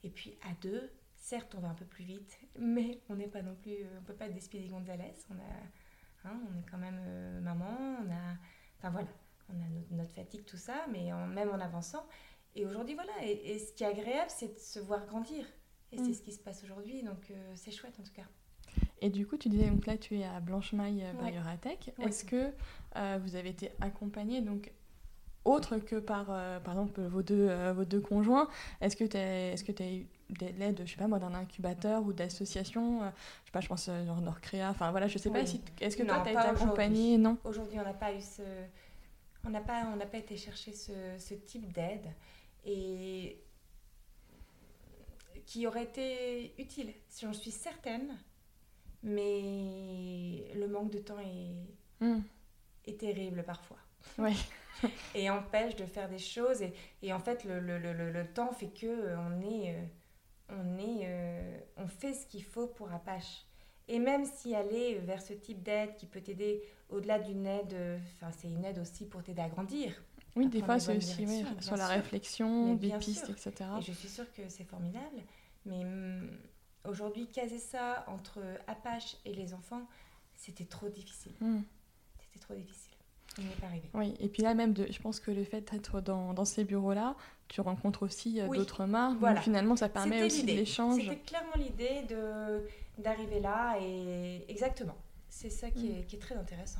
Et 0.03 0.09
puis 0.09 0.38
à 0.43 0.53
deux, 0.61 0.91
certes, 1.16 1.55
on 1.55 1.59
va 1.59 1.70
un 1.70 1.74
peu 1.74 1.86
plus 1.86 2.03
vite, 2.03 2.39
mais 2.59 3.01
on 3.09 3.16
n'est 3.16 3.28
pas 3.28 3.41
non 3.41 3.55
plus, 3.55 3.78
on 3.99 4.03
peut 4.03 4.13
pas 4.13 4.28
être 4.28 4.34
des 4.34 4.41
Speedy 4.41 4.70
Gonzales. 4.70 5.13
On 5.30 5.36
a, 5.36 6.30
hein, 6.30 6.39
on 6.49 6.59
est 6.59 6.66
quand 6.70 6.78
même 6.78 6.99
euh, 6.99 7.39
maman, 7.41 7.97
on 8.01 8.11
a, 8.11 8.38
enfin 8.78 8.91
voilà, 8.91 9.09
on 9.49 9.53
a 9.53 9.95
notre, 9.97 10.13
fatigue, 10.13 10.45
tout 10.45 10.57
ça, 10.57 10.86
mais 10.91 11.11
même 11.28 11.49
en 11.49 11.59
avançant. 11.59 12.05
Et 12.57 12.66
aujourd'hui, 12.66 12.95
voilà. 12.95 13.11
Et, 13.22 13.51
et, 13.51 13.59
ce 13.59 13.74
qui 13.74 13.84
est 13.84 13.88
agréable, 13.88 14.30
c'est 14.30 14.53
de 14.53 14.59
se 14.59 14.80
voir 14.80 15.05
grandir. 15.05 15.45
Et 15.91 15.97
c'est 15.97 16.09
mm. 16.09 16.13
ce 16.13 16.22
qui 16.22 16.32
se 16.32 16.39
passe 16.39 16.63
aujourd'hui, 16.63 17.03
donc 17.03 17.32
c'est 17.55 17.72
chouette 17.72 17.99
en 17.99 18.03
tout 18.03 18.13
cas. 18.13 18.26
Et 19.02 19.10
du 19.10 19.28
coup, 19.28 19.38
tu 19.38 19.50
disais, 19.50 19.70
donc 19.70 19.86
là, 19.86 19.98
tu 19.98 20.20
es 20.20 20.24
à 20.24 20.39
Blanche-Maille 20.39 21.04
Bayeratech. 21.22 21.91
Est-ce 22.00 22.26
que 22.26 22.52
vous 23.20 23.36
avez 23.36 23.50
été 23.50 23.72
accompagné 23.82 24.41
donc 24.41 24.72
autre 25.43 25.78
que 25.78 25.98
par, 25.98 26.26
par 26.26 26.74
exemple, 26.74 27.02
vos 27.02 27.22
deux, 27.22 27.54
vos 27.74 27.86
deux 27.86 28.00
conjoints 28.00 28.50
Est-ce 28.82 28.96
que 28.96 29.04
tu 29.04 29.16
as, 29.16 29.56
-ce 29.56 30.02
eu 30.02 30.08
l'aide, 30.58 30.82
je 30.86 30.91
sais 30.91 30.98
pas 30.98 31.08
moi, 31.08 31.20
d'un 31.20 31.36
incubateur 31.36 32.02
ou 32.04 32.14
d'association 32.14 33.02
Je 33.02 33.46
sais 33.46 33.52
pas, 33.52 33.62
je 33.62 33.68
pense 33.68 33.86
genre 33.86 34.22
Nordcrea. 34.22 34.72
Enfin 34.72 34.89
voilà, 34.89 35.08
je 35.08 35.20
sais 35.20 35.30
pas 35.30 35.46
si. 35.46 35.62
Est-ce 35.82 35.98
que 35.98 36.04
toi, 36.04 36.22
tu 36.24 36.30
as 36.30 36.32
été 36.32 36.50
accompagné 36.50 37.18
Non. 37.18 37.38
Aujourd'hui, 37.43 37.80
on 37.80 37.84
n'a 37.84 37.93
pas 37.93 38.12
eu 38.12 38.22
ce 38.22 38.41
on 39.46 39.50
n'a 39.50 39.62
pas, 39.62 39.86
on 39.93 39.98
pas 39.98 40.18
été 40.18 40.38
chercher 40.38 40.74
ce, 40.74 41.34
type 41.34 41.72
d'aide 41.72 42.08
et 42.66 43.41
qui 45.46 45.68
aurait 45.68 45.84
été 45.84 46.60
utile, 46.60 46.93
j'en 47.22 47.34
suis 47.34 47.52
certaine, 47.52 48.18
mais 49.06 50.51
le 50.56 50.68
manque 50.68 50.91
de 50.91 50.97
temps 50.97 51.20
est, 51.20 52.03
hmm. 52.03 52.22
est 52.86 52.99
terrible 52.99 53.43
parfois. 53.43 53.78
et 55.16 55.30
empêche 55.30 55.76
de 55.76 55.86
faire 55.86 56.10
des 56.10 56.20
choses 56.20 56.62
et, 56.62 56.74
et 57.01 57.14
en 57.14 57.20
fait 57.20 57.43
le, 57.45 57.60
le, 57.60 57.80
le, 57.80 58.12
le, 58.12 58.28
temps 58.28 58.51
fait 58.51 58.68
que 58.68 59.16
on 59.16 59.41
est, 59.41 59.74
euh, 59.74 59.84
on, 60.49 60.78
est 60.78 61.03
euh, 61.06 61.60
on 61.78 61.88
fait 61.88 62.14
ce 62.14 62.26
qu'il 62.28 62.43
faut 62.43 62.68
pour 62.68 62.91
Apache. 62.91 63.45
Et 63.88 63.99
même 63.99 64.26
si 64.26 64.56
aller 64.56 64.95
vers 64.95 65.22
ce 65.22 65.34
type 65.34 65.62
d'aide 65.62 65.95
qui 65.95 66.08
peut 66.08 66.22
t'aider 66.22 66.64
au-delà 66.89 67.20
d'une 67.20 67.45
aide, 67.45 67.74
euh, 67.74 67.97
enfin 68.16 68.32
c'est 68.32 68.47
une 68.47 68.66
aide 68.66 68.80
aussi 68.80 69.06
pour 69.06 69.24
t'aider 69.24 69.41
à 69.41 69.49
grandir. 69.49 69.93
Oui, 70.36 70.47
des 70.47 70.62
fois 70.62 70.80
c'est 70.80 70.97
aussi 70.97 71.45
sur 71.62 71.78
la 71.78 71.88
réflexion, 71.88 72.76
des 72.76 72.91
pistes, 72.97 73.30
etc. 73.30 73.53
Et 73.80 73.82
je 73.82 73.91
suis 73.93 74.10
sûre 74.10 74.32
que 74.34 74.49
c'est 74.49 74.66
formidable, 74.66 75.22
mais 75.66 75.86
hum, 75.86 76.30
aujourd'hui 76.88 77.28
caser 77.28 77.60
ça 77.60 78.06
entre 78.08 78.40
Apache 78.68 79.18
et 79.26 79.34
les 79.34 79.54
enfants, 79.54 79.88
c'était 80.36 80.66
trop 80.66 80.90
difficile. 80.90 81.34
Hmm. 81.40 81.62
C'était 82.20 82.40
trop 82.40 82.56
difficile. 82.56 82.94
On 83.38 83.42
n'est 83.42 83.50
pas 83.50 83.68
arrivé. 83.68 83.90
Oui, 83.94 84.16
et 84.20 84.30
puis 84.30 84.44
là 84.44 84.54
même, 84.54 84.74
de, 84.74 84.88
je 84.90 85.00
pense 85.00 85.20
que 85.20 85.32
le 85.32 85.44
fait 85.44 85.62
d'être 85.72 86.00
dans, 86.00 86.34
dans 86.34 86.46
ces 86.46 86.64
bureaux-là, 86.64 87.16
tu 87.48 87.62
rencontres 87.62 88.04
aussi 88.04 88.40
euh, 88.40 88.48
d'autres 88.48 88.86
marques. 88.86 89.18
Voilà. 89.20 89.42
finalement, 89.42 89.76
ça 89.76 89.90
permet 89.90 90.24
aussi 90.24 90.44
de 90.44 90.52
l'échange. 90.52 91.02
C'était 91.02 91.18
clairement 91.18 91.56
l'idée 91.56 92.04
d'arriver 92.98 93.40
là 93.40 93.78
et 93.82 94.46
exactement. 94.48 94.96
C'est 95.30 95.50
ça 95.50 95.70
qui, 95.70 95.90
mm. 95.90 95.98
est, 95.98 96.06
qui, 96.06 96.16
est, 96.16 96.20
très 96.20 96.36
intéressant. 96.36 96.80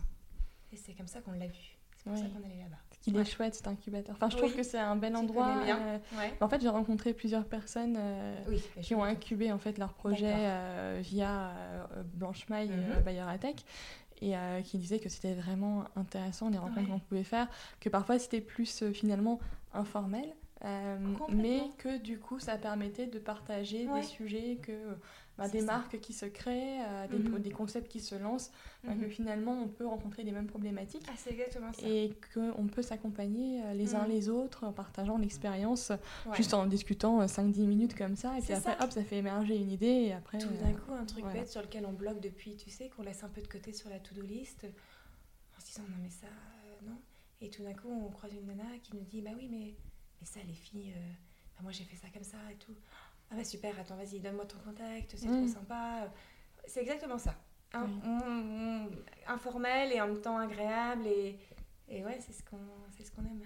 Et 0.72 0.78
c'est 0.78 0.93
comme 0.93 1.08
ça 1.08 1.22
qu'on 1.22 1.34
l'a 1.34 1.47
vu. 1.47 1.78
C'est 1.97 2.10
pour 2.10 2.18
ça 2.18 2.26
qu'on 2.26 2.43
est 2.49 2.58
là-bas. 2.62 2.78
Il 3.08 3.18
est 3.18 3.26
chouette 3.26 3.56
cet 3.56 3.68
incubateur. 3.68 4.16
Enfin, 4.16 4.30
je 4.30 4.38
trouve 4.38 4.56
que 4.56 4.64
c'est 4.64 4.80
un 4.80 4.95
bel 4.95 5.16
endroit. 5.16 5.58
Euh, 5.68 5.97
en 6.41 6.49
fait, 6.49 6.62
j'ai 6.62 6.70
rencontré 6.70 7.14
plusieurs 7.14 7.45
personnes 7.45 7.95
euh, 7.97 8.36
qui 8.82 8.95
ont 8.95 9.03
incubé 9.03 9.51
en 9.51 9.60
fait 9.60 9.78
leur 9.78 9.93
projet 9.93 10.34
via 11.01 11.51
Blanche-Maille 12.16 12.70
mm 12.70 13.03
Bayer 13.03 13.24
Tech 13.39 13.56
et 14.22 14.34
qui 14.64 14.78
disaient 14.78 14.99
que 14.99 15.10
c'était 15.10 15.34
vraiment 15.34 15.86
intéressant 15.95 16.49
les 16.49 16.58
rencontres 16.58 16.89
qu'on 16.89 16.99
pouvait 16.99 17.24
faire, 17.24 17.47
que 17.80 17.89
parfois 17.89 18.18
c'était 18.18 18.41
plus 18.41 18.84
finalement 18.93 19.39
informel, 19.74 20.34
euh, 20.64 20.97
mais 21.30 21.62
que 21.78 21.97
du 21.97 22.18
coup 22.18 22.39
ça 22.39 22.58
permettait 22.58 23.08
de 23.08 23.20
partager 23.20 23.88
des 23.93 24.03
sujets, 24.03 24.58
que 24.62 24.72
bah, 25.38 25.47
des 25.49 25.61
marques 25.61 25.99
qui 25.99 26.13
se 26.13 26.25
créent, 26.25 26.81
euh, 26.81 27.07
des, 27.07 27.17
mhm. 27.17 27.39
des, 27.39 27.51
concepts 27.51 27.89
qui 27.89 27.99
se 27.99 28.15
lancent, 28.15 28.51
que 28.83 28.89
mhm. 28.89 29.09
finalement 29.09 29.61
on 29.63 29.67
peut 29.67 29.86
rencontrer 29.86 30.23
les 30.23 30.31
mêmes 30.31 30.47
problématiques 30.47 31.05
ah, 31.09 31.29
exactement 31.29 31.73
ça. 31.73 31.88
et 31.88 32.13
qu'on 32.33 32.67
peut 32.67 32.81
s'accompagner 32.81 33.61
euh, 33.63 33.73
les 33.73 33.95
uns 33.95 34.03
mhm. 34.03 34.11
les 34.11 34.29
autres 34.29 34.63
en 34.63 34.71
partageant 34.71 35.17
l'expérience, 35.17 35.91
juste 36.33 36.53
en 36.53 36.65
discutant 36.65 37.25
5-10 37.25 37.65
minutes 37.65 37.95
comme 37.95 38.15
ça, 38.15 38.38
et 38.38 38.41
puis 38.41 38.53
après 38.53 38.77
hop 38.81 38.91
ça 38.91 39.03
fait 39.03 39.17
émerger 39.17 39.57
une 39.57 39.71
idée 39.71 39.86
et 39.86 40.13
après... 40.13 40.38
Tout 40.38 40.47
d'un 40.47 40.73
coup 40.73 40.93
un 40.93 41.05
truc 41.05 41.25
bête 41.33 41.49
sur 41.49 41.61
lequel 41.61 41.86
on 41.86 41.93
bloque 41.93 42.21
depuis, 42.21 42.55
tu 42.55 42.69
sais, 42.69 42.89
qu'on 42.89 43.03
laisse 43.03 43.23
un 43.23 43.29
peu 43.29 43.41
de 43.41 43.47
côté 43.47 43.73
sur 43.73 43.89
la 43.89 43.99
to-do 43.99 44.21
list, 44.21 44.65
en 45.57 45.61
se 45.61 45.65
disant 45.67 45.83
non 45.89 45.97
mais 46.01 46.09
ça, 46.09 46.27
non. 46.83 46.97
Et 47.41 47.49
tout 47.49 47.63
d'un 47.63 47.73
coup 47.73 47.89
on 47.89 48.09
croise 48.09 48.33
une 48.33 48.47
nana 48.47 48.63
qui 48.81 48.95
nous 48.95 49.03
dit 49.03 49.21
bah 49.21 49.31
oui 49.36 49.49
mais 49.51 49.75
mais 50.19 50.27
ça, 50.27 50.39
les 50.47 50.53
filles, 50.53 50.93
euh, 50.95 51.13
bah, 51.55 51.63
moi 51.63 51.71
j'ai 51.71 51.83
fait 51.83 51.95
ça 51.95 52.07
comme 52.13 52.23
ça 52.23 52.38
et 52.51 52.55
tout. 52.55 52.75
Ah 53.36 53.39
bah 53.39 53.43
super, 53.43 53.77
attends, 53.77 53.97
vas-y, 53.97 54.21
donne-moi 54.21 54.45
ton 54.45 54.57
contact, 54.59 55.13
c'est 55.17 55.27
trop 55.27 55.36
mm. 55.36 55.47
sympa. 55.49 56.09
C'est 56.65 56.81
exactement 56.81 57.17
ça. 57.17 57.36
informel 59.27 59.91
et 59.91 59.99
en 59.99 60.07
même 60.07 60.21
temps 60.21 60.38
agréable. 60.38 61.05
Et, 61.05 61.38
et 61.89 62.05
ouais, 62.05 62.17
c'est 62.25 62.31
ce 62.31 62.43
qu'on 62.43 62.57
ce 62.97 63.11
qu'on 63.11 63.23
aime. 63.23 63.41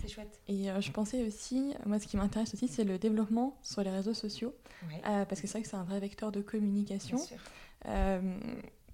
C'est 0.00 0.08
chouette. 0.08 0.40
Et 0.48 0.70
euh, 0.70 0.80
je 0.80 0.90
pensais 0.92 1.26
aussi, 1.26 1.74
moi 1.84 1.98
ce 1.98 2.06
qui 2.06 2.16
m'intéresse 2.16 2.54
aussi, 2.54 2.68
c'est 2.68 2.84
le 2.84 2.98
développement 2.98 3.58
sur 3.62 3.82
les 3.82 3.90
réseaux 3.90 4.14
sociaux. 4.14 4.54
Euh, 4.84 5.24
parce 5.26 5.42
que 5.42 5.46
c'est 5.46 5.58
vrai 5.58 5.62
que 5.62 5.68
c'est 5.68 5.76
un 5.76 5.84
vrai 5.84 6.00
vecteur 6.00 6.32
de 6.32 6.40
communication. 6.40 7.18
Bien 7.18 7.26
sûr. 7.26 7.38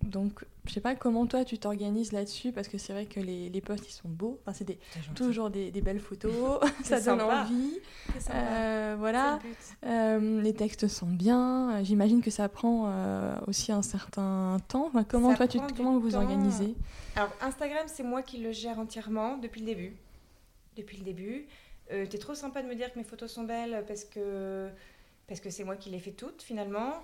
Donc, 0.04 0.44
je 0.66 0.72
sais 0.72 0.80
pas 0.80 0.94
comment 0.94 1.26
toi 1.26 1.44
tu 1.44 1.58
t'organises 1.58 2.12
là-dessus 2.12 2.52
parce 2.52 2.68
que 2.68 2.78
c'est 2.78 2.92
vrai 2.92 3.06
que 3.06 3.20
les, 3.20 3.50
les 3.50 3.60
posts 3.60 3.88
ils 3.88 3.92
sont 3.92 4.08
beaux. 4.08 4.38
Enfin, 4.42 4.52
c'est 4.52 4.78
toujours 5.14 5.50
des, 5.50 5.70
des, 5.70 5.80
belles 5.80 6.00
photos, 6.00 6.60
ça 6.84 7.00
donne 7.00 7.20
envie. 7.20 7.78
Euh, 8.30 8.96
voilà. 8.98 9.38
Euh, 9.84 10.40
les 10.40 10.54
textes 10.54 10.88
sont 10.88 11.06
bien. 11.06 11.82
J'imagine 11.82 12.22
que 12.22 12.30
ça 12.30 12.48
prend 12.48 12.84
euh, 12.86 13.36
aussi 13.46 13.72
un 13.72 13.82
certain 13.82 14.58
temps. 14.68 14.90
comment 15.08 15.34
toi 15.34 15.48
tu 15.48 15.58
comment 15.76 15.98
vous 15.98 16.14
organisez? 16.14 16.74
Alors 17.16 17.30
Instagram 17.40 17.84
c'est 17.86 18.02
moi 18.02 18.22
qui 18.22 18.38
le 18.38 18.52
gère 18.52 18.78
entièrement 18.78 19.36
depuis 19.38 19.60
le 19.60 19.66
début. 19.66 19.96
Depuis 20.76 20.96
le 20.96 21.04
début. 21.04 21.46
tu 21.90 21.94
es 21.94 22.18
trop 22.18 22.34
sympa 22.34 22.62
de 22.62 22.68
me 22.68 22.74
dire 22.74 22.92
que 22.92 22.98
mes 22.98 23.04
photos 23.04 23.30
sont 23.30 23.44
belles 23.44 23.84
parce 23.86 24.04
que 24.04 24.68
parce 25.26 25.40
que 25.40 25.50
c'est 25.50 25.64
moi 25.64 25.76
qui 25.76 25.90
les 25.90 25.98
fais 25.98 26.12
toutes 26.12 26.42
finalement. 26.42 26.94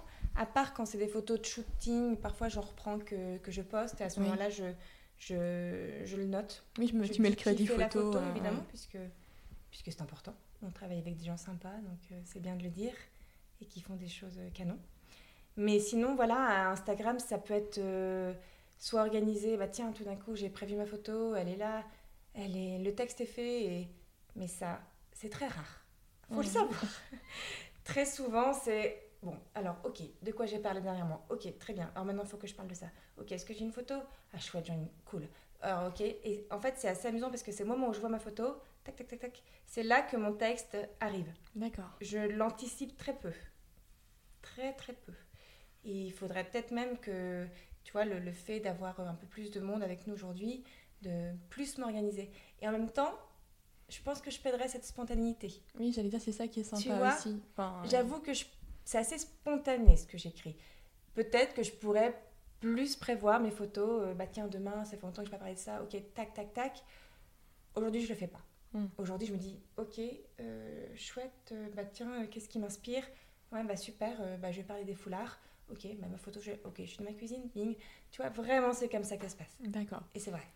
À 0.40 0.46
part 0.46 0.72
quand 0.72 0.86
c'est 0.86 0.96
des 0.96 1.06
photos 1.06 1.38
de 1.38 1.44
shooting, 1.44 2.16
parfois 2.16 2.48
j'en 2.48 2.62
reprends 2.62 2.98
que, 2.98 3.36
que, 3.36 3.50
je 3.50 3.60
poste 3.60 4.00
et 4.00 4.04
à 4.04 4.08
ce 4.08 4.20
moment-là, 4.20 4.48
je, 4.48 4.72
je, 5.18 6.00
je, 6.06 6.16
le 6.16 6.24
note. 6.24 6.64
Oui, 6.78 6.88
je 6.88 6.96
me, 6.96 7.06
tu 7.06 7.20
mets 7.20 7.28
le 7.28 7.36
crédit 7.36 7.66
photo. 7.66 7.78
La 7.78 7.90
photo 7.90 8.16
euh, 8.16 8.30
évidemment, 8.30 8.64
puisque, 8.68 8.96
puisque 9.70 9.92
c'est 9.92 10.00
important. 10.00 10.32
On 10.62 10.70
travaille 10.70 10.98
avec 10.98 11.18
des 11.18 11.26
gens 11.26 11.36
sympas, 11.36 11.76
donc 11.82 11.98
euh, 12.10 12.20
c'est 12.24 12.40
bien 12.40 12.56
de 12.56 12.62
le 12.62 12.70
dire, 12.70 12.94
et 13.60 13.66
qui 13.66 13.82
font 13.82 13.96
des 13.96 14.08
choses 14.08 14.38
euh, 14.38 14.48
canon. 14.54 14.78
Mais 15.58 15.78
sinon, 15.78 16.14
voilà, 16.14 16.70
Instagram, 16.70 17.18
ça 17.18 17.36
peut 17.36 17.52
être 17.52 17.78
soit 18.78 19.02
organisé, 19.02 19.58
bah 19.58 19.68
tiens, 19.68 19.92
tout 19.92 20.04
d'un 20.04 20.16
coup, 20.16 20.36
j'ai 20.36 20.48
prévu 20.48 20.74
ma 20.74 20.86
photo, 20.86 21.34
elle 21.34 21.48
est 21.48 21.56
là, 21.56 21.84
elle 22.32 22.56
est, 22.56 22.78
le 22.78 22.94
texte 22.94 23.20
est 23.20 23.26
fait, 23.26 23.64
et, 23.64 23.88
mais 24.36 24.48
ça, 24.48 24.80
c'est 25.12 25.28
très 25.28 25.48
rare. 25.48 25.84
Faut 26.32 26.40
le 26.40 26.46
savoir. 26.46 26.82
très 27.84 28.06
souvent, 28.06 28.54
c'est 28.54 29.09
Bon, 29.22 29.36
alors, 29.54 29.76
ok, 29.84 30.00
de 30.22 30.32
quoi 30.32 30.46
j'ai 30.46 30.58
parlé 30.58 30.80
dernièrement? 30.80 31.26
Ok, 31.28 31.58
très 31.58 31.74
bien. 31.74 31.90
Alors 31.94 32.06
maintenant, 32.06 32.22
il 32.24 32.28
faut 32.28 32.38
que 32.38 32.46
je 32.46 32.54
parle 32.54 32.68
de 32.68 32.74
ça. 32.74 32.86
Ok, 33.18 33.32
est-ce 33.32 33.44
que 33.44 33.52
j'ai 33.52 33.64
une 33.64 33.72
photo? 33.72 33.94
Ah, 34.32 34.38
chouette, 34.38 34.64
j'en 34.66 34.74
ai 34.74 34.78
une. 34.78 34.88
Cool. 35.04 35.28
Alors, 35.60 35.88
ok. 35.88 36.00
Et 36.00 36.46
en 36.50 36.58
fait, 36.58 36.74
c'est 36.78 36.88
assez 36.88 37.08
amusant 37.08 37.28
parce 37.28 37.42
que 37.42 37.52
c'est 37.52 37.64
au 37.64 37.66
moment 37.66 37.88
où 37.88 37.92
je 37.92 38.00
vois 38.00 38.08
ma 38.08 38.18
photo, 38.18 38.56
tac, 38.82 38.96
tac, 38.96 39.08
tac, 39.08 39.18
tac, 39.20 39.42
c'est 39.66 39.82
là 39.82 40.00
que 40.00 40.16
mon 40.16 40.32
texte 40.32 40.76
arrive. 41.00 41.30
D'accord. 41.54 41.90
Je 42.00 42.18
l'anticipe 42.18 42.96
très 42.96 43.14
peu. 43.14 43.32
Très, 44.40 44.72
très 44.74 44.94
peu. 44.94 45.12
Et 45.84 46.06
il 46.06 46.12
faudrait 46.12 46.44
peut-être 46.44 46.70
même 46.70 46.98
que, 46.98 47.46
tu 47.84 47.92
vois, 47.92 48.06
le, 48.06 48.18
le 48.20 48.32
fait 48.32 48.60
d'avoir 48.60 48.98
un 49.00 49.14
peu 49.14 49.26
plus 49.26 49.50
de 49.50 49.60
monde 49.60 49.82
avec 49.82 50.06
nous 50.06 50.14
aujourd'hui, 50.14 50.64
de 51.02 51.32
plus 51.50 51.76
m'organiser. 51.76 52.30
Et 52.62 52.68
en 52.68 52.72
même 52.72 52.90
temps, 52.90 53.12
je 53.90 54.00
pense 54.02 54.20
que 54.22 54.30
je 54.30 54.40
perdrais 54.40 54.68
cette 54.68 54.84
spontanéité. 54.84 55.62
Oui, 55.78 55.92
j'allais 55.92 56.08
dire, 56.08 56.20
c'est 56.20 56.32
ça 56.32 56.48
qui 56.48 56.60
est 56.60 56.64
sympa 56.64 57.16
aussi. 57.16 57.42
Enfin, 57.52 57.82
J'avoue 57.84 58.20
que 58.20 58.32
je 58.32 58.44
c'est 58.84 58.98
assez 58.98 59.18
spontané 59.18 59.96
ce 59.96 60.06
que 60.06 60.18
j'écris. 60.18 60.56
Peut-être 61.14 61.54
que 61.54 61.62
je 61.62 61.72
pourrais 61.72 62.14
plus 62.60 62.94
prévoir 62.96 63.40
mes 63.40 63.50
photos. 63.50 64.04
Euh, 64.04 64.14
bah 64.14 64.26
tiens, 64.26 64.46
demain, 64.46 64.84
ça 64.84 64.96
fait 64.96 65.02
longtemps 65.02 65.22
que 65.22 65.28
je 65.28 65.32
n'ai 65.32 65.38
pas 65.38 65.38
parlé 65.38 65.54
de 65.54 65.58
ça. 65.58 65.82
Ok, 65.82 65.96
tac, 66.14 66.32
tac, 66.34 66.52
tac. 66.52 66.84
Aujourd'hui, 67.74 68.02
je 68.02 68.08
le 68.08 68.14
fais 68.14 68.26
pas. 68.26 68.40
Hmm. 68.72 68.86
Aujourd'hui, 68.98 69.26
je 69.26 69.32
me 69.32 69.38
dis, 69.38 69.58
ok, 69.76 70.00
euh, 70.40 70.86
chouette, 70.94 71.50
euh, 71.52 71.68
bah 71.74 71.84
tiens, 71.84 72.26
qu'est-ce 72.26 72.48
qui 72.48 72.58
m'inspire? 72.58 73.04
Ouais, 73.50 73.64
bah 73.64 73.76
super, 73.76 74.16
bah, 74.38 74.52
je 74.52 74.58
vais 74.58 74.62
parler 74.62 74.84
des 74.84 74.94
foulards. 74.94 75.40
Ok, 75.72 75.86
bah, 75.98 76.06
ma 76.08 76.18
photo, 76.18 76.40
je... 76.40 76.52
ok, 76.52 76.74
je 76.78 76.84
suis 76.84 76.98
dans 76.98 77.04
ma 77.04 77.12
cuisine, 77.12 77.48
bing. 77.52 77.76
Tu 78.12 78.22
vois, 78.22 78.30
vraiment, 78.30 78.72
c'est 78.72 78.88
comme 78.88 79.02
ça 79.02 79.16
que 79.16 79.24
ça 79.24 79.30
se 79.30 79.36
passe. 79.36 79.56
D'accord. 79.60 80.02
Et 80.14 80.20
c'est 80.20 80.30
vrai. 80.30 80.46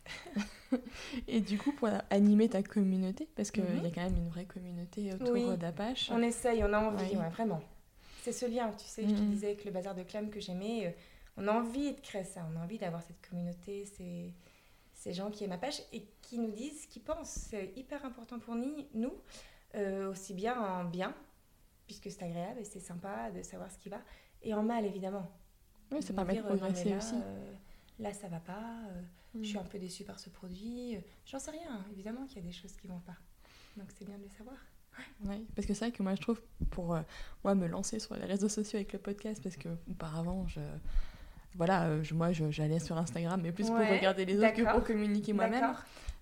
et 1.29 1.41
du 1.41 1.59
coup, 1.59 1.73
pour 1.73 1.89
animer 2.11 2.49
ta 2.49 2.63
communauté, 2.63 3.29
parce 3.35 3.51
qu'il 3.51 3.65
y 3.65 3.67
a 3.67 3.71
mhm. 3.71 3.93
quand 3.93 4.03
même 4.03 4.17
une 4.17 4.29
vraie 4.29 4.45
communauté 4.45 5.13
autour 5.13 5.57
d'Apache. 5.57 6.11
On 6.13 6.23
essaye, 6.23 6.63
on 6.63 6.73
a 6.73 6.79
envie, 6.79 7.17
vraiment 7.33 7.63
c'est 8.25 8.33
ce 8.33 8.47
lien, 8.47 8.73
tu 8.73 8.87
sais, 8.87 9.03
je 9.03 9.15
te 9.15 9.21
mm-hmm. 9.21 9.31
disais 9.31 9.47
avec 9.49 9.65
le 9.67 9.71
bazar 9.71 9.95
de 9.95 10.03
Clem 10.03 10.31
que 10.31 10.41
j'aimais. 10.41 10.87
Euh, 10.87 10.91
on 11.37 11.47
a 11.47 11.53
envie 11.53 11.93
de 11.93 12.01
créer 12.01 12.25
ça, 12.25 12.41
on 12.51 12.59
a 12.59 12.65
envie 12.65 12.79
d'avoir 12.79 13.03
cette 13.03 13.21
communauté, 13.29 13.85
ces, 13.85 14.33
ces 14.95 15.13
gens 15.13 15.31
qui 15.31 15.45
aiment 15.45 15.51
ma 15.51 15.59
pêche 15.59 15.83
et 15.93 16.07
qui 16.23 16.39
nous 16.39 16.51
disent 16.51 16.85
ce 16.85 16.89
qu'ils 16.89 17.03
pensent. 17.03 17.49
C'est 17.51 17.75
hyper 17.77 18.03
important 18.07 18.39
pour 18.39 18.55
nous, 18.55 19.13
euh, 19.75 20.11
aussi 20.11 20.33
bien 20.33 20.59
en 20.59 20.85
bien, 20.85 21.15
puisque 21.87 22.11
c'est 22.11 22.23
agréable 22.23 22.61
et 22.61 22.65
c'est 22.65 22.81
sympa 22.81 23.31
de 23.31 23.43
savoir 23.43 23.71
ce 23.71 23.77
qui 23.77 23.91
va, 23.91 24.01
et 24.41 24.55
en 24.55 24.63
mal, 24.63 24.87
évidemment. 24.87 25.31
Oui, 25.93 26.03
ça 26.03 26.15
permet 26.15 26.37
de 26.37 26.39
euh, 26.39 26.57
progresser 26.57 26.97
aussi. 26.97 27.17
là, 27.99 28.15
ça 28.15 28.29
va 28.29 28.41
pas, 28.41 28.81
je 29.39 29.45
suis 29.45 29.59
mm. 29.59 29.61
un 29.61 29.65
peu 29.65 29.79
déçue 29.79 30.05
par 30.05 30.19
ce 30.19 30.31
produit. 30.31 30.97
J'en 31.27 31.39
sais 31.39 31.51
rien, 31.51 31.85
évidemment 31.93 32.25
qu'il 32.25 32.39
y 32.39 32.41
a 32.41 32.47
des 32.47 32.53
choses 32.53 32.73
qui 32.73 32.87
vont 32.87 33.01
pas. 33.01 33.17
Donc 33.77 33.89
c'est 33.99 34.07
bien 34.07 34.17
de 34.17 34.23
le 34.23 34.31
savoir. 34.31 34.57
Ouais, 35.25 35.43
parce 35.55 35.67
que 35.67 35.75
c'est 35.75 35.87
vrai 35.87 35.93
que 35.93 36.03
moi 36.03 36.15
je 36.15 36.21
trouve 36.21 36.41
pour 36.71 36.99
moi 37.45 37.55
me 37.55 37.67
lancer 37.67 37.99
sur 37.99 38.15
les 38.15 38.25
réseaux 38.25 38.49
sociaux 38.49 38.77
avec 38.77 38.93
le 38.93 38.99
podcast 38.99 39.43
parce 39.43 39.57
que 39.57 39.69
auparavant 39.91 40.47
je 40.47 40.61
voilà, 41.55 41.85
euh, 41.85 42.03
moi 42.13 42.33
j'allais 42.33 42.81
sur 42.81 42.97
Instagram, 42.99 43.41
mais 43.43 43.53
plus 43.53 43.67
pour 43.67 43.79
regarder 43.79 44.25
les 44.25 44.39
autres 44.39 44.53
que 44.53 44.73
pour 44.73 44.85
communiquer 44.85 45.33
moi-même. 45.33 45.75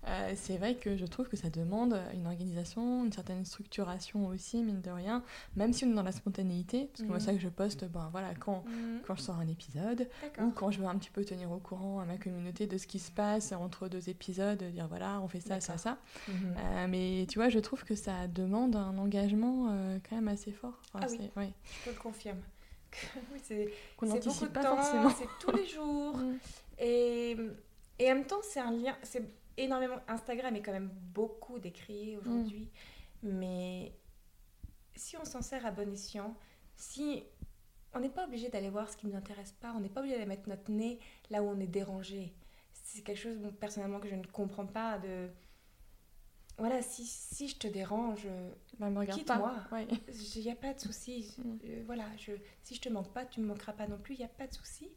Euh, 0.07 0.33
c'est 0.35 0.57
vrai 0.57 0.75
que 0.75 0.97
je 0.97 1.05
trouve 1.05 1.29
que 1.29 1.37
ça 1.37 1.49
demande 1.49 1.97
une 2.13 2.27
organisation, 2.27 3.05
une 3.05 3.11
certaine 3.13 3.45
structuration 3.45 4.27
aussi, 4.27 4.61
mine 4.61 4.81
de 4.81 4.89
rien, 4.89 5.23
même 5.55 5.71
si 5.71 5.85
on 5.85 5.91
est 5.91 5.93
dans 5.93 6.03
la 6.03 6.11
spontanéité, 6.11 6.89
parce 6.91 7.03
que 7.03 7.07
moi, 7.07 7.17
mhm. 7.17 7.23
ça 7.23 7.33
que 7.33 7.39
je 7.39 7.47
poste, 7.47 7.85
ben 7.85 8.09
voilà, 8.11 8.33
quand, 8.35 8.65
mhm. 8.67 8.99
quand 9.05 9.15
je 9.15 9.21
sors 9.21 9.39
un 9.39 9.47
épisode, 9.47 10.09
ou 10.41 10.51
quand 10.51 10.71
je 10.71 10.79
veux 10.79 10.87
un 10.87 10.97
petit 10.97 11.09
peu 11.09 11.23
tenir 11.23 11.51
au 11.51 11.57
courant 11.57 12.01
à 12.01 12.05
ma 12.05 12.17
communauté 12.17 12.67
de 12.67 12.77
ce 12.77 12.85
qui 12.85 12.99
se 12.99 13.11
passe 13.11 13.53
entre 13.53 13.87
deux 13.87 14.09
épisodes, 14.09 14.61
dire 14.61 14.87
voilà, 14.87 15.21
on 15.21 15.27
fait 15.27 15.39
ça, 15.39 15.61
ça, 15.61 15.77
ça. 15.77 15.97
Mhm. 16.27 16.35
Euh, 16.57 16.87
mais 16.89 17.25
tu 17.29 17.39
vois, 17.39 17.47
je 17.47 17.59
trouve 17.59 17.83
que 17.85 17.95
ça 17.95 18.27
demande 18.27 18.75
un 18.75 18.97
engagement 18.97 19.69
quand 20.07 20.15
même 20.15 20.27
assez 20.27 20.51
fort. 20.51 20.81
ah 20.95 21.05
oui, 21.37 21.53
je 21.85 21.89
te 21.89 21.95
le 21.95 22.01
confirme. 22.01 22.39
c'est 23.43 23.69
beaucoup 23.99 24.47
de 24.47 24.61
temps, 24.61 25.09
c'est 25.11 25.27
tous 25.39 25.55
les 25.55 25.65
jours. 25.65 26.17
Mm. 26.23 26.37
et, 26.79 27.37
et 27.99 28.11
en 28.11 28.15
même 28.15 28.25
temps, 28.25 28.41
c'est 28.41 28.59
un 28.59 28.71
lien, 28.71 28.95
c'est 29.03 29.23
énormément. 29.57 29.97
Instagram 30.07 30.55
est 30.55 30.61
quand 30.61 30.71
même 30.71 30.91
beaucoup 31.13 31.59
décrié 31.59 32.17
aujourd'hui, 32.17 32.69
mm. 33.21 33.29
mais 33.29 33.93
si 34.95 35.17
on 35.17 35.25
s'en 35.25 35.41
sert 35.41 35.65
à 35.65 35.71
bon 35.71 35.91
escient, 35.91 36.35
si 36.75 37.23
on 37.93 37.99
n'est 37.99 38.09
pas 38.09 38.25
obligé 38.25 38.49
d'aller 38.49 38.69
voir 38.69 38.89
ce 38.89 38.97
qui 38.97 39.07
ne 39.07 39.11
nous 39.11 39.17
intéresse 39.17 39.51
pas, 39.53 39.73
on 39.75 39.79
n'est 39.79 39.89
pas 39.89 40.01
obligé 40.01 40.15
d'aller 40.15 40.27
mettre 40.27 40.49
notre 40.49 40.71
nez 40.71 40.99
là 41.29 41.43
où 41.43 41.47
on 41.47 41.59
est 41.59 41.67
dérangé. 41.67 42.33
C'est 42.73 43.01
quelque 43.01 43.19
chose, 43.19 43.37
personnellement, 43.59 43.99
que 43.99 44.07
je 44.07 44.15
ne 44.15 44.25
comprends 44.25 44.65
pas 44.65 44.97
de 44.99 45.29
voilà, 46.57 46.81
si, 46.81 47.05
si 47.05 47.47
je 47.47 47.57
te 47.57 47.67
dérange, 47.67 48.27
bah, 48.79 48.89
quitte-moi. 49.05 49.55
Il 50.35 50.41
n'y 50.41 50.51
a 50.51 50.55
pas 50.55 50.73
de 50.73 50.79
souci. 50.79 51.35
Mm. 51.43 51.57
Euh, 51.65 51.83
voilà, 51.85 52.05
je, 52.17 52.31
si 52.61 52.75
je 52.75 52.81
te 52.81 52.89
manque 52.89 53.11
pas, 53.11 53.25
tu 53.25 53.39
me 53.39 53.47
manqueras 53.47 53.73
pas 53.73 53.87
non 53.87 53.97
plus. 53.97 54.15
Il 54.15 54.19
n'y 54.19 54.25
a 54.25 54.29
pas 54.29 54.47
de 54.47 54.53
souci. 54.53 54.89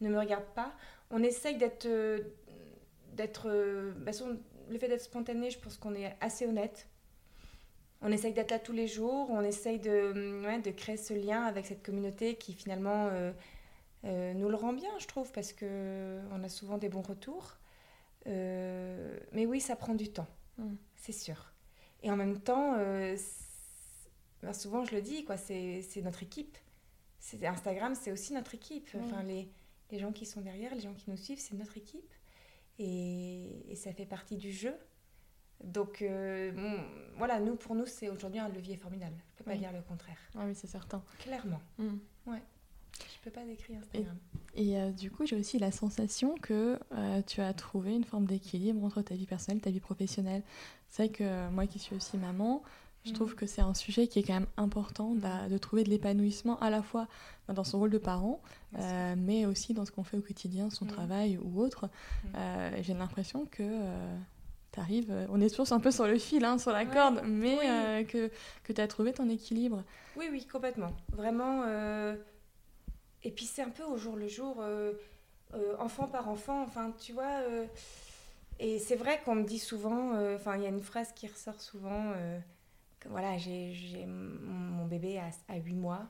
Ne 0.00 0.08
me 0.08 0.18
regarde 0.18 0.46
pas. 0.54 0.72
On 1.10 1.22
essaye 1.22 1.56
d'être, 1.56 1.86
euh, 1.86 2.18
d'être. 3.12 3.48
Euh, 3.48 3.92
bah, 3.98 4.12
le 4.70 4.78
fait 4.78 4.88
d'être 4.88 5.02
spontané, 5.02 5.50
je 5.50 5.58
pense 5.58 5.76
qu'on 5.76 5.94
est 5.94 6.16
assez 6.20 6.46
honnête. 6.46 6.88
On 8.00 8.10
essaye 8.10 8.32
d'être 8.32 8.50
là 8.50 8.58
tous 8.58 8.72
les 8.72 8.88
jours. 8.88 9.28
On 9.30 9.42
essaye 9.42 9.78
de, 9.78 10.60
de 10.60 10.70
créer 10.70 10.96
ce 10.96 11.12
lien 11.14 11.42
avec 11.42 11.66
cette 11.66 11.84
communauté 11.84 12.36
qui 12.36 12.54
finalement 12.54 13.10
nous 14.02 14.48
le 14.48 14.56
rend 14.56 14.72
bien, 14.72 14.90
je 14.98 15.06
trouve, 15.06 15.30
parce 15.32 15.52
que 15.52 16.20
on 16.32 16.42
a 16.42 16.48
souvent 16.48 16.78
des 16.78 16.88
bons 16.88 17.02
retours. 17.02 17.58
mais 18.26 19.46
oui, 19.46 19.60
ça 19.60 19.76
prend 19.76 19.94
du 19.94 20.10
temps. 20.10 20.26
Mm 20.62 20.76
c'est 21.02 21.12
sûr. 21.12 21.52
Et 22.02 22.10
en 22.10 22.16
même 22.16 22.40
temps, 22.40 22.74
euh, 22.78 23.16
ben, 24.42 24.52
souvent 24.52 24.84
je 24.84 24.94
le 24.94 25.02
dis, 25.02 25.24
quoi, 25.24 25.36
c'est 25.36 25.84
notre 26.02 26.22
équipe. 26.22 26.56
Instagram, 27.42 27.94
c'est 27.94 28.12
aussi 28.12 28.32
notre 28.32 28.54
équipe. 28.54 28.88
Enfin, 29.00 29.22
les, 29.22 29.48
les, 29.90 29.98
gens 29.98 30.12
qui 30.12 30.26
sont 30.26 30.40
derrière, 30.40 30.74
les 30.74 30.80
gens 30.80 30.94
qui 30.94 31.10
nous 31.10 31.16
suivent, 31.16 31.40
c'est 31.40 31.54
notre 31.54 31.76
équipe. 31.76 32.12
Et, 32.78 33.70
et, 33.70 33.76
ça 33.76 33.92
fait 33.92 34.06
partie 34.06 34.36
du 34.36 34.50
jeu. 34.52 34.74
Donc, 35.62 36.02
euh, 36.02 36.78
voilà, 37.16 37.38
nous, 37.38 37.54
pour 37.54 37.74
nous, 37.74 37.86
c'est 37.86 38.08
aujourd'hui 38.08 38.40
un 38.40 38.48
levier 38.48 38.76
formidable. 38.76 39.16
Je 39.28 39.34
ne 39.34 39.38
peux 39.38 39.44
pas 39.44 39.56
dire 39.56 39.72
le 39.72 39.82
contraire. 39.82 40.18
Ah 40.34 40.44
oui, 40.46 40.54
c'est 40.54 40.66
certain. 40.66 41.04
Clairement. 41.18 41.60
Mm. 41.78 41.98
Ouais. 42.26 42.42
Je 42.98 43.24
peux 43.24 43.30
pas 43.30 43.44
décrire 43.44 43.78
Instagram. 43.78 44.16
Et, 44.54 44.78
euh, 44.78 44.90
du 44.90 45.10
coup, 45.10 45.26
j'ai 45.26 45.36
aussi 45.36 45.58
la 45.58 45.72
sensation 45.72 46.34
que 46.40 46.78
tu 47.26 47.40
as 47.40 47.52
trouvé 47.54 47.94
une 47.94 48.04
forme 48.04 48.26
d'équilibre 48.26 48.84
entre 48.84 49.02
ta 49.02 49.14
vie 49.14 49.26
personnelle 49.26 49.58
et 49.58 49.62
ta 49.62 49.70
vie 49.70 49.80
professionnelle. 49.80 50.42
C'est 50.88 51.04
vrai 51.04 51.12
que 51.12 51.50
moi 51.50 51.66
qui 51.66 51.78
suis 51.78 51.96
aussi 51.96 52.18
maman, 52.18 52.62
je 53.04 53.10
mm. 53.10 53.14
trouve 53.14 53.34
que 53.34 53.46
c'est 53.46 53.62
un 53.62 53.74
sujet 53.74 54.06
qui 54.06 54.18
est 54.18 54.22
quand 54.22 54.34
même 54.34 54.46
important 54.56 55.14
de, 55.14 55.58
trouver 55.58 55.84
de 55.84 55.90
l'épanouissement 55.90 56.58
à 56.60 56.70
la 56.70 56.82
fois 56.82 57.08
dans 57.48 57.64
son 57.64 57.80
rôle 57.80 57.90
de 57.90 57.98
parent, 57.98 58.40
euh, 58.78 59.14
mais 59.16 59.44
aussi 59.46 59.74
dans 59.74 59.84
ce 59.84 59.90
qu'on 59.90 60.04
fait 60.04 60.16
au 60.16 60.22
quotidien, 60.22 60.70
son 60.70 60.84
mm. 60.84 60.88
travail 60.88 61.38
ou 61.42 61.60
autre. 61.60 61.86
Mm. 61.86 62.28
Euh, 62.36 62.70
j'ai 62.82 62.94
l'impression 62.94 63.46
que 63.46 63.62
euh, 63.62 64.16
tu 64.72 64.80
arrives, 64.80 65.12
on 65.30 65.40
est 65.40 65.50
toujours 65.50 65.70
un 65.72 65.80
peu 65.80 65.90
sur 65.90 66.06
le 66.06 66.18
fil, 66.18 66.44
hein, 66.44 66.58
sur 66.58 66.72
la 66.72 66.86
corde, 66.86 67.22
mais 67.26 68.06
que, 68.08 68.30
que 68.62 68.72
tu 68.72 68.80
as 68.80 68.88
trouvé 68.88 69.12
ton 69.12 69.28
équilibre. 69.28 69.82
Oui, 70.16 70.26
oui, 70.30 70.46
complètement. 70.46 70.92
Vraiment. 71.12 71.62
Et 73.24 73.30
puis 73.30 73.44
c'est 73.46 73.62
un 73.62 73.70
peu 73.70 73.84
au 73.84 73.96
jour 73.96 74.16
le 74.16 74.28
jour, 74.28 74.62
enfant 75.78 76.08
par 76.08 76.28
enfant, 76.28 76.62
enfin, 76.62 76.92
tu 76.98 77.12
vois 77.12 77.40
et 78.58 78.78
c'est 78.78 78.94
vrai 78.94 79.20
qu'on 79.24 79.34
me 79.34 79.44
dit 79.44 79.58
souvent, 79.58 80.14
euh, 80.14 80.36
enfin, 80.36 80.56
il 80.56 80.62
y 80.62 80.66
a 80.66 80.68
une 80.68 80.82
phrase 80.82 81.12
qui 81.12 81.26
ressort 81.26 81.60
souvent, 81.60 82.12
euh, 82.14 82.38
que 83.00 83.08
voilà, 83.08 83.36
j'ai 83.36 84.06
mon 84.06 84.86
bébé 84.86 85.18
à, 85.18 85.30
à 85.48 85.56
8 85.56 85.74
mois, 85.74 86.06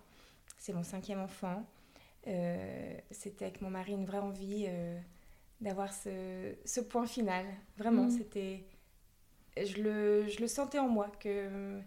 c'est 0.58 0.74
mon 0.74 0.82
cinquième 0.82 1.20
enfant. 1.20 1.64
Euh, 2.26 2.94
c'était 3.10 3.46
avec 3.46 3.62
mon 3.62 3.70
mari 3.70 3.92
une 3.92 4.04
vraie 4.04 4.18
envie 4.18 4.68
d'avoir 5.62 5.94
ce, 5.94 6.54
ce, 6.66 6.80
point 6.80 7.06
final. 7.06 7.46
Vraiment, 7.78 8.04
mmh. 8.04 8.10
c'était. 8.10 8.64
Je 9.56 9.82
le, 9.82 10.28
je 10.28 10.40
le, 10.40 10.46
sentais 10.46 10.78
en 10.78 10.88
moi 10.88 11.10
que 11.20 11.80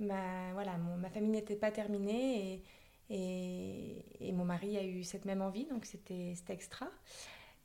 ma, 0.00 0.52
voilà, 0.54 0.76
ma 0.76 1.10
famille 1.10 1.30
n'était 1.30 1.56
pas 1.56 1.70
terminée 1.70 2.54
et, 2.54 2.62
et, 3.08 4.04
et, 4.20 4.32
mon 4.32 4.44
mari 4.44 4.76
a 4.76 4.84
eu 4.84 5.04
cette 5.04 5.24
même 5.24 5.42
envie, 5.42 5.66
donc 5.66 5.84
c'était 5.84 6.34
extra. 6.48 6.88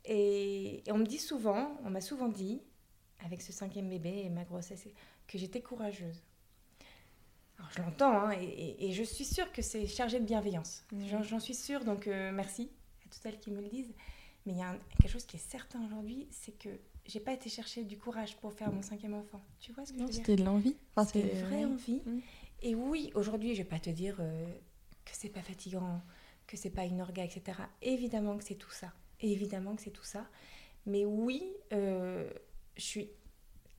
Et, 0.06 0.84
on 0.88 0.98
me 0.98 1.06
dit 1.06 1.18
souvent, 1.18 1.78
on 1.84 1.90
m'a 1.90 2.02
souvent 2.02 2.28
dit, 2.28 2.62
avec 3.24 3.42
ce 3.42 3.52
cinquième 3.52 3.90
bébé 3.90 4.24
et 4.26 4.30
ma 4.30 4.44
grossesse, 4.44 4.88
que 5.28 5.38
j'étais 5.38 5.62
courageuse. 5.62 6.24
Alors 7.58 7.72
je 7.72 7.82
l'entends, 7.82 8.14
hein, 8.14 8.32
et, 8.40 8.92
je 8.92 9.04
suis 9.04 9.26
sûre 9.26 9.52
que 9.52 9.62
c'est 9.62 9.88
chargé 9.88 10.20
de 10.20 10.26
bienveillance. 10.26 10.84
J'en 11.24 11.40
suis 11.40 11.56
sûre, 11.56 11.84
donc 11.86 12.08
euh, 12.08 12.32
merci 12.32 12.70
à 13.00 13.04
toutes 13.04 13.14
celles 13.22 13.40
qui 13.40 13.52
me 13.52 13.62
le 13.62 13.68
disent. 13.68 13.94
Mais 14.46 14.54
il 14.54 14.58
y 14.58 14.64
a 14.64 14.76
quelque 15.00 15.12
chose 15.12 15.26
qui 15.26 15.38
est 15.38 15.50
certain 15.52 15.86
aujourd'hui, 15.86 16.28
c'est 16.32 16.58
que 16.58 16.70
j'ai 17.06 17.20
pas 17.20 17.34
été 17.34 17.50
chercher 17.50 17.84
du 17.84 17.98
courage 17.98 18.38
pour 18.38 18.54
faire 18.54 18.72
mon 18.72 18.82
cinquième 18.82 19.14
enfant. 19.14 19.42
Tu 19.60 19.72
vois 19.72 19.86
ce 19.86 19.92
que 19.92 20.00
je 20.00 20.04
veux 20.04 20.10
dire? 20.10 20.16
C'était 20.16 20.36
de 20.36 20.44
l'envie. 20.44 20.76
Enfin, 20.96 21.06
c'était 21.06 21.32
une 21.32 21.46
vraie 21.46 21.66
envie. 21.66 22.02
Mm. 22.06 22.20
Et 22.64 22.76
oui, 22.76 23.12
aujourd'hui, 23.16 23.54
je 23.54 23.62
vais 23.62 23.68
pas 23.68 23.80
te 23.80 23.90
dire 23.90 24.18
euh, 24.20 24.46
que 25.06 25.12
c'est 25.14 25.30
pas 25.30 25.42
fatigant, 25.42 26.02
que 26.48 26.58
c'est 26.58 26.70
pas 26.70 26.86
une 26.86 27.02
orga, 27.02 27.24
etc. 27.24 27.58
Évidemment 27.82 28.38
que 28.38 28.44
c'est 28.44 28.56
tout 28.56 28.72
ça 28.72 28.94
évidemment 29.22 29.76
que 29.76 29.82
c'est 29.82 29.92
tout 29.92 30.04
ça. 30.04 30.28
Mais 30.86 31.06
oui, 31.06 31.44
euh, 31.74 32.30
je 32.76 32.82
suis 32.82 33.10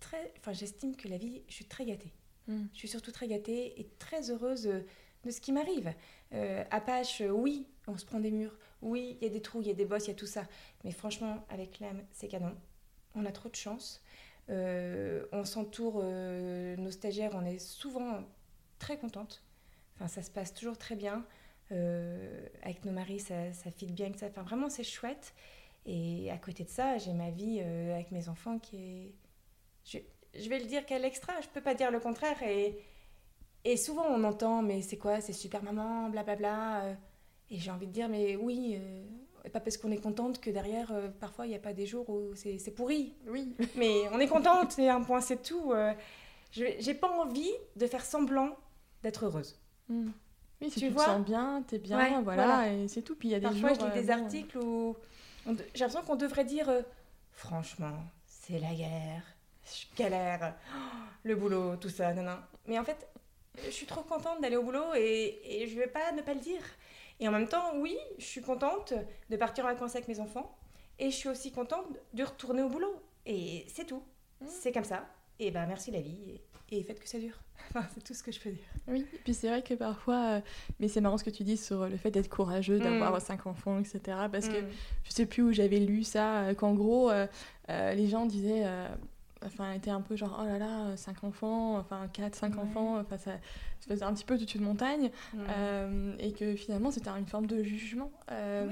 très. 0.01 0.33
Enfin, 0.39 0.53
j'estime 0.53 0.97
que 0.97 1.09
la 1.09 1.19
vie, 1.19 1.43
je 1.49 1.55
suis 1.55 1.65
très 1.65 1.85
gâtée. 1.85 2.13
Hmm. 2.49 2.67
Je 2.73 2.79
suis 2.79 2.89
surtout 2.89 3.13
très 3.13 3.29
gâtée 3.29 3.81
et 3.81 3.89
très 3.99 4.31
heureuse 4.31 4.65
de 4.65 5.31
ce 5.31 5.41
qui 5.41 5.53
m'arrive. 5.53 5.93
Euh, 6.33 6.65
Apache, 6.71 7.23
oui, 7.29 7.67
on 7.87 7.97
se 7.97 8.05
prend 8.05 8.21
des 8.21 8.31
murs. 8.31 8.57
Oui, 8.81 9.17
il 9.21 9.25
y 9.25 9.31
a 9.31 9.33
des 9.33 9.43
trous, 9.43 9.63
il 9.63 9.69
y 9.69 9.71
a 9.71 9.75
des 9.75 9.85
bosses, 9.85 10.07
il 10.07 10.09
y 10.09 10.13
a 10.13 10.17
tout 10.17 10.27
ça. 10.27 10.47
Mais 10.85 10.93
franchement, 10.93 11.45
avec 11.49 11.79
l'âme, 11.81 12.03
c'est 12.13 12.29
canon. 12.29 12.57
On 13.15 13.25
a 13.27 13.33
trop 13.33 13.49
de 13.49 13.55
chance. 13.55 14.03
Euh, 14.51 15.27
on 15.31 15.45
s'entoure, 15.45 16.03
nos 16.03 16.91
stagiaires, 16.91 17.33
on 17.35 17.45
est 17.45 17.61
souvent 17.61 18.25
très 18.79 18.99
contentes. 18.99 19.45
Enfin, 19.97 20.09
ça 20.09 20.23
se 20.23 20.31
passe 20.31 20.55
toujours 20.55 20.79
très 20.79 20.97
bien. 20.97 21.25
Euh, 21.73 22.47
avec 22.63 22.85
nos 22.85 22.93
maris, 22.93 23.21
ça, 23.21 23.53
ça 23.53 23.71
fit 23.71 23.87
bien. 23.87 24.13
Ça. 24.17 24.27
Enfin, 24.27 24.43
vraiment, 24.43 24.69
c'est 24.69 24.85
chouette. 24.85 25.35
Et 25.87 26.31
à 26.31 26.39
côté 26.39 26.65
de 26.65 26.69
ça, 26.69 26.99
j'ai 26.99 27.13
ma 27.13 27.31
vie 27.31 27.61
euh, 27.61 27.95
avec 27.95 28.11
mes 28.13 28.29
enfants 28.29 28.59
qui 28.59 28.77
est. 28.77 29.15
Je, 29.85 29.99
je 30.39 30.49
vais 30.49 30.61
le 30.61 30.67
dire 30.67 30.87
qu'elle 30.87 31.05
est 31.05 31.09
extra, 31.09 31.33
je 31.41 31.49
peux 31.49 31.61
pas 31.61 31.75
dire 31.75 31.91
le 31.91 32.01
contraire. 32.01 32.41
Et, 32.43 32.79
et 33.65 33.77
souvent, 33.77 34.07
on 34.09 34.23
entend, 34.25 34.63
mais 34.63 34.83
c'est 34.83 34.99
quoi 34.99 35.21
C'est 35.21 35.33
super 35.33 35.63
maman, 35.63 36.09
blablabla. 36.09 36.85
Euh. 36.85 36.95
Et 37.51 37.59
j'ai 37.59 37.71
envie 37.71 37.87
de 37.87 37.93
dire, 37.93 38.09
mais 38.09 38.35
oui, 38.37 38.79
pas 39.53 39.61
parce 39.61 39.77
qu'on 39.77 39.91
est 39.91 40.01
contente 40.01 40.41
que 40.41 40.49
derrière, 40.49 40.91
parfois, 41.21 41.45
il 41.45 41.51
n'y 41.51 41.55
a 41.55 41.59
pas 41.59 41.75
des 41.75 41.85
jours 41.85 42.09
où 42.09 42.35
c'est 42.35 42.75
pourri. 42.75 43.13
Oui. 43.27 43.55
Mais 43.77 44.09
on 44.11 44.19
est 44.21 44.27
contente, 44.27 44.73
c'est 44.73 44.89
un 44.89 45.03
point, 45.03 45.21
c'est 45.21 45.43
tout. 45.43 45.75
je 46.51 46.65
j'ai 46.79 46.95
pas 46.95 47.11
envie 47.11 47.53
de 47.77 47.87
faire 47.87 48.07
semblant 48.07 48.57
d'être 49.03 49.27
heureuse. 49.27 49.62
Hmm. 49.89 50.11
Oui, 50.61 50.71
si 50.71 50.79
tu, 50.79 50.93
te 50.93 51.01
sens 51.01 51.25
bien, 51.25 51.63
t'es 51.67 51.79
bien, 51.79 52.23
voilà, 52.23 52.73
et 52.73 52.87
c'est 52.89 53.03
tout. 53.03 53.17
Puis 53.17 53.29
il 53.29 53.33
y 53.33 53.35
a 53.35 53.41
des 53.41 53.47
Parfois, 53.47 53.75
je 53.75 53.81
lis 53.81 54.03
des 54.03 54.11
euh, 54.11 54.15
articles 54.15 54.59
où 54.59 54.97
j'ai 55.47 55.55
l'impression 55.81 56.03
qu'on 56.03 56.17
devrait 56.17 56.45
dire 56.45 56.69
euh, 56.69 56.83
franchement, 57.33 57.99
c'est 58.27 58.61
la 58.61 58.73
galère, 58.73 59.23
je 59.65 59.97
galère, 59.97 60.55
le 61.25 61.35
boulot, 61.35 61.77
tout 61.77 61.89
ça, 61.89 62.15
non, 62.15 62.23
non. 62.23 62.39
Mais 62.67 62.79
en 62.79 62.85
fait, 62.85 63.09
je 63.65 63.71
suis 63.71 63.87
trop 63.87 64.03
contente 64.03 64.41
d'aller 64.41 64.57
au 64.57 64.63
boulot 64.63 64.95
et, 64.95 65.63
et 65.63 65.69
je 65.69 65.77
vais 65.77 65.89
pas 65.89 66.13
ne 66.13 66.23
pas 66.23 66.35
le 66.35 66.41
dire. 66.41 66.63
Et 67.19 67.29
en 67.29 67.33
même 67.33 67.49
temps, 67.49 67.73
oui, 67.77 67.97
je 68.19 68.25
suis 68.25 68.43
contente 68.43 68.95
de 69.31 69.37
partir 69.37 69.65
en 69.65 69.69
vacances 69.69 69.97
avec 69.97 70.09
mes 70.09 70.21
enfants 70.21 70.57
et 70.99 71.11
je 71.11 71.17
suis 71.17 71.29
aussi 71.29 71.53
contente 71.53 71.87
de 72.13 72.23
retourner 72.25 72.63
au 72.63 72.69
boulot. 72.69 72.95
Et 73.27 73.67
c'est 73.73 73.85
tout. 73.85 74.03
Mmh. 74.41 74.47
C'est 74.49 74.73
comme 74.73 74.85
ça. 74.85 75.07
Et 75.39 75.51
ben 75.51 75.67
merci 75.67 75.91
la 75.91 76.01
vie 76.01 76.41
et 76.71 76.83
faites 76.83 77.01
que 77.01 77.09
ça 77.09 77.19
dure. 77.19 77.39
c'est 77.95 78.03
tout 78.03 78.15
ce 78.15 78.23
que 78.23 78.33
je 78.33 78.41
peux 78.41 78.51
dire. 78.51 78.65
Oui, 78.89 79.07
et 79.13 79.19
puis 79.25 79.35
c'est 79.35 79.49
vrai 79.49 79.63
que 79.63 79.75
parfois, 79.75 80.25
euh, 80.25 80.41
mais 80.81 80.89
c'est 80.89 81.01
marrant 81.01 81.19
ce 81.19 81.25
que 81.25 81.31
tu 81.31 81.45
dis 81.45 81.57
sur 81.57 81.87
le 81.87 81.97
fait 81.97 82.11
d'être 82.11 82.29
courageux, 82.29 82.79
d'avoir 82.79 83.17
mm. 83.17 83.21
cinq 83.21 83.47
enfants, 83.47 83.79
etc. 83.79 84.01
Parce 84.31 84.49
que 84.49 84.61
mm. 84.61 84.69
je 85.05 85.11
sais 85.11 85.27
plus 85.27 85.43
où 85.43 85.53
j'avais 85.53 85.79
lu 85.79 86.03
ça, 86.03 86.43
euh, 86.43 86.55
qu'en 86.55 86.75
gros, 86.75 87.11
euh, 87.11 87.27
les 87.69 88.09
gens 88.09 88.27
disaient 88.27 88.65
enfin, 89.47 89.73
était 89.73 89.91
un 89.91 90.01
peu 90.01 90.17
genre, 90.17 90.39
oh 90.43 90.47
là 90.47 90.59
là, 90.59 90.97
5 90.97 91.25
enfants, 91.25 91.77
enfin 91.77 92.09
4, 92.13 92.35
5 92.35 92.59
enfants, 92.59 92.99
enfin 92.99 93.17
ça, 93.19 93.33
ça, 93.81 93.89
faisait 93.89 94.05
un 94.05 94.13
petit 94.13 94.25
peu 94.25 94.35
au-dessus 94.35 94.59
de 94.59 94.63
montagne, 94.63 95.11
euh, 95.37 96.15
et 96.19 96.33
que 96.33 96.55
finalement 96.55 96.91
c'était 96.91 97.11
une 97.11 97.27
forme 97.27 97.47
de 97.47 97.63
jugement, 97.63 98.11
euh, 98.31 98.67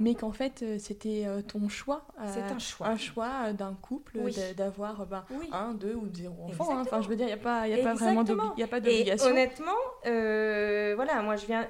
mais 0.00 0.14
qu'en 0.14 0.32
fait 0.32 0.64
c'était 0.78 1.26
ton 1.48 1.68
choix. 1.68 2.06
c'est 2.26 2.40
un 2.40 2.58
choix. 2.58 2.88
Un 2.88 2.96
choix 2.96 3.52
d'un 3.52 3.74
couple 3.74 4.20
d'avoir 4.56 5.06
ben, 5.06 5.24
un, 5.52 5.74
deux 5.74 5.94
ou 5.94 6.08
zéro 6.12 6.44
enfants. 6.44 6.76
Hein. 6.76 6.82
Enfin, 6.82 7.00
je 7.02 7.08
veux 7.08 7.16
dire, 7.16 7.26
il 7.26 7.34
n'y 7.34 7.34
a 7.34 7.36
pas, 7.38 7.68
y 7.68 7.80
a 7.80 7.82
pas 7.82 7.94
vraiment 7.94 8.24
d'obligation. 8.24 9.28
honnêtement, 9.28 9.72
voilà, 10.04 11.22
moi 11.22 11.36
je 11.36 11.46
viens, 11.46 11.68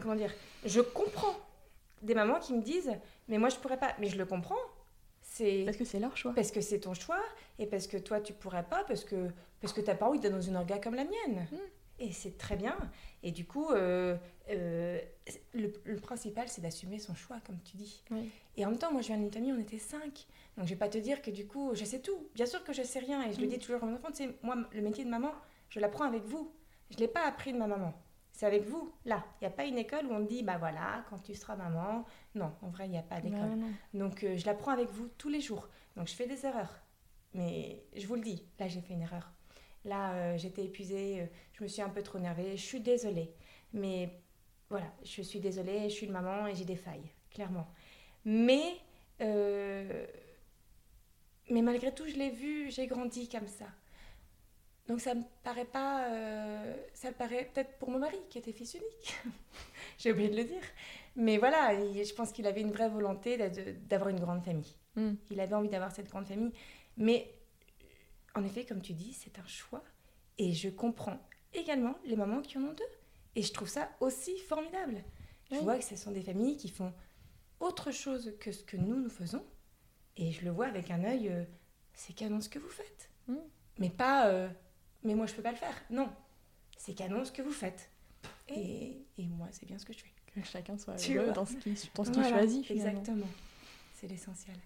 comment 0.00 0.16
dire, 0.16 0.32
je 0.64 0.80
comprends 0.80 1.36
des 2.02 2.14
mamans 2.14 2.38
qui 2.38 2.54
me 2.54 2.62
disent, 2.62 2.92
mais 3.28 3.38
moi 3.38 3.48
je 3.48 3.56
pourrais 3.56 3.78
pas, 3.78 3.92
mais 3.98 4.08
je 4.08 4.18
le 4.18 4.24
comprends 4.24 4.56
parce 5.64 5.76
que 5.76 5.84
c'est 5.84 5.98
leur 5.98 6.16
choix. 6.16 6.32
Parce 6.34 6.50
que 6.50 6.60
c'est 6.60 6.80
ton 6.80 6.94
choix 6.94 7.22
et 7.58 7.66
parce 7.66 7.86
que 7.86 7.96
toi 7.96 8.20
tu 8.20 8.32
pourrais 8.32 8.64
pas 8.64 8.84
parce 8.84 9.04
que 9.04 9.30
parce 9.60 9.72
que 9.72 9.80
t'as 9.80 9.94
pas 9.94 10.06
envie 10.06 10.20
d'être 10.20 10.32
dans 10.32 10.40
une 10.40 10.56
orga 10.56 10.78
comme 10.78 10.94
la 10.94 11.04
mienne. 11.04 11.46
Hmm. 11.50 11.56
Et 11.98 12.12
c'est 12.12 12.36
très 12.36 12.56
bien. 12.56 12.76
Et 13.22 13.32
du 13.32 13.46
coup, 13.46 13.70
euh, 13.70 14.18
euh, 14.50 15.00
le, 15.54 15.96
principal, 15.96 16.46
c'est 16.46 16.60
d'assumer 16.60 16.98
son 16.98 17.14
choix, 17.14 17.38
comme 17.46 17.58
tu 17.64 17.78
dis. 17.78 18.04
Et 18.58 18.66
en 18.66 18.68
même 18.68 18.78
temps, 18.78 18.92
moi, 18.92 19.00
je 19.00 19.06
viens 19.06 19.16
d'une 19.16 19.32
famille, 19.32 19.50
on 19.50 19.58
était 19.58 19.78
cinq. 19.78 20.26
Donc, 20.58 20.66
je 20.66 20.70
vais 20.74 20.78
pas 20.78 20.90
te 20.90 20.98
dire 20.98 21.22
que 21.22 21.30
du 21.30 21.46
coup, 21.46 21.70
je 21.72 21.86
sais 21.86 22.00
tout. 22.00 22.28
Bien 22.34 22.44
sûr 22.44 22.62
que 22.64 22.74
je 22.74 22.82
sais 22.82 22.98
rien. 22.98 23.26
Et 23.26 23.32
je 23.32 23.40
le 23.40 23.46
hmm. 23.46 23.50
dis 23.50 23.58
toujours 23.58 23.82
à 23.82 23.86
mon 23.86 23.94
enfant, 23.94 24.08
tu 24.08 24.24
sais, 24.24 24.36
moi, 24.42 24.56
le 24.72 24.82
métier 24.82 25.06
de 25.06 25.10
maman, 25.10 25.32
je 25.70 25.80
l'apprends 25.80 26.04
avec 26.04 26.22
vous. 26.24 26.52
Je 26.90 26.98
l'ai 26.98 27.08
pas 27.08 27.26
appris 27.26 27.54
de 27.54 27.58
ma 27.58 27.66
maman 27.66 27.94
c'est 28.36 28.44
avec 28.44 28.66
vous, 28.66 28.92
là. 29.06 29.24
Il 29.40 29.44
n'y 29.44 29.48
a 29.48 29.50
pas 29.50 29.64
une 29.64 29.78
école 29.78 30.04
où 30.06 30.12
on 30.12 30.20
dit, 30.20 30.42
bah 30.42 30.58
voilà, 30.58 31.02
quand 31.08 31.16
tu 31.16 31.34
seras 31.34 31.56
maman. 31.56 32.04
Non, 32.34 32.52
en 32.60 32.68
vrai, 32.68 32.84
il 32.84 32.90
n'y 32.90 32.98
a 32.98 33.02
pas 33.02 33.18
d'école. 33.18 33.58
Donc, 33.94 34.24
euh, 34.24 34.36
je 34.36 34.44
l'apprends 34.44 34.72
avec 34.72 34.90
vous 34.90 35.08
tous 35.16 35.30
les 35.30 35.40
jours. 35.40 35.70
Donc, 35.96 36.06
je 36.06 36.12
fais 36.12 36.26
des 36.26 36.44
erreurs. 36.44 36.82
Mais 37.32 37.82
je 37.96 38.06
vous 38.06 38.14
le 38.14 38.20
dis, 38.20 38.44
là, 38.58 38.68
j'ai 38.68 38.82
fait 38.82 38.92
une 38.92 39.00
erreur. 39.00 39.32
Là, 39.86 40.12
euh, 40.12 40.36
j'étais 40.36 40.64
épuisée, 40.64 41.22
euh, 41.22 41.26
je 41.54 41.62
me 41.62 41.68
suis 41.68 41.80
un 41.80 41.88
peu 41.88 42.02
trop 42.02 42.18
énervée. 42.18 42.58
Je 42.58 42.62
suis 42.62 42.80
désolée. 42.80 43.32
Mais 43.72 44.10
voilà, 44.68 44.92
je 45.02 45.22
suis 45.22 45.40
désolée, 45.40 45.88
je 45.88 45.94
suis 45.94 46.04
une 46.04 46.12
maman 46.12 46.46
et 46.46 46.54
j'ai 46.54 46.66
des 46.66 46.76
failles, 46.76 47.10
clairement. 47.30 47.68
Mais, 48.26 48.76
mais 49.18 50.06
malgré 51.62 51.94
tout, 51.94 52.06
je 52.06 52.16
l'ai 52.16 52.30
vu, 52.30 52.70
j'ai 52.70 52.86
grandi 52.86 53.30
comme 53.30 53.46
ça. 53.46 53.64
Donc 54.88 55.00
ça 55.00 55.14
me 55.14 55.22
paraît 55.42 55.64
pas, 55.64 56.06
euh, 56.08 56.74
ça 56.94 57.08
me 57.08 57.14
paraît 57.14 57.50
peut-être 57.52 57.76
pour 57.78 57.90
mon 57.90 57.98
mari 57.98 58.18
qui 58.30 58.38
était 58.38 58.52
fils 58.52 58.74
unique. 58.74 59.16
J'ai 59.98 60.12
oublié 60.12 60.28
de 60.28 60.36
le 60.36 60.44
dire. 60.44 60.62
Mais 61.16 61.38
voilà, 61.38 61.74
je 61.74 62.14
pense 62.14 62.30
qu'il 62.30 62.46
avait 62.46 62.60
une 62.60 62.70
vraie 62.70 62.88
volonté 62.88 63.36
d'avoir 63.88 64.10
une 64.10 64.20
grande 64.20 64.42
famille. 64.42 64.76
Hmm. 64.94 65.14
Il 65.30 65.40
avait 65.40 65.54
envie 65.54 65.68
d'avoir 65.68 65.90
cette 65.90 66.08
grande 66.08 66.26
famille. 66.26 66.52
Mais 66.96 67.34
en 68.34 68.44
effet, 68.44 68.64
comme 68.64 68.80
tu 68.80 68.92
dis, 68.92 69.12
c'est 69.12 69.38
un 69.38 69.46
choix. 69.46 69.82
Et 70.38 70.52
je 70.52 70.68
comprends 70.68 71.18
également 71.52 71.96
les 72.04 72.16
mamans 72.16 72.42
qui 72.42 72.58
en 72.58 72.62
ont 72.62 72.72
deux. 72.72 72.84
Et 73.34 73.42
je 73.42 73.52
trouve 73.52 73.68
ça 73.68 73.90
aussi 74.00 74.38
formidable. 74.38 75.02
Je 75.50 75.56
vois 75.56 75.78
que 75.78 75.84
ce 75.84 75.96
sont 75.96 76.10
des 76.10 76.22
familles 76.22 76.56
qui 76.56 76.68
font 76.68 76.92
autre 77.60 77.90
chose 77.90 78.34
que 78.40 78.52
ce 78.52 78.62
que 78.62 78.76
nous, 78.76 78.96
nous 78.96 79.10
faisons. 79.10 79.44
Et 80.16 80.32
je 80.32 80.44
le 80.44 80.50
vois 80.50 80.66
avec 80.66 80.90
un 80.90 81.04
œil, 81.04 81.28
euh, 81.28 81.44
c'est 81.92 82.14
canon 82.14 82.40
ce 82.40 82.48
que 82.48 82.58
vous 82.58 82.68
faites. 82.68 83.10
Hmm. 83.26 83.36
Mais 83.78 83.90
pas... 83.90 84.28
Euh, 84.28 84.48
mais 85.06 85.14
moi 85.14 85.26
je 85.26 85.34
peux 85.34 85.42
pas 85.42 85.52
le 85.52 85.56
faire. 85.56 85.74
Non, 85.90 86.10
c'est 86.76 86.94
canon 86.94 87.24
ce 87.24 87.32
que 87.32 87.42
vous 87.42 87.52
faites. 87.52 87.90
Et, 88.48 89.04
et 89.18 89.26
moi, 89.26 89.48
c'est 89.50 89.66
bien 89.66 89.78
ce 89.78 89.84
que 89.84 89.92
je 89.92 89.98
fais. 89.98 90.12
Que 90.34 90.42
chacun 90.44 90.76
soit 90.78 90.94
heureux 91.10 91.32
dans 91.32 91.46
ce 91.46 91.54
qu'il 91.56 91.76
choisit. 91.76 92.70
Exactement, 92.70 93.26
c'est 93.94 94.06
l'essentiel. 94.08 94.56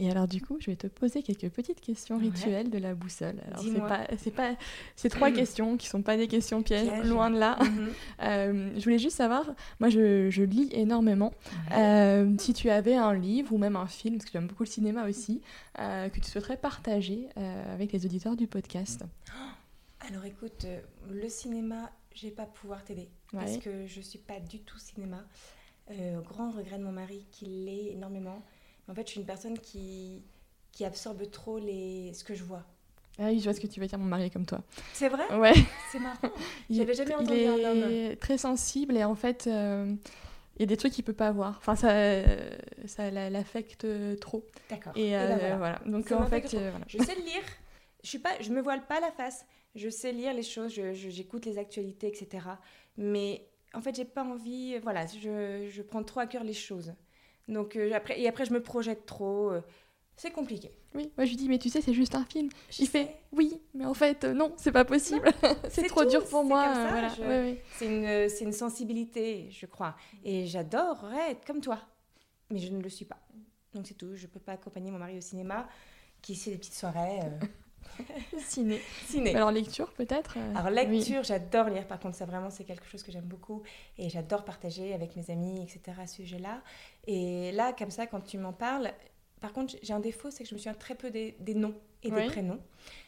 Et 0.00 0.08
alors 0.10 0.28
du 0.28 0.40
coup, 0.40 0.58
je 0.60 0.66
vais 0.66 0.76
te 0.76 0.86
poser 0.86 1.22
quelques 1.22 1.48
petites 1.48 1.80
questions 1.80 2.18
rituelles 2.18 2.70
de 2.70 2.78
la 2.78 2.94
boussole. 2.94 3.34
Alors 3.46 3.60
c'est 3.60 3.80
pas, 3.80 4.06
c'est 4.16 4.30
pas, 4.30 4.54
c'est 4.94 5.08
trois 5.08 5.30
questions 5.32 5.76
qui 5.76 5.88
sont 5.88 6.02
pas 6.02 6.16
des 6.16 6.28
questions 6.28 6.62
pièges, 6.62 6.88
loin 7.04 7.30
de 7.30 7.38
là. 7.38 7.58
Mhm. 7.60 7.88
Euh, 8.20 8.70
je 8.76 8.82
voulais 8.82 8.98
juste 8.98 9.16
savoir, 9.16 9.44
moi 9.80 9.88
je, 9.90 10.28
je 10.30 10.42
lis 10.42 10.68
énormément. 10.72 11.32
Euh, 11.72 12.34
si 12.38 12.52
tu 12.52 12.68
avais 12.68 12.94
un 12.94 13.14
livre 13.14 13.52
ou 13.52 13.58
même 13.58 13.76
un 13.76 13.86
film, 13.86 14.16
parce 14.16 14.24
que 14.26 14.32
j'aime 14.32 14.46
beaucoup 14.46 14.64
le 14.64 14.68
cinéma 14.68 15.08
aussi, 15.08 15.40
euh, 15.78 16.08
que 16.08 16.18
tu 16.20 16.28
souhaiterais 16.28 16.56
partager 16.56 17.28
avec 17.36 17.92
les 17.92 18.04
auditeurs 18.06 18.36
du 18.36 18.46
podcast. 18.46 19.04
Alors 20.00 20.24
écoute, 20.24 20.66
le 21.10 21.28
cinéma, 21.28 21.90
je 22.14 22.26
vais 22.26 22.32
pas 22.32 22.46
pouvoir 22.46 22.84
t'aider 22.84 23.08
parce 23.32 23.58
que 23.58 23.86
je 23.86 24.00
suis 24.00 24.18
pas 24.18 24.40
du 24.40 24.60
tout 24.60 24.78
cinéma. 24.78 25.24
grand 26.24 26.50
regret 26.50 26.78
de 26.78 26.84
mon 26.84 26.92
mari, 26.92 27.26
qui 27.30 27.46
l'est 27.46 27.92
énormément. 27.92 28.42
En 28.88 28.94
fait, 28.94 29.06
je 29.06 29.12
suis 29.12 29.20
une 29.20 29.26
personne 29.26 29.58
qui, 29.58 30.22
qui 30.72 30.84
absorbe 30.84 31.30
trop 31.30 31.58
les... 31.58 32.12
ce 32.14 32.24
que 32.24 32.34
je 32.34 32.42
vois. 32.42 32.64
Ah 33.18 33.26
oui, 33.26 33.40
je 33.40 33.44
vois 33.44 33.52
ce 33.52 33.60
que 33.60 33.66
tu 33.66 33.80
veux 33.80 33.86
dire, 33.86 33.98
mon 33.98 34.04
mari 34.04 34.24
est 34.24 34.30
comme 34.30 34.46
toi. 34.46 34.62
C'est 34.92 35.08
vrai? 35.08 35.24
Ouais. 35.36 35.52
C'est 35.90 35.98
marrant. 35.98 36.30
J'avais 36.70 36.94
jamais 36.94 37.14
entendu 37.14 37.32
il 37.32 37.42
est 37.42 37.64
un 37.66 38.10
homme. 38.10 38.16
très 38.16 38.38
sensible 38.38 38.96
et 38.96 39.02
en 39.02 39.16
fait, 39.16 39.48
euh, 39.48 39.92
il 40.56 40.60
y 40.60 40.62
a 40.62 40.66
des 40.66 40.76
trucs 40.76 40.92
qu'il 40.92 41.04
peut 41.04 41.12
pas 41.12 41.32
voir. 41.32 41.56
Enfin, 41.58 41.74
ça, 41.74 41.90
ça 42.86 43.10
l'affecte 43.10 43.86
trop. 44.20 44.46
D'accord. 44.70 44.92
Et, 44.94 45.16
euh, 45.16 45.36
ben 45.36 45.58
voilà. 45.58 45.80
Donc 45.84 46.12
en 46.12 46.26
fait, 46.26 46.54
euh, 46.54 46.70
voilà. 46.70 46.84
je 46.86 46.98
sais 46.98 47.16
le 47.16 47.22
lire. 47.22 47.42
Je 48.04 48.08
suis 48.08 48.20
pas, 48.20 48.40
je 48.40 48.50
me 48.50 48.60
voile 48.60 48.86
pas 48.86 49.00
la 49.00 49.10
face. 49.10 49.44
Je 49.74 49.88
sais 49.88 50.12
lire 50.12 50.32
les 50.32 50.44
choses. 50.44 50.72
J'écoute 50.92 51.44
les 51.44 51.58
actualités, 51.58 52.06
etc. 52.06 52.46
Mais 52.96 53.48
en 53.74 53.80
fait, 53.80 53.96
j'ai 53.96 54.04
pas 54.04 54.22
envie. 54.22 54.78
Voilà, 54.78 55.06
je, 55.06 55.68
je 55.68 55.82
prends 55.82 56.04
trop 56.04 56.20
à 56.20 56.26
cœur 56.26 56.44
les 56.44 56.52
choses. 56.52 56.92
Donc 57.48 57.76
euh, 57.76 57.92
après, 57.94 58.20
et 58.20 58.28
après, 58.28 58.44
je 58.44 58.52
me 58.52 58.62
projette 58.62 59.06
trop. 59.06 59.50
Euh, 59.50 59.60
c'est 60.16 60.30
compliqué. 60.30 60.72
Oui, 60.94 61.12
moi 61.16 61.24
je 61.24 61.30
lui 61.30 61.36
dis, 61.36 61.48
mais 61.48 61.58
tu 61.58 61.70
sais, 61.70 61.80
c'est 61.80 61.94
juste 61.94 62.14
un 62.14 62.24
film. 62.24 62.48
Il 62.78 62.88
fait, 62.88 63.16
oui, 63.32 63.60
mais 63.74 63.84
en 63.84 63.94
fait, 63.94 64.24
euh, 64.24 64.34
non, 64.34 64.52
c'est 64.56 64.72
pas 64.72 64.84
possible. 64.84 65.30
c'est 65.70 65.86
trop 65.86 66.04
dur 66.04 66.24
pour 66.24 66.44
moi. 66.44 66.74
C'est 67.76 67.86
une, 67.86 68.28
une, 68.48 68.52
sensibilité, 68.52 69.48
je 69.50 69.66
crois. 69.66 69.96
Et 70.24 70.46
j'adorerais 70.46 71.32
être 71.32 71.46
comme 71.46 71.60
toi. 71.60 71.78
Mais 72.50 72.58
je 72.58 72.72
ne 72.72 72.82
le 72.82 72.88
suis 72.88 73.04
pas. 73.04 73.18
Donc 73.74 73.86
c'est 73.86 73.94
tout. 73.94 74.14
Je 74.14 74.26
peux 74.26 74.40
pas 74.40 74.52
accompagner 74.52 74.90
mon 74.90 74.98
mari 74.98 75.16
au 75.16 75.20
cinéma, 75.20 75.68
qui 76.20 76.34
fait 76.34 76.50
des 76.50 76.58
petites 76.58 76.74
soirées. 76.74 77.20
Ciné. 78.38 78.80
Ciné. 79.06 79.34
Alors 79.34 79.50
lecture 79.50 79.92
peut-être 79.92 80.34
euh, 80.36 80.54
Alors 80.54 80.70
lecture, 80.70 81.22
j'adore 81.22 81.68
lire. 81.68 81.86
Par 81.86 81.98
contre, 81.98 82.16
ça 82.16 82.26
vraiment 82.26 82.50
c'est 82.50 82.64
quelque 82.64 82.86
chose 82.86 83.02
que 83.02 83.12
j'aime 83.12 83.24
beaucoup 83.24 83.62
et 83.96 84.08
j'adore 84.08 84.44
partager 84.44 84.94
avec 84.94 85.16
mes 85.16 85.30
amis, 85.30 85.62
etc. 85.62 85.98
à 86.00 86.06
ce 86.06 86.16
sujet-là. 86.16 86.62
Et 87.08 87.52
là, 87.52 87.72
comme 87.72 87.90
ça, 87.90 88.06
quand 88.06 88.20
tu 88.20 88.36
m'en 88.36 88.52
parles, 88.52 88.92
par 89.40 89.54
contre, 89.54 89.74
j'ai 89.82 89.94
un 89.94 89.98
défaut, 90.00 90.30
c'est 90.30 90.44
que 90.44 90.50
je 90.50 90.54
me 90.54 90.58
souviens 90.58 90.74
très 90.74 90.94
peu 90.94 91.10
des, 91.10 91.34
noms 91.54 91.74
et 92.02 92.10
des 92.10 92.26
prénoms. 92.26 92.60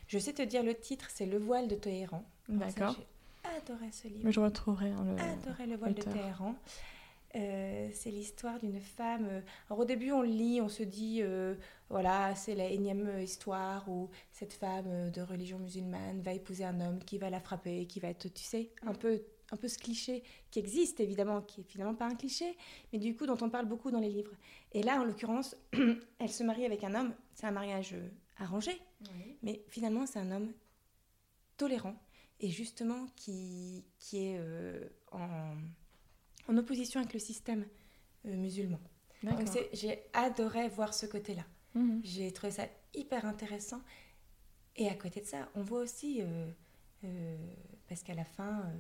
Je 0.08 0.18
sais 0.18 0.32
te 0.32 0.42
dire 0.42 0.62
le 0.62 0.74
titre, 0.74 1.08
c'est 1.10 1.26
Le 1.26 1.38
voile 1.38 1.68
de 1.68 1.74
Téhéran. 1.74 2.24
D'accord. 2.48 2.96
J'ai 2.96 3.50
adoré 3.56 3.92
ce 3.92 4.08
livre. 4.08 4.20
Mais 4.24 4.32
je 4.32 4.40
retrouverai 4.40 4.88
hein, 4.88 5.04
le. 5.04 5.22
Adoré 5.22 5.66
le 5.66 5.76
voile 5.76 5.94
de 5.94 6.02
Téhéran. 6.02 6.54
Euh, 7.36 7.88
c'est 7.92 8.10
l'histoire 8.10 8.58
d'une 8.58 8.80
femme. 8.80 9.26
Euh, 9.30 9.40
alors 9.68 9.80
au 9.80 9.84
début, 9.84 10.12
on 10.12 10.22
lit, 10.22 10.60
on 10.60 10.68
se 10.68 10.82
dit, 10.82 11.20
euh, 11.22 11.54
voilà, 11.88 12.34
c'est 12.34 12.54
la 12.54 12.66
énième 12.66 13.20
histoire 13.20 13.88
où 13.88 14.08
cette 14.32 14.54
femme 14.54 15.10
de 15.10 15.20
religion 15.20 15.58
musulmane 15.58 16.22
va 16.22 16.32
épouser 16.32 16.64
un 16.64 16.80
homme 16.80 16.98
qui 17.04 17.18
va 17.18 17.30
la 17.30 17.38
frapper, 17.38 17.86
qui 17.86 18.00
va 18.00 18.08
être, 18.08 18.32
tu 18.32 18.42
sais, 18.42 18.70
un 18.82 18.94
peu, 18.94 19.22
un 19.50 19.56
peu 19.56 19.68
ce 19.68 19.78
cliché 19.78 20.22
qui 20.50 20.58
existe 20.58 21.00
évidemment, 21.00 21.42
qui 21.42 21.60
est 21.60 21.64
finalement 21.64 21.94
pas 21.94 22.06
un 22.06 22.14
cliché, 22.14 22.56
mais 22.92 22.98
du 22.98 23.16
coup 23.16 23.26
dont 23.26 23.38
on 23.40 23.50
parle 23.50 23.66
beaucoup 23.66 23.90
dans 23.90 24.00
les 24.00 24.10
livres. 24.10 24.34
Et 24.72 24.82
là, 24.82 25.00
en 25.00 25.04
l'occurrence, 25.04 25.56
elle 26.18 26.30
se 26.30 26.42
marie 26.42 26.64
avec 26.64 26.84
un 26.84 26.94
homme. 26.94 27.14
C'est 27.34 27.46
un 27.46 27.52
mariage 27.52 27.94
arrangé, 28.36 28.80
mais 29.42 29.62
finalement, 29.68 30.06
c'est 30.06 30.18
un 30.18 30.30
homme 30.30 30.52
tolérant 31.56 31.96
et 32.38 32.48
justement 32.48 33.06
qui, 33.16 33.84
qui 33.98 34.18
est 34.18 34.40
en 35.12 35.56
en 36.50 36.56
opposition 36.56 37.00
avec 37.00 37.12
le 37.12 37.20
système 37.20 37.64
euh, 38.26 38.36
musulman. 38.36 38.80
Donc 39.22 39.40
j'ai 39.72 40.02
adoré 40.12 40.68
voir 40.68 40.94
ce 40.94 41.06
côté-là. 41.06 41.44
Mhm. 41.74 42.00
J'ai 42.02 42.32
trouvé 42.32 42.50
ça 42.50 42.66
hyper 42.94 43.24
intéressant. 43.26 43.80
Et 44.76 44.88
à 44.88 44.94
côté 44.94 45.20
de 45.20 45.26
ça, 45.26 45.48
on 45.54 45.62
voit 45.62 45.80
aussi, 45.80 46.22
euh, 46.22 46.50
euh, 47.04 47.36
parce 47.86 48.02
qu'à 48.02 48.14
la 48.14 48.24
fin, 48.24 48.72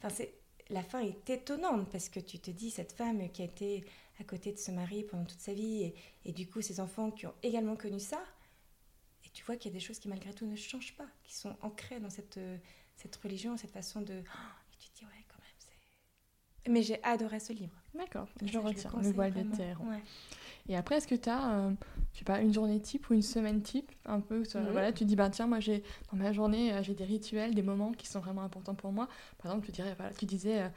enfin 0.00 0.14
c'est 0.14 0.34
la 0.70 0.82
fin 0.82 1.00
est 1.00 1.28
étonnante 1.28 1.90
parce 1.90 2.08
que 2.08 2.20
tu 2.20 2.38
te 2.38 2.50
dis 2.50 2.70
cette 2.70 2.92
femme 2.92 3.30
qui 3.30 3.42
a 3.42 3.44
été 3.44 3.84
à 4.20 4.24
côté 4.24 4.52
de 4.52 4.58
ce 4.58 4.70
mari 4.70 5.04
pendant 5.04 5.24
toute 5.24 5.40
sa 5.40 5.52
vie 5.52 5.92
et, 6.24 6.32
du 6.32 6.48
coup 6.48 6.62
ses 6.62 6.80
enfants 6.80 7.10
qui 7.10 7.26
ont 7.26 7.34
également 7.42 7.76
connu 7.76 7.98
ça. 7.98 8.22
Et 9.24 9.28
tu 9.30 9.44
vois 9.44 9.56
qu'il 9.56 9.70
y 9.70 9.74
a 9.74 9.78
des 9.78 9.84
choses 9.84 9.98
qui 9.98 10.08
malgré 10.08 10.32
tout 10.32 10.46
ne 10.46 10.56
changent 10.56 10.96
pas, 10.96 11.08
qui 11.24 11.34
sont 11.34 11.56
ancrées 11.62 12.00
dans 12.00 12.10
cette, 12.10 12.38
cette 12.96 13.16
religion, 13.16 13.56
cette 13.56 13.72
façon 13.72 14.00
de... 14.00 14.14
et 14.14 14.76
tu 14.78 14.88
te 14.90 14.98
dis 14.98 15.04
ouais 15.04 15.19
mais 16.68 16.82
j'ai 16.82 17.02
adoré 17.02 17.40
ce 17.40 17.52
livre. 17.52 17.74
D'accord, 17.94 18.28
je 18.44 18.58
retiens, 18.58 18.90
Le 19.02 19.12
voile 19.12 19.32
de 19.32 19.42
terre. 19.56 19.80
Et 20.68 20.76
après, 20.76 20.96
est-ce 20.96 21.08
que 21.08 21.14
tu 21.14 21.28
as, 21.28 21.52
euh, 21.52 21.70
je 22.12 22.18
sais 22.18 22.24
pas, 22.24 22.40
une 22.40 22.52
journée 22.52 22.80
type 22.80 23.10
ou 23.10 23.14
une 23.14 23.22
semaine 23.22 23.60
type 23.62 23.90
Un 24.04 24.20
peu, 24.20 24.40
mhm. 24.40 24.68
voilà, 24.70 24.92
tu 24.92 25.04
dis, 25.04 25.16
bah 25.16 25.28
tiens, 25.30 25.46
moi, 25.46 25.58
j'ai 25.58 25.82
dans 26.12 26.18
ma 26.18 26.32
journée, 26.32 26.72
euh, 26.72 26.82
j'ai 26.82 26.94
des 26.94 27.04
rituels, 27.04 27.54
des 27.54 27.62
moments 27.62 27.92
qui 27.92 28.06
sont 28.06 28.20
vraiment 28.20 28.42
importants 28.42 28.74
pour 28.74 28.92
moi. 28.92 29.08
Par 29.38 29.50
exemple, 29.50 29.66
tu, 29.66 29.72
dirais, 29.72 29.94
voilà, 29.96 30.12
tu 30.12 30.26
disais, 30.26 30.62
euh, 30.62 30.68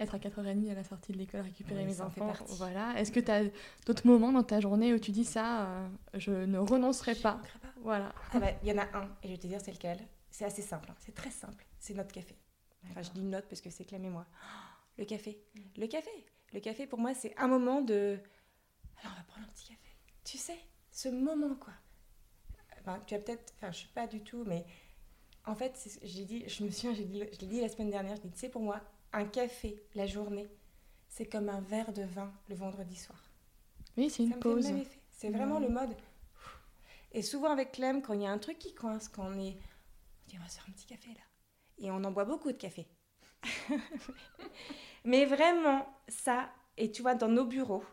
être 0.00 0.14
à 0.14 0.18
4h30 0.18 0.70
à 0.70 0.74
la 0.74 0.84
sortie 0.84 1.12
de 1.12 1.18
l'école, 1.18 1.42
récupérer 1.42 1.84
mes 1.84 2.00
enfants. 2.00 2.32
Voilà. 2.56 2.98
Est-ce 2.98 3.12
que 3.12 3.20
tu 3.20 3.30
as 3.30 3.42
d'autres 3.84 4.06
moments 4.06 4.32
dans 4.32 4.42
ta 4.42 4.58
journée 4.58 4.94
où 4.94 4.98
tu 4.98 5.10
dis 5.10 5.24
ça, 5.24 5.68
je 6.14 6.32
ne 6.32 6.58
renoncerai 6.58 7.14
pas? 7.14 7.38
Voilà. 7.82 8.14
Ah 8.32 8.40
bah, 8.40 8.48
il 8.62 8.68
y 8.68 8.72
en 8.72 8.78
a 8.78 8.86
un, 8.96 9.08
et 9.22 9.26
je 9.26 9.32
vais 9.32 9.38
te 9.38 9.46
dire 9.46 9.60
c'est 9.62 9.72
lequel. 9.72 9.98
C'est 10.30 10.46
assez 10.46 10.62
simple, 10.62 10.90
hein. 10.90 10.94
c'est 10.98 11.14
très 11.14 11.30
simple. 11.30 11.66
C'est 11.78 11.94
notre 11.94 12.12
café. 12.12 12.36
Enfin, 12.90 13.02
je 13.02 13.10
dis 13.10 13.22
note 13.22 13.44
parce 13.48 13.60
que 13.60 13.70
c'est 13.70 13.84
que 13.84 13.92
la 13.92 13.98
mémoire. 13.98 14.26
Le 14.98 15.04
café. 15.04 15.42
Le 15.76 15.86
café. 15.86 16.10
Le 16.52 16.60
café, 16.60 16.86
pour 16.86 16.98
moi, 16.98 17.14
c'est 17.14 17.36
un 17.38 17.48
moment 17.48 17.80
de. 17.80 18.18
Alors, 19.00 19.12
on 19.14 19.18
va 19.18 19.24
prendre 19.24 19.46
un 19.46 19.50
petit 19.50 19.68
café. 19.68 19.96
Tu 20.24 20.38
sais, 20.38 20.58
ce 20.90 21.08
moment, 21.08 21.54
quoi. 21.56 21.72
Enfin, 22.80 23.00
tu 23.06 23.14
as 23.14 23.18
peut-être. 23.18 23.54
Enfin, 23.56 23.72
je 23.72 23.78
suis 23.78 23.88
pas 23.88 24.06
du 24.06 24.22
tout, 24.22 24.44
mais. 24.44 24.64
En 25.44 25.56
fait, 25.56 25.76
j'ai 26.02 26.24
dit, 26.24 26.48
je 26.48 26.62
me 26.62 26.70
souviens, 26.70 26.94
j'ai 26.94 27.04
dit, 27.04 27.18
je 27.32 27.40
l'ai 27.40 27.46
dit 27.48 27.60
la 27.60 27.68
semaine 27.68 27.90
dernière, 27.90 28.14
je 28.14 28.22
dis, 28.22 28.30
tu 28.30 28.38
sais, 28.38 28.48
pour 28.48 28.62
moi, 28.62 28.80
un 29.12 29.24
café 29.24 29.82
la 29.96 30.06
journée, 30.06 30.48
c'est 31.08 31.26
comme 31.26 31.48
un 31.48 31.60
verre 31.60 31.92
de 31.92 32.02
vin 32.02 32.32
le 32.48 32.54
vendredi 32.54 32.94
soir. 32.94 33.30
Oui, 33.96 34.08
c'est 34.08 34.22
une 34.22 34.38
pause. 34.38 34.72
C'est 35.10 35.30
vraiment 35.30 35.58
le 35.58 35.68
mode. 35.68 35.94
Et 37.12 37.22
souvent 37.22 37.50
avec 37.50 37.72
Clem, 37.72 38.02
quand 38.02 38.14
il 38.14 38.22
y 38.22 38.26
a 38.26 38.30
un 38.30 38.38
truc 38.38 38.58
qui 38.58 38.74
coince, 38.74 39.08
quand 39.08 39.26
on 39.26 39.38
est. 39.38 39.56
On 40.24 40.28
dit, 40.28 40.36
on 40.38 40.42
va 40.42 40.48
se 40.48 40.56
faire 40.56 40.66
un 40.68 40.72
petit 40.72 40.86
café 40.86 41.08
là. 41.08 41.20
Et 41.78 41.90
on 41.90 42.02
en 42.04 42.10
boit 42.10 42.24
beaucoup 42.24 42.50
de 42.52 42.56
café. 42.56 42.86
Mais 45.04 45.24
vraiment, 45.24 45.86
ça, 46.08 46.48
et 46.76 46.90
tu 46.90 47.02
vois, 47.02 47.14
dans 47.14 47.28
nos 47.28 47.44
bureaux, 47.44 47.84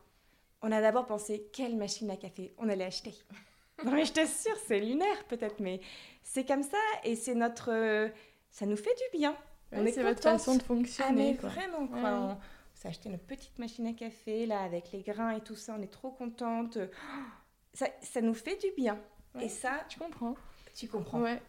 on 0.62 0.72
a 0.72 0.82
d'abord 0.82 1.06
pensé 1.06 1.50
quelle 1.54 1.76
machine 1.76 2.10
à 2.12 2.18
café 2.18 2.54
on 2.58 2.70
allait 2.70 2.86
acheter. 2.86 3.14
Non, 3.86 3.94
mais 3.94 4.04
je 4.04 4.12
t'assure, 4.12 4.58
c'est 4.68 4.82
lunaire 4.82 5.24
peut-être, 5.30 5.62
mais 5.62 5.80
c'est 6.22 6.46
comme 6.46 6.64
ça 6.64 6.78
et 7.06 7.16
c'est 7.16 7.34
notre. 7.34 8.12
ça 8.52 8.66
nous 8.66 8.76
fait 8.76 8.94
du 8.94 9.18
bien. 9.18 9.34
on 9.72 9.86
est 9.86 9.94
c'est 9.94 10.04
votre 10.04 10.22
façon 10.22 10.58
de 10.58 10.64
fonctionner. 10.64 11.38
Ah, 11.40 11.48
mais 11.48 11.50
vraiment, 11.50 11.88
quoi. 11.88 12.00
On, 12.02 12.38
s'est 12.74 12.90
acheté 12.90 13.08
notre 13.08 13.24
petite 13.24 13.58
machine 13.58 13.88
à 13.88 13.94
café, 13.94 14.46
là, 14.46 14.64
avec 14.64 14.92
les 14.92 15.02
grains 15.02 15.32
et 15.32 15.40
tout 15.40 15.56
ça, 15.56 15.78
on 15.80 15.82
est 15.82 15.88
trop 15.88 16.12
contente. 16.12 16.78
Ça, 17.74 17.88
ça 18.02 18.20
nous 18.20 18.34
fait 18.34 18.58
du 18.58 18.68
bien. 18.76 19.00
et 19.40 19.48
ça. 19.48 19.86
Tu 19.88 19.98
comprends 19.98 20.36
tu 20.80 20.88
comprends 20.88 21.20
ouais, 21.22 21.42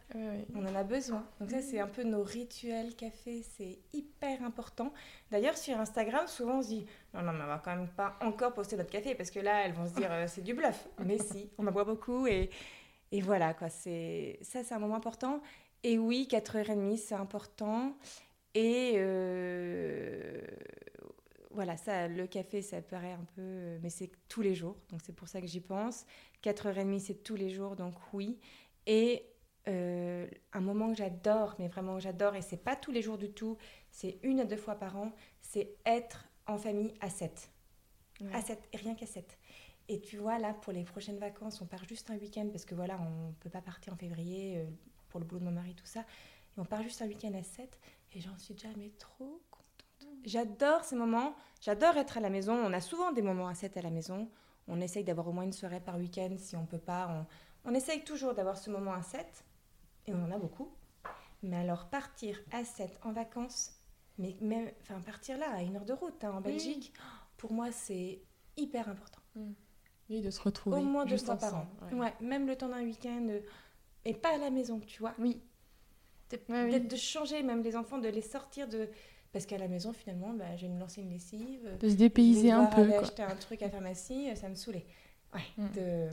On 0.56 0.66
en 0.66 0.74
a 0.74 0.82
besoin. 0.82 1.24
Donc 1.38 1.50
ça, 1.50 1.62
c'est 1.62 1.78
un 1.78 1.86
peu 1.86 2.02
nos 2.02 2.24
rituels 2.24 2.96
café, 2.96 3.44
c'est 3.56 3.78
hyper 3.92 4.42
important. 4.42 4.92
D'ailleurs, 5.30 5.56
sur 5.56 5.78
Instagram, 5.78 6.26
souvent 6.26 6.58
on 6.58 6.62
se 6.62 6.68
dit, 6.68 6.86
non, 7.14 7.22
non, 7.22 7.32
mais 7.32 7.44
on 7.44 7.46
va 7.46 7.62
quand 7.64 7.76
même 7.76 7.86
pas 7.86 8.16
encore 8.22 8.52
poster 8.54 8.76
notre 8.76 8.90
café, 8.90 9.14
parce 9.14 9.30
que 9.30 9.38
là, 9.38 9.64
elles 9.64 9.72
vont 9.72 9.86
se 9.86 9.94
dire, 9.94 10.10
euh, 10.10 10.24
c'est 10.26 10.42
du 10.42 10.52
bluff. 10.52 10.88
Mais 11.06 11.18
si, 11.18 11.48
on 11.58 11.66
en 11.68 11.70
boit 11.70 11.84
beaucoup, 11.84 12.26
et, 12.26 12.50
et 13.12 13.20
voilà, 13.20 13.54
quoi. 13.54 13.68
C'est, 13.68 14.40
ça, 14.42 14.64
c'est 14.64 14.74
un 14.74 14.80
moment 14.80 14.96
important. 14.96 15.40
Et 15.84 15.96
oui, 15.96 16.26
4h30, 16.28 16.96
c'est 16.96 17.14
important. 17.14 17.96
Et 18.54 18.94
euh, 18.96 20.40
voilà, 21.52 21.76
ça, 21.76 22.08
le 22.08 22.26
café, 22.26 22.62
ça 22.62 22.82
paraît 22.82 23.12
un 23.12 23.24
peu... 23.36 23.78
Mais 23.80 23.90
c'est 23.90 24.10
tous 24.28 24.42
les 24.42 24.56
jours, 24.56 24.76
donc 24.90 25.02
c'est 25.04 25.14
pour 25.14 25.28
ça 25.28 25.40
que 25.40 25.46
j'y 25.46 25.60
pense. 25.60 26.04
4h30, 26.42 26.98
c'est 26.98 27.22
tous 27.22 27.36
les 27.36 27.50
jours, 27.50 27.76
donc 27.76 27.94
oui. 28.12 28.40
Et 28.86 29.26
euh, 29.68 30.26
un 30.52 30.60
moment 30.60 30.88
que 30.88 30.96
j'adore, 30.96 31.54
mais 31.58 31.68
vraiment 31.68 31.96
que 31.96 32.00
j'adore, 32.00 32.34
et 32.34 32.42
c'est 32.42 32.56
pas 32.56 32.76
tous 32.76 32.90
les 32.90 33.02
jours 33.02 33.18
du 33.18 33.30
tout, 33.30 33.56
c'est 33.90 34.18
une 34.22 34.40
à 34.40 34.44
deux 34.44 34.56
fois 34.56 34.74
par 34.74 34.96
an, 34.96 35.12
c'est 35.42 35.76
être 35.84 36.28
en 36.46 36.56
famille 36.56 36.94
à 37.00 37.10
7. 37.10 37.50
À 38.32 38.42
7, 38.42 38.58
et 38.72 38.76
rien 38.76 38.94
qu'à 38.94 39.06
7. 39.06 39.38
Et 39.88 40.00
tu 40.00 40.18
vois, 40.18 40.38
là, 40.38 40.54
pour 40.54 40.72
les 40.72 40.84
prochaines 40.84 41.18
vacances, 41.18 41.60
on 41.60 41.66
part 41.66 41.84
juste 41.84 42.10
un 42.10 42.16
week-end, 42.16 42.48
parce 42.50 42.64
que 42.64 42.74
voilà, 42.74 42.98
on 43.00 43.32
peut 43.40 43.50
pas 43.50 43.62
partir 43.62 43.92
en 43.92 43.96
février 43.96 44.58
euh, 44.58 44.66
pour 45.08 45.20
le 45.20 45.26
boulot 45.26 45.40
de 45.40 45.44
mon 45.46 45.50
mari, 45.50 45.74
tout 45.74 45.86
ça. 45.86 46.00
Et 46.00 46.60
on 46.60 46.64
part 46.64 46.82
juste 46.82 47.02
un 47.02 47.06
week-end 47.06 47.32
à 47.34 47.42
7, 47.42 47.78
et 48.12 48.20
j'en 48.20 48.36
suis 48.38 48.56
jamais 48.56 48.90
trop 48.98 49.42
contente. 49.50 50.16
J'adore 50.24 50.84
ces 50.84 50.96
moments, 50.96 51.34
j'adore 51.60 51.96
être 51.96 52.18
à 52.18 52.20
la 52.20 52.30
maison. 52.30 52.54
On 52.54 52.72
a 52.72 52.80
souvent 52.80 53.12
des 53.12 53.22
moments 53.22 53.48
à 53.48 53.54
7 53.54 53.76
à 53.76 53.82
la 53.82 53.90
maison. 53.90 54.30
On 54.68 54.80
essaye 54.80 55.02
d'avoir 55.02 55.28
au 55.28 55.32
moins 55.32 55.44
une 55.44 55.52
soirée 55.52 55.80
par 55.80 55.96
week-end, 55.96 56.34
si 56.36 56.56
on 56.56 56.66
peut 56.66 56.78
pas. 56.78 57.08
On 57.08 57.26
on 57.64 57.74
essaye 57.74 58.02
toujours 58.04 58.34
d'avoir 58.34 58.58
ce 58.58 58.70
moment 58.70 58.92
à 58.92 59.02
7, 59.02 59.44
et 60.06 60.14
on 60.14 60.24
en 60.24 60.30
a 60.30 60.38
beaucoup. 60.38 60.72
Mais 61.42 61.56
alors 61.56 61.88
partir 61.88 62.40
à 62.52 62.64
7 62.64 62.98
en 63.02 63.12
vacances, 63.12 63.72
mais 64.18 64.36
même, 64.40 64.70
enfin 64.82 65.00
partir 65.00 65.38
là 65.38 65.50
à 65.50 65.62
une 65.62 65.76
heure 65.76 65.84
de 65.84 65.92
route 65.92 66.22
hein, 66.22 66.32
en 66.32 66.40
Belgique, 66.40 66.92
pour 67.36 67.52
moi 67.52 67.72
c'est 67.72 68.20
hyper 68.56 68.88
important. 68.88 69.20
Mm. 69.34 69.52
Oui, 70.10 70.20
de 70.20 70.30
se 70.30 70.40
retrouver. 70.40 70.76
Au 70.76 70.80
moins 70.80 71.06
deux 71.06 71.16
fois 71.16 71.36
par 71.36 71.54
an. 71.54 71.66
Ouais. 71.92 72.12
même 72.20 72.46
le 72.46 72.56
temps 72.56 72.68
d'un 72.68 72.82
week-end, 72.82 73.26
euh, 73.30 73.40
et 74.04 74.12
pas 74.12 74.34
à 74.34 74.38
la 74.38 74.50
maison, 74.50 74.80
tu 74.80 74.98
vois. 74.98 75.14
Oui. 75.18 75.40
De, 76.30 76.78
de 76.78 76.96
changer 76.96 77.42
même 77.42 77.62
les 77.62 77.76
enfants, 77.76 77.98
de 77.98 78.08
les 78.08 78.22
sortir 78.22 78.68
de. 78.68 78.88
Parce 79.32 79.46
qu'à 79.46 79.58
la 79.58 79.68
maison, 79.68 79.92
finalement, 79.92 80.32
bah, 80.32 80.56
je 80.56 80.66
vais 80.66 80.72
me 80.72 80.80
lancer 80.80 81.00
une 81.00 81.10
lessive. 81.10 81.78
De 81.78 81.88
se 81.88 81.94
dépayser 81.94 82.50
un 82.50 82.66
peu. 82.66 82.82
Aller 82.82 82.94
acheter 82.94 83.22
un 83.22 83.36
truc 83.36 83.62
à 83.62 83.66
la 83.66 83.70
pharmacie, 83.70 84.28
ça 84.36 84.48
me 84.48 84.56
saoulait. 84.56 84.86
Ouais. 85.32 85.42
Mm. 85.56 85.70
De... 85.70 86.08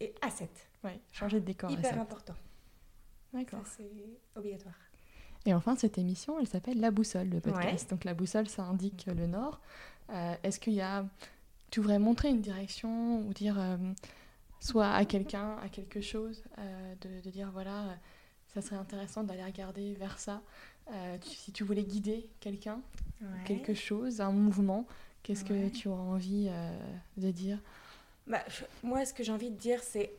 Et 0.00 0.14
à 0.22 0.30
7. 0.30 0.48
Ouais, 0.84 0.98
changer 1.12 1.40
de 1.40 1.44
décor. 1.44 1.70
Hyper 1.70 2.00
important. 2.00 2.34
D'accord. 3.32 3.60
C'est 3.64 3.90
obligatoire. 4.34 4.74
Et 5.46 5.54
enfin, 5.54 5.76
cette 5.76 5.98
émission, 5.98 6.38
elle 6.38 6.46
s'appelle 6.46 6.80
La 6.80 6.90
Boussole, 6.90 7.28
le 7.28 7.40
podcast. 7.40 7.88
Donc 7.90 8.04
la 8.04 8.14
boussole, 8.14 8.48
ça 8.48 8.64
indique 8.64 9.06
le 9.06 9.26
nord. 9.26 9.60
Euh, 10.10 10.34
est-ce 10.42 10.60
qu'il 10.60 10.74
y 10.74 10.80
a... 10.80 11.06
Tu 11.70 11.80
voudrais 11.80 11.98
montrer 11.98 12.28
une 12.28 12.40
direction 12.40 13.20
ou 13.20 13.32
dire 13.32 13.58
euh, 13.58 13.76
soit 14.58 14.90
à 14.90 15.04
quelqu'un, 15.04 15.56
à 15.62 15.68
quelque 15.68 16.00
chose, 16.00 16.42
euh, 16.58 16.94
de, 17.00 17.30
dire 17.30 17.50
voilà, 17.52 17.96
ça 18.52 18.60
serait 18.60 18.76
intéressant 18.76 19.22
d'aller 19.22 19.44
regarder 19.44 19.94
vers 19.94 20.18
ça. 20.18 20.42
si 21.22 21.52
tu 21.52 21.62
voulais 21.62 21.84
guider 21.84 22.28
quelqu'un, 22.40 22.80
quelque 23.44 23.72
chose, 23.72 24.20
un 24.20 24.32
mouvement, 24.32 24.84
qu'est-ce 25.22 25.44
que 25.44 25.68
tu 25.68 25.88
as 25.88 25.92
envie 25.92 26.50
de 27.16 27.30
dire? 27.30 27.60
Bah, 28.30 28.44
Moi, 28.82 29.04
ce 29.04 29.12
que 29.12 29.22
j'ai 29.22 29.32
envie 29.32 29.50
de 29.50 29.56
dire, 29.56 29.82
c'est 29.82 30.12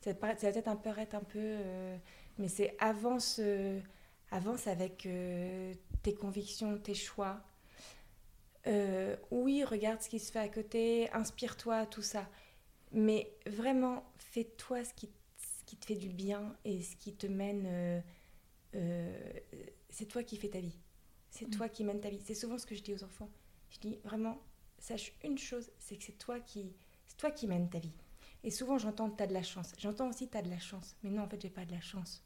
ça 0.00 0.12
va 0.14 0.34
peut-être 0.34 0.68
un 0.68 0.76
peu 0.76 0.88
un 0.88 1.20
peu, 1.20 1.56
mais 2.38 2.48
c'est 2.48 2.74
avance, 2.78 3.38
avance 4.30 4.66
avec 4.66 5.06
euh, 5.06 5.74
tes 6.02 6.14
convictions, 6.14 6.78
tes 6.78 6.94
choix. 6.94 7.40
Euh, 8.66 9.16
oui, 9.30 9.64
regarde 9.64 10.00
ce 10.02 10.08
qui 10.08 10.18
se 10.18 10.30
fait 10.30 10.38
à 10.38 10.48
côté, 10.48 11.10
inspire-toi, 11.12 11.86
tout 11.86 12.02
ça. 12.02 12.28
Mais 12.92 13.32
vraiment, 13.46 14.04
fais-toi 14.16 14.84
ce 14.84 14.94
qui, 14.94 15.08
ce 15.36 15.64
qui 15.64 15.76
te 15.76 15.86
fait 15.86 15.96
du 15.96 16.08
bien 16.08 16.56
et 16.64 16.82
ce 16.82 16.96
qui 16.96 17.14
te 17.14 17.26
mène. 17.26 18.02
Euh, 18.74 19.30
c'est 19.88 20.06
toi 20.06 20.22
qui 20.22 20.36
fais 20.36 20.48
ta 20.48 20.60
vie. 20.60 20.76
C'est 21.30 21.48
mm. 21.48 21.50
toi 21.50 21.68
qui 21.68 21.84
mène 21.84 22.00
ta 22.00 22.10
vie. 22.10 22.20
C'est 22.24 22.34
souvent 22.34 22.58
ce 22.58 22.66
que 22.66 22.74
je 22.74 22.82
dis 22.82 22.94
aux 22.94 23.04
enfants. 23.04 23.30
Je 23.70 23.78
dis 23.78 23.98
vraiment, 24.04 24.40
sache 24.80 25.12
une 25.24 25.38
chose, 25.38 25.70
c'est 25.78 25.96
que 25.96 26.04
c'est 26.04 26.18
toi 26.18 26.40
qui, 26.40 26.72
c'est 27.06 27.16
toi 27.16 27.30
qui 27.30 27.46
mène 27.46 27.68
ta 27.68 27.78
vie. 27.78 27.96
Et 28.42 28.50
souvent, 28.50 28.78
j'entends 28.78 29.10
tu 29.10 29.22
as 29.22 29.26
de 29.26 29.34
la 29.34 29.42
chance. 29.42 29.72
J'entends 29.78 30.08
aussi 30.08 30.28
tu 30.28 30.36
as 30.36 30.42
de 30.42 30.50
la 30.50 30.58
chance. 30.58 30.96
Mais 31.02 31.10
non, 31.10 31.22
en 31.22 31.28
fait, 31.28 31.40
j'ai 31.40 31.50
pas 31.50 31.66
de 31.66 31.72
la 31.72 31.80
chance. 31.80 32.24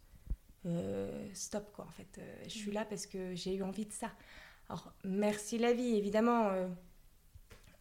Euh, 0.66 1.28
stop, 1.34 1.72
quoi, 1.72 1.84
en 1.84 1.90
fait. 1.90 2.18
Euh, 2.18 2.44
je 2.44 2.50
suis 2.54 2.72
là 2.72 2.84
parce 2.84 3.06
que 3.06 3.34
j'ai 3.34 3.54
eu 3.54 3.62
envie 3.62 3.86
de 3.86 3.92
ça. 3.92 4.12
Alors, 4.68 4.92
merci 5.04 5.58
la 5.58 5.72
vie, 5.72 5.96
évidemment. 5.96 6.48
Euh, 6.48 6.68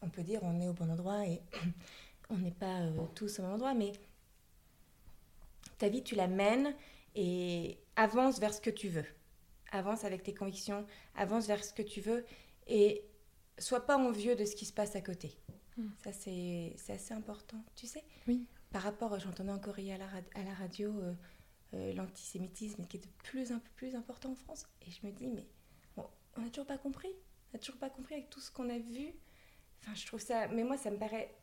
on 0.02 0.10
peut 0.10 0.22
dire 0.22 0.40
on 0.42 0.60
est 0.60 0.68
au 0.68 0.74
bon 0.74 0.90
endroit 0.90 1.26
et 1.26 1.40
on 2.30 2.36
n'est 2.36 2.50
pas 2.50 2.80
tous 3.14 3.38
au 3.38 3.42
bon 3.42 3.52
endroit, 3.54 3.74
mais 3.74 3.92
ta 5.78 5.88
vie, 5.88 6.02
tu 6.02 6.14
la 6.14 6.26
mènes 6.26 6.74
et 7.14 7.78
avance 7.96 8.38
vers 8.38 8.52
ce 8.52 8.60
que 8.60 8.70
tu 8.70 8.88
veux. 8.88 9.06
Avance 9.72 10.04
avec 10.04 10.22
tes 10.22 10.34
convictions, 10.34 10.86
avance 11.14 11.46
vers 11.46 11.64
ce 11.64 11.72
que 11.72 11.82
tu 11.82 12.00
veux 12.00 12.24
et 12.66 13.02
sois 13.58 13.86
pas 13.86 13.96
envieux 13.96 14.36
de 14.36 14.44
ce 14.44 14.56
qui 14.56 14.64
se 14.64 14.72
passe 14.72 14.96
à 14.96 15.00
côté. 15.00 15.36
Hmm. 15.76 15.88
Ça, 16.02 16.12
c'est 16.12 16.74
assez 16.88 17.14
important, 17.14 17.62
tu 17.74 17.86
sais. 17.86 18.04
Oui. 18.28 18.46
Par 18.70 18.82
rapport, 18.82 19.18
j'entendais 19.18 19.52
encore 19.52 19.78
hier 19.78 19.96
à 19.96 19.98
la, 19.98 20.40
à 20.40 20.44
la 20.44 20.54
radio 20.54 20.90
euh, 21.00 21.14
euh, 21.74 21.92
l'antisémitisme 21.94 22.86
qui 22.86 22.96
est 22.96 23.00
de 23.00 23.12
plus 23.18 23.52
en 23.52 23.60
plus 23.76 23.94
important 23.94 24.32
en 24.32 24.34
France. 24.34 24.66
Et 24.86 24.90
je 24.90 25.06
me 25.06 25.12
dis, 25.12 25.28
mais 25.28 25.46
on 25.96 26.40
n'a 26.40 26.48
toujours 26.48 26.66
pas 26.66 26.78
compris. 26.78 27.08
On 27.08 27.56
n'a 27.56 27.58
toujours 27.58 27.78
pas 27.78 27.90
compris 27.90 28.14
avec 28.14 28.30
tout 28.30 28.40
ce 28.40 28.50
qu'on 28.50 28.68
a 28.68 28.78
vu. 28.78 29.12
Enfin, 29.80 29.94
je 29.94 30.06
trouve 30.06 30.20
ça. 30.20 30.48
Mais 30.48 30.64
moi, 30.64 30.76
ça 30.76 30.90
me 30.90 30.98
paraît. 30.98 31.34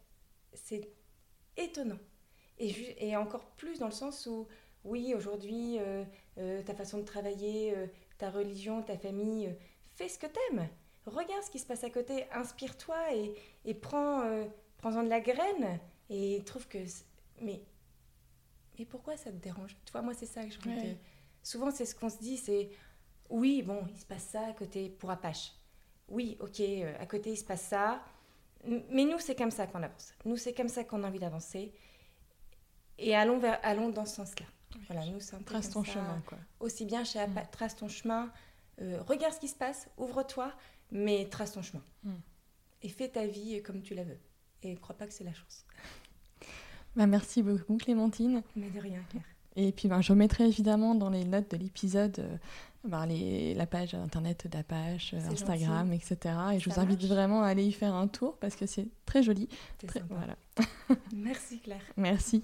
C'est 0.54 0.90
étonnant. 1.58 2.00
Et, 2.58 3.08
et, 3.08 3.16
encore 3.16 3.52
plus 3.52 3.80
dans 3.80 3.88
le 3.88 3.94
sens 3.94 4.28
où, 4.28 4.48
oui, 4.84 5.14
aujourd'hui, 5.16 5.78
euh, 5.80 6.62
ta 6.64 6.76
façon 6.76 7.00
de 7.00 7.06
travailler, 7.06 7.74
ta 8.18 8.30
religion, 8.30 8.84
ta 8.84 8.98
famille, 8.98 9.56
fais 9.88 10.10
ce 10.10 10.20
que 10.20 10.28
t'aimes 10.28 10.70
regarde 11.06 11.44
ce 11.44 11.50
qui 11.50 11.60
se 11.60 11.66
passe 11.66 11.84
à 11.84 11.90
côté, 11.90 12.26
inspire-toi 12.32 12.98
et, 13.66 13.74
prends, 13.74 14.22
euh, 14.22 14.46
en 14.84 15.04
de 15.04 15.10
la 15.10 15.20
graine 15.20 15.80
et 16.10 16.44
trouve 16.46 16.68
que... 16.68 16.80
Mais, 17.42 17.62
mais 18.78 18.86
pourquoi 18.86 19.18
ça 19.18 19.32
te 19.32 19.38
dérange? 19.38 19.76
Tu 19.86 19.92
vois, 19.92 20.02
moi, 20.02 20.14
c'est 20.14 20.26
ça 20.26 20.44
que 20.46 20.52
je 20.52 20.60
veux 20.60 20.96
Souvent, 21.44 21.72
c'est 21.72 21.86
ce 21.86 21.96
qu'on 21.96 22.10
se 22.10 22.20
dit, 22.20 22.38
c'est... 22.38 22.70
Oui, 23.30 23.64
bon, 23.64 23.84
il 23.90 23.98
se 23.98 24.06
passe 24.06 24.24
ça 24.26 24.48
à 24.48 24.54
côté 24.54 24.90
pour 24.90 25.10
Apache. 25.10 25.54
Oui, 26.10 26.38
ok, 26.42 26.60
euh, 26.60 26.94
à 27.00 27.06
côté, 27.06 27.32
il 27.32 27.38
se 27.38 27.46
passe 27.46 27.62
ça. 27.62 28.04
Mais 28.66 29.06
nous, 29.06 29.18
c'est 29.20 29.36
comme 29.36 29.50
ça 29.50 29.66
qu'on 29.66 29.82
avance. 29.82 30.14
Nous, 30.26 30.38
c'est 30.38 30.54
comme 30.54 30.68
ça 30.68 30.84
qu'on 30.84 31.04
a 31.04 31.08
envie 31.08 31.20
d'avancer. 31.20 31.74
Et 32.98 33.16
allons, 33.16 33.40
vers, 33.40 33.60
allons 33.64 33.90
dans 33.90 34.06
ce 34.06 34.18
sens-là. 34.18 34.46
Voilà, 34.88 35.06
nous, 35.06 35.20
c'est 35.20 35.44
Trace 35.46 35.70
ton 35.70 35.84
chemin, 35.84 36.22
quoi. 36.28 36.38
Aussi 36.60 36.86
bien 36.86 37.04
chez 37.04 37.20
Apache, 37.20 37.50
trace 37.52 37.76
ton 37.76 37.88
chemin. 37.88 38.32
Euh, 38.82 39.02
regarde 39.08 39.34
ce 39.34 39.40
qui 39.40 39.48
se 39.48 39.56
passe, 39.56 39.90
ouvre-toi 39.98 40.54
mais 40.92 41.28
trace 41.30 41.54
ton 41.54 41.62
chemin. 41.62 41.84
Hmm. 42.04 42.20
Et 42.82 42.90
fais 42.90 43.10
ta 43.10 43.26
vie 43.26 43.62
comme 43.62 43.82
tu 43.82 43.94
la 43.96 44.04
veux. 44.04 44.20
Et 44.64 44.72
ne 44.72 44.78
crois 44.78 44.96
pas 44.96 45.08
que 45.08 45.14
c'est 45.14 45.24
la 45.24 45.34
chance. 45.34 45.66
Bah, 46.96 47.08
merci 47.08 47.42
beaucoup 47.42 47.78
Clémentine. 47.78 48.44
Mais 48.56 48.70
de 48.70 48.80
rien 48.80 49.02
Claire. 49.10 49.24
Et 49.56 49.72
puis 49.72 49.88
ben, 49.88 50.02
je 50.02 50.14
mettrai 50.14 50.46
évidemment 50.46 50.96
dans 50.96 51.10
les 51.10 51.26
notes 51.26 51.52
de 51.52 51.58
l'épisode 51.58 52.20
euh, 52.20 52.38
ben, 52.86 53.06
la 53.06 53.66
page 53.66 53.94
internet 53.94 54.48
d'Apache, 54.48 55.14
Instagram, 55.14 55.92
etc. 55.92 56.36
Et 56.54 56.60
je 56.60 56.70
vous 56.70 56.80
invite 56.80 57.04
vraiment 57.04 57.44
à 57.44 57.48
aller 57.48 57.66
y 57.66 57.72
faire 57.72 57.94
un 57.94 58.08
tour 58.08 58.38
parce 58.38 58.56
que 58.56 58.66
c'est 58.66 58.88
très 59.06 59.24
joli. 59.24 59.50
Très, 59.86 60.02
voilà. 60.10 60.38
Merci 61.14 61.60
Claire. 61.60 61.82
Merci. 61.98 62.44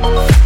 Oh, 0.00 0.37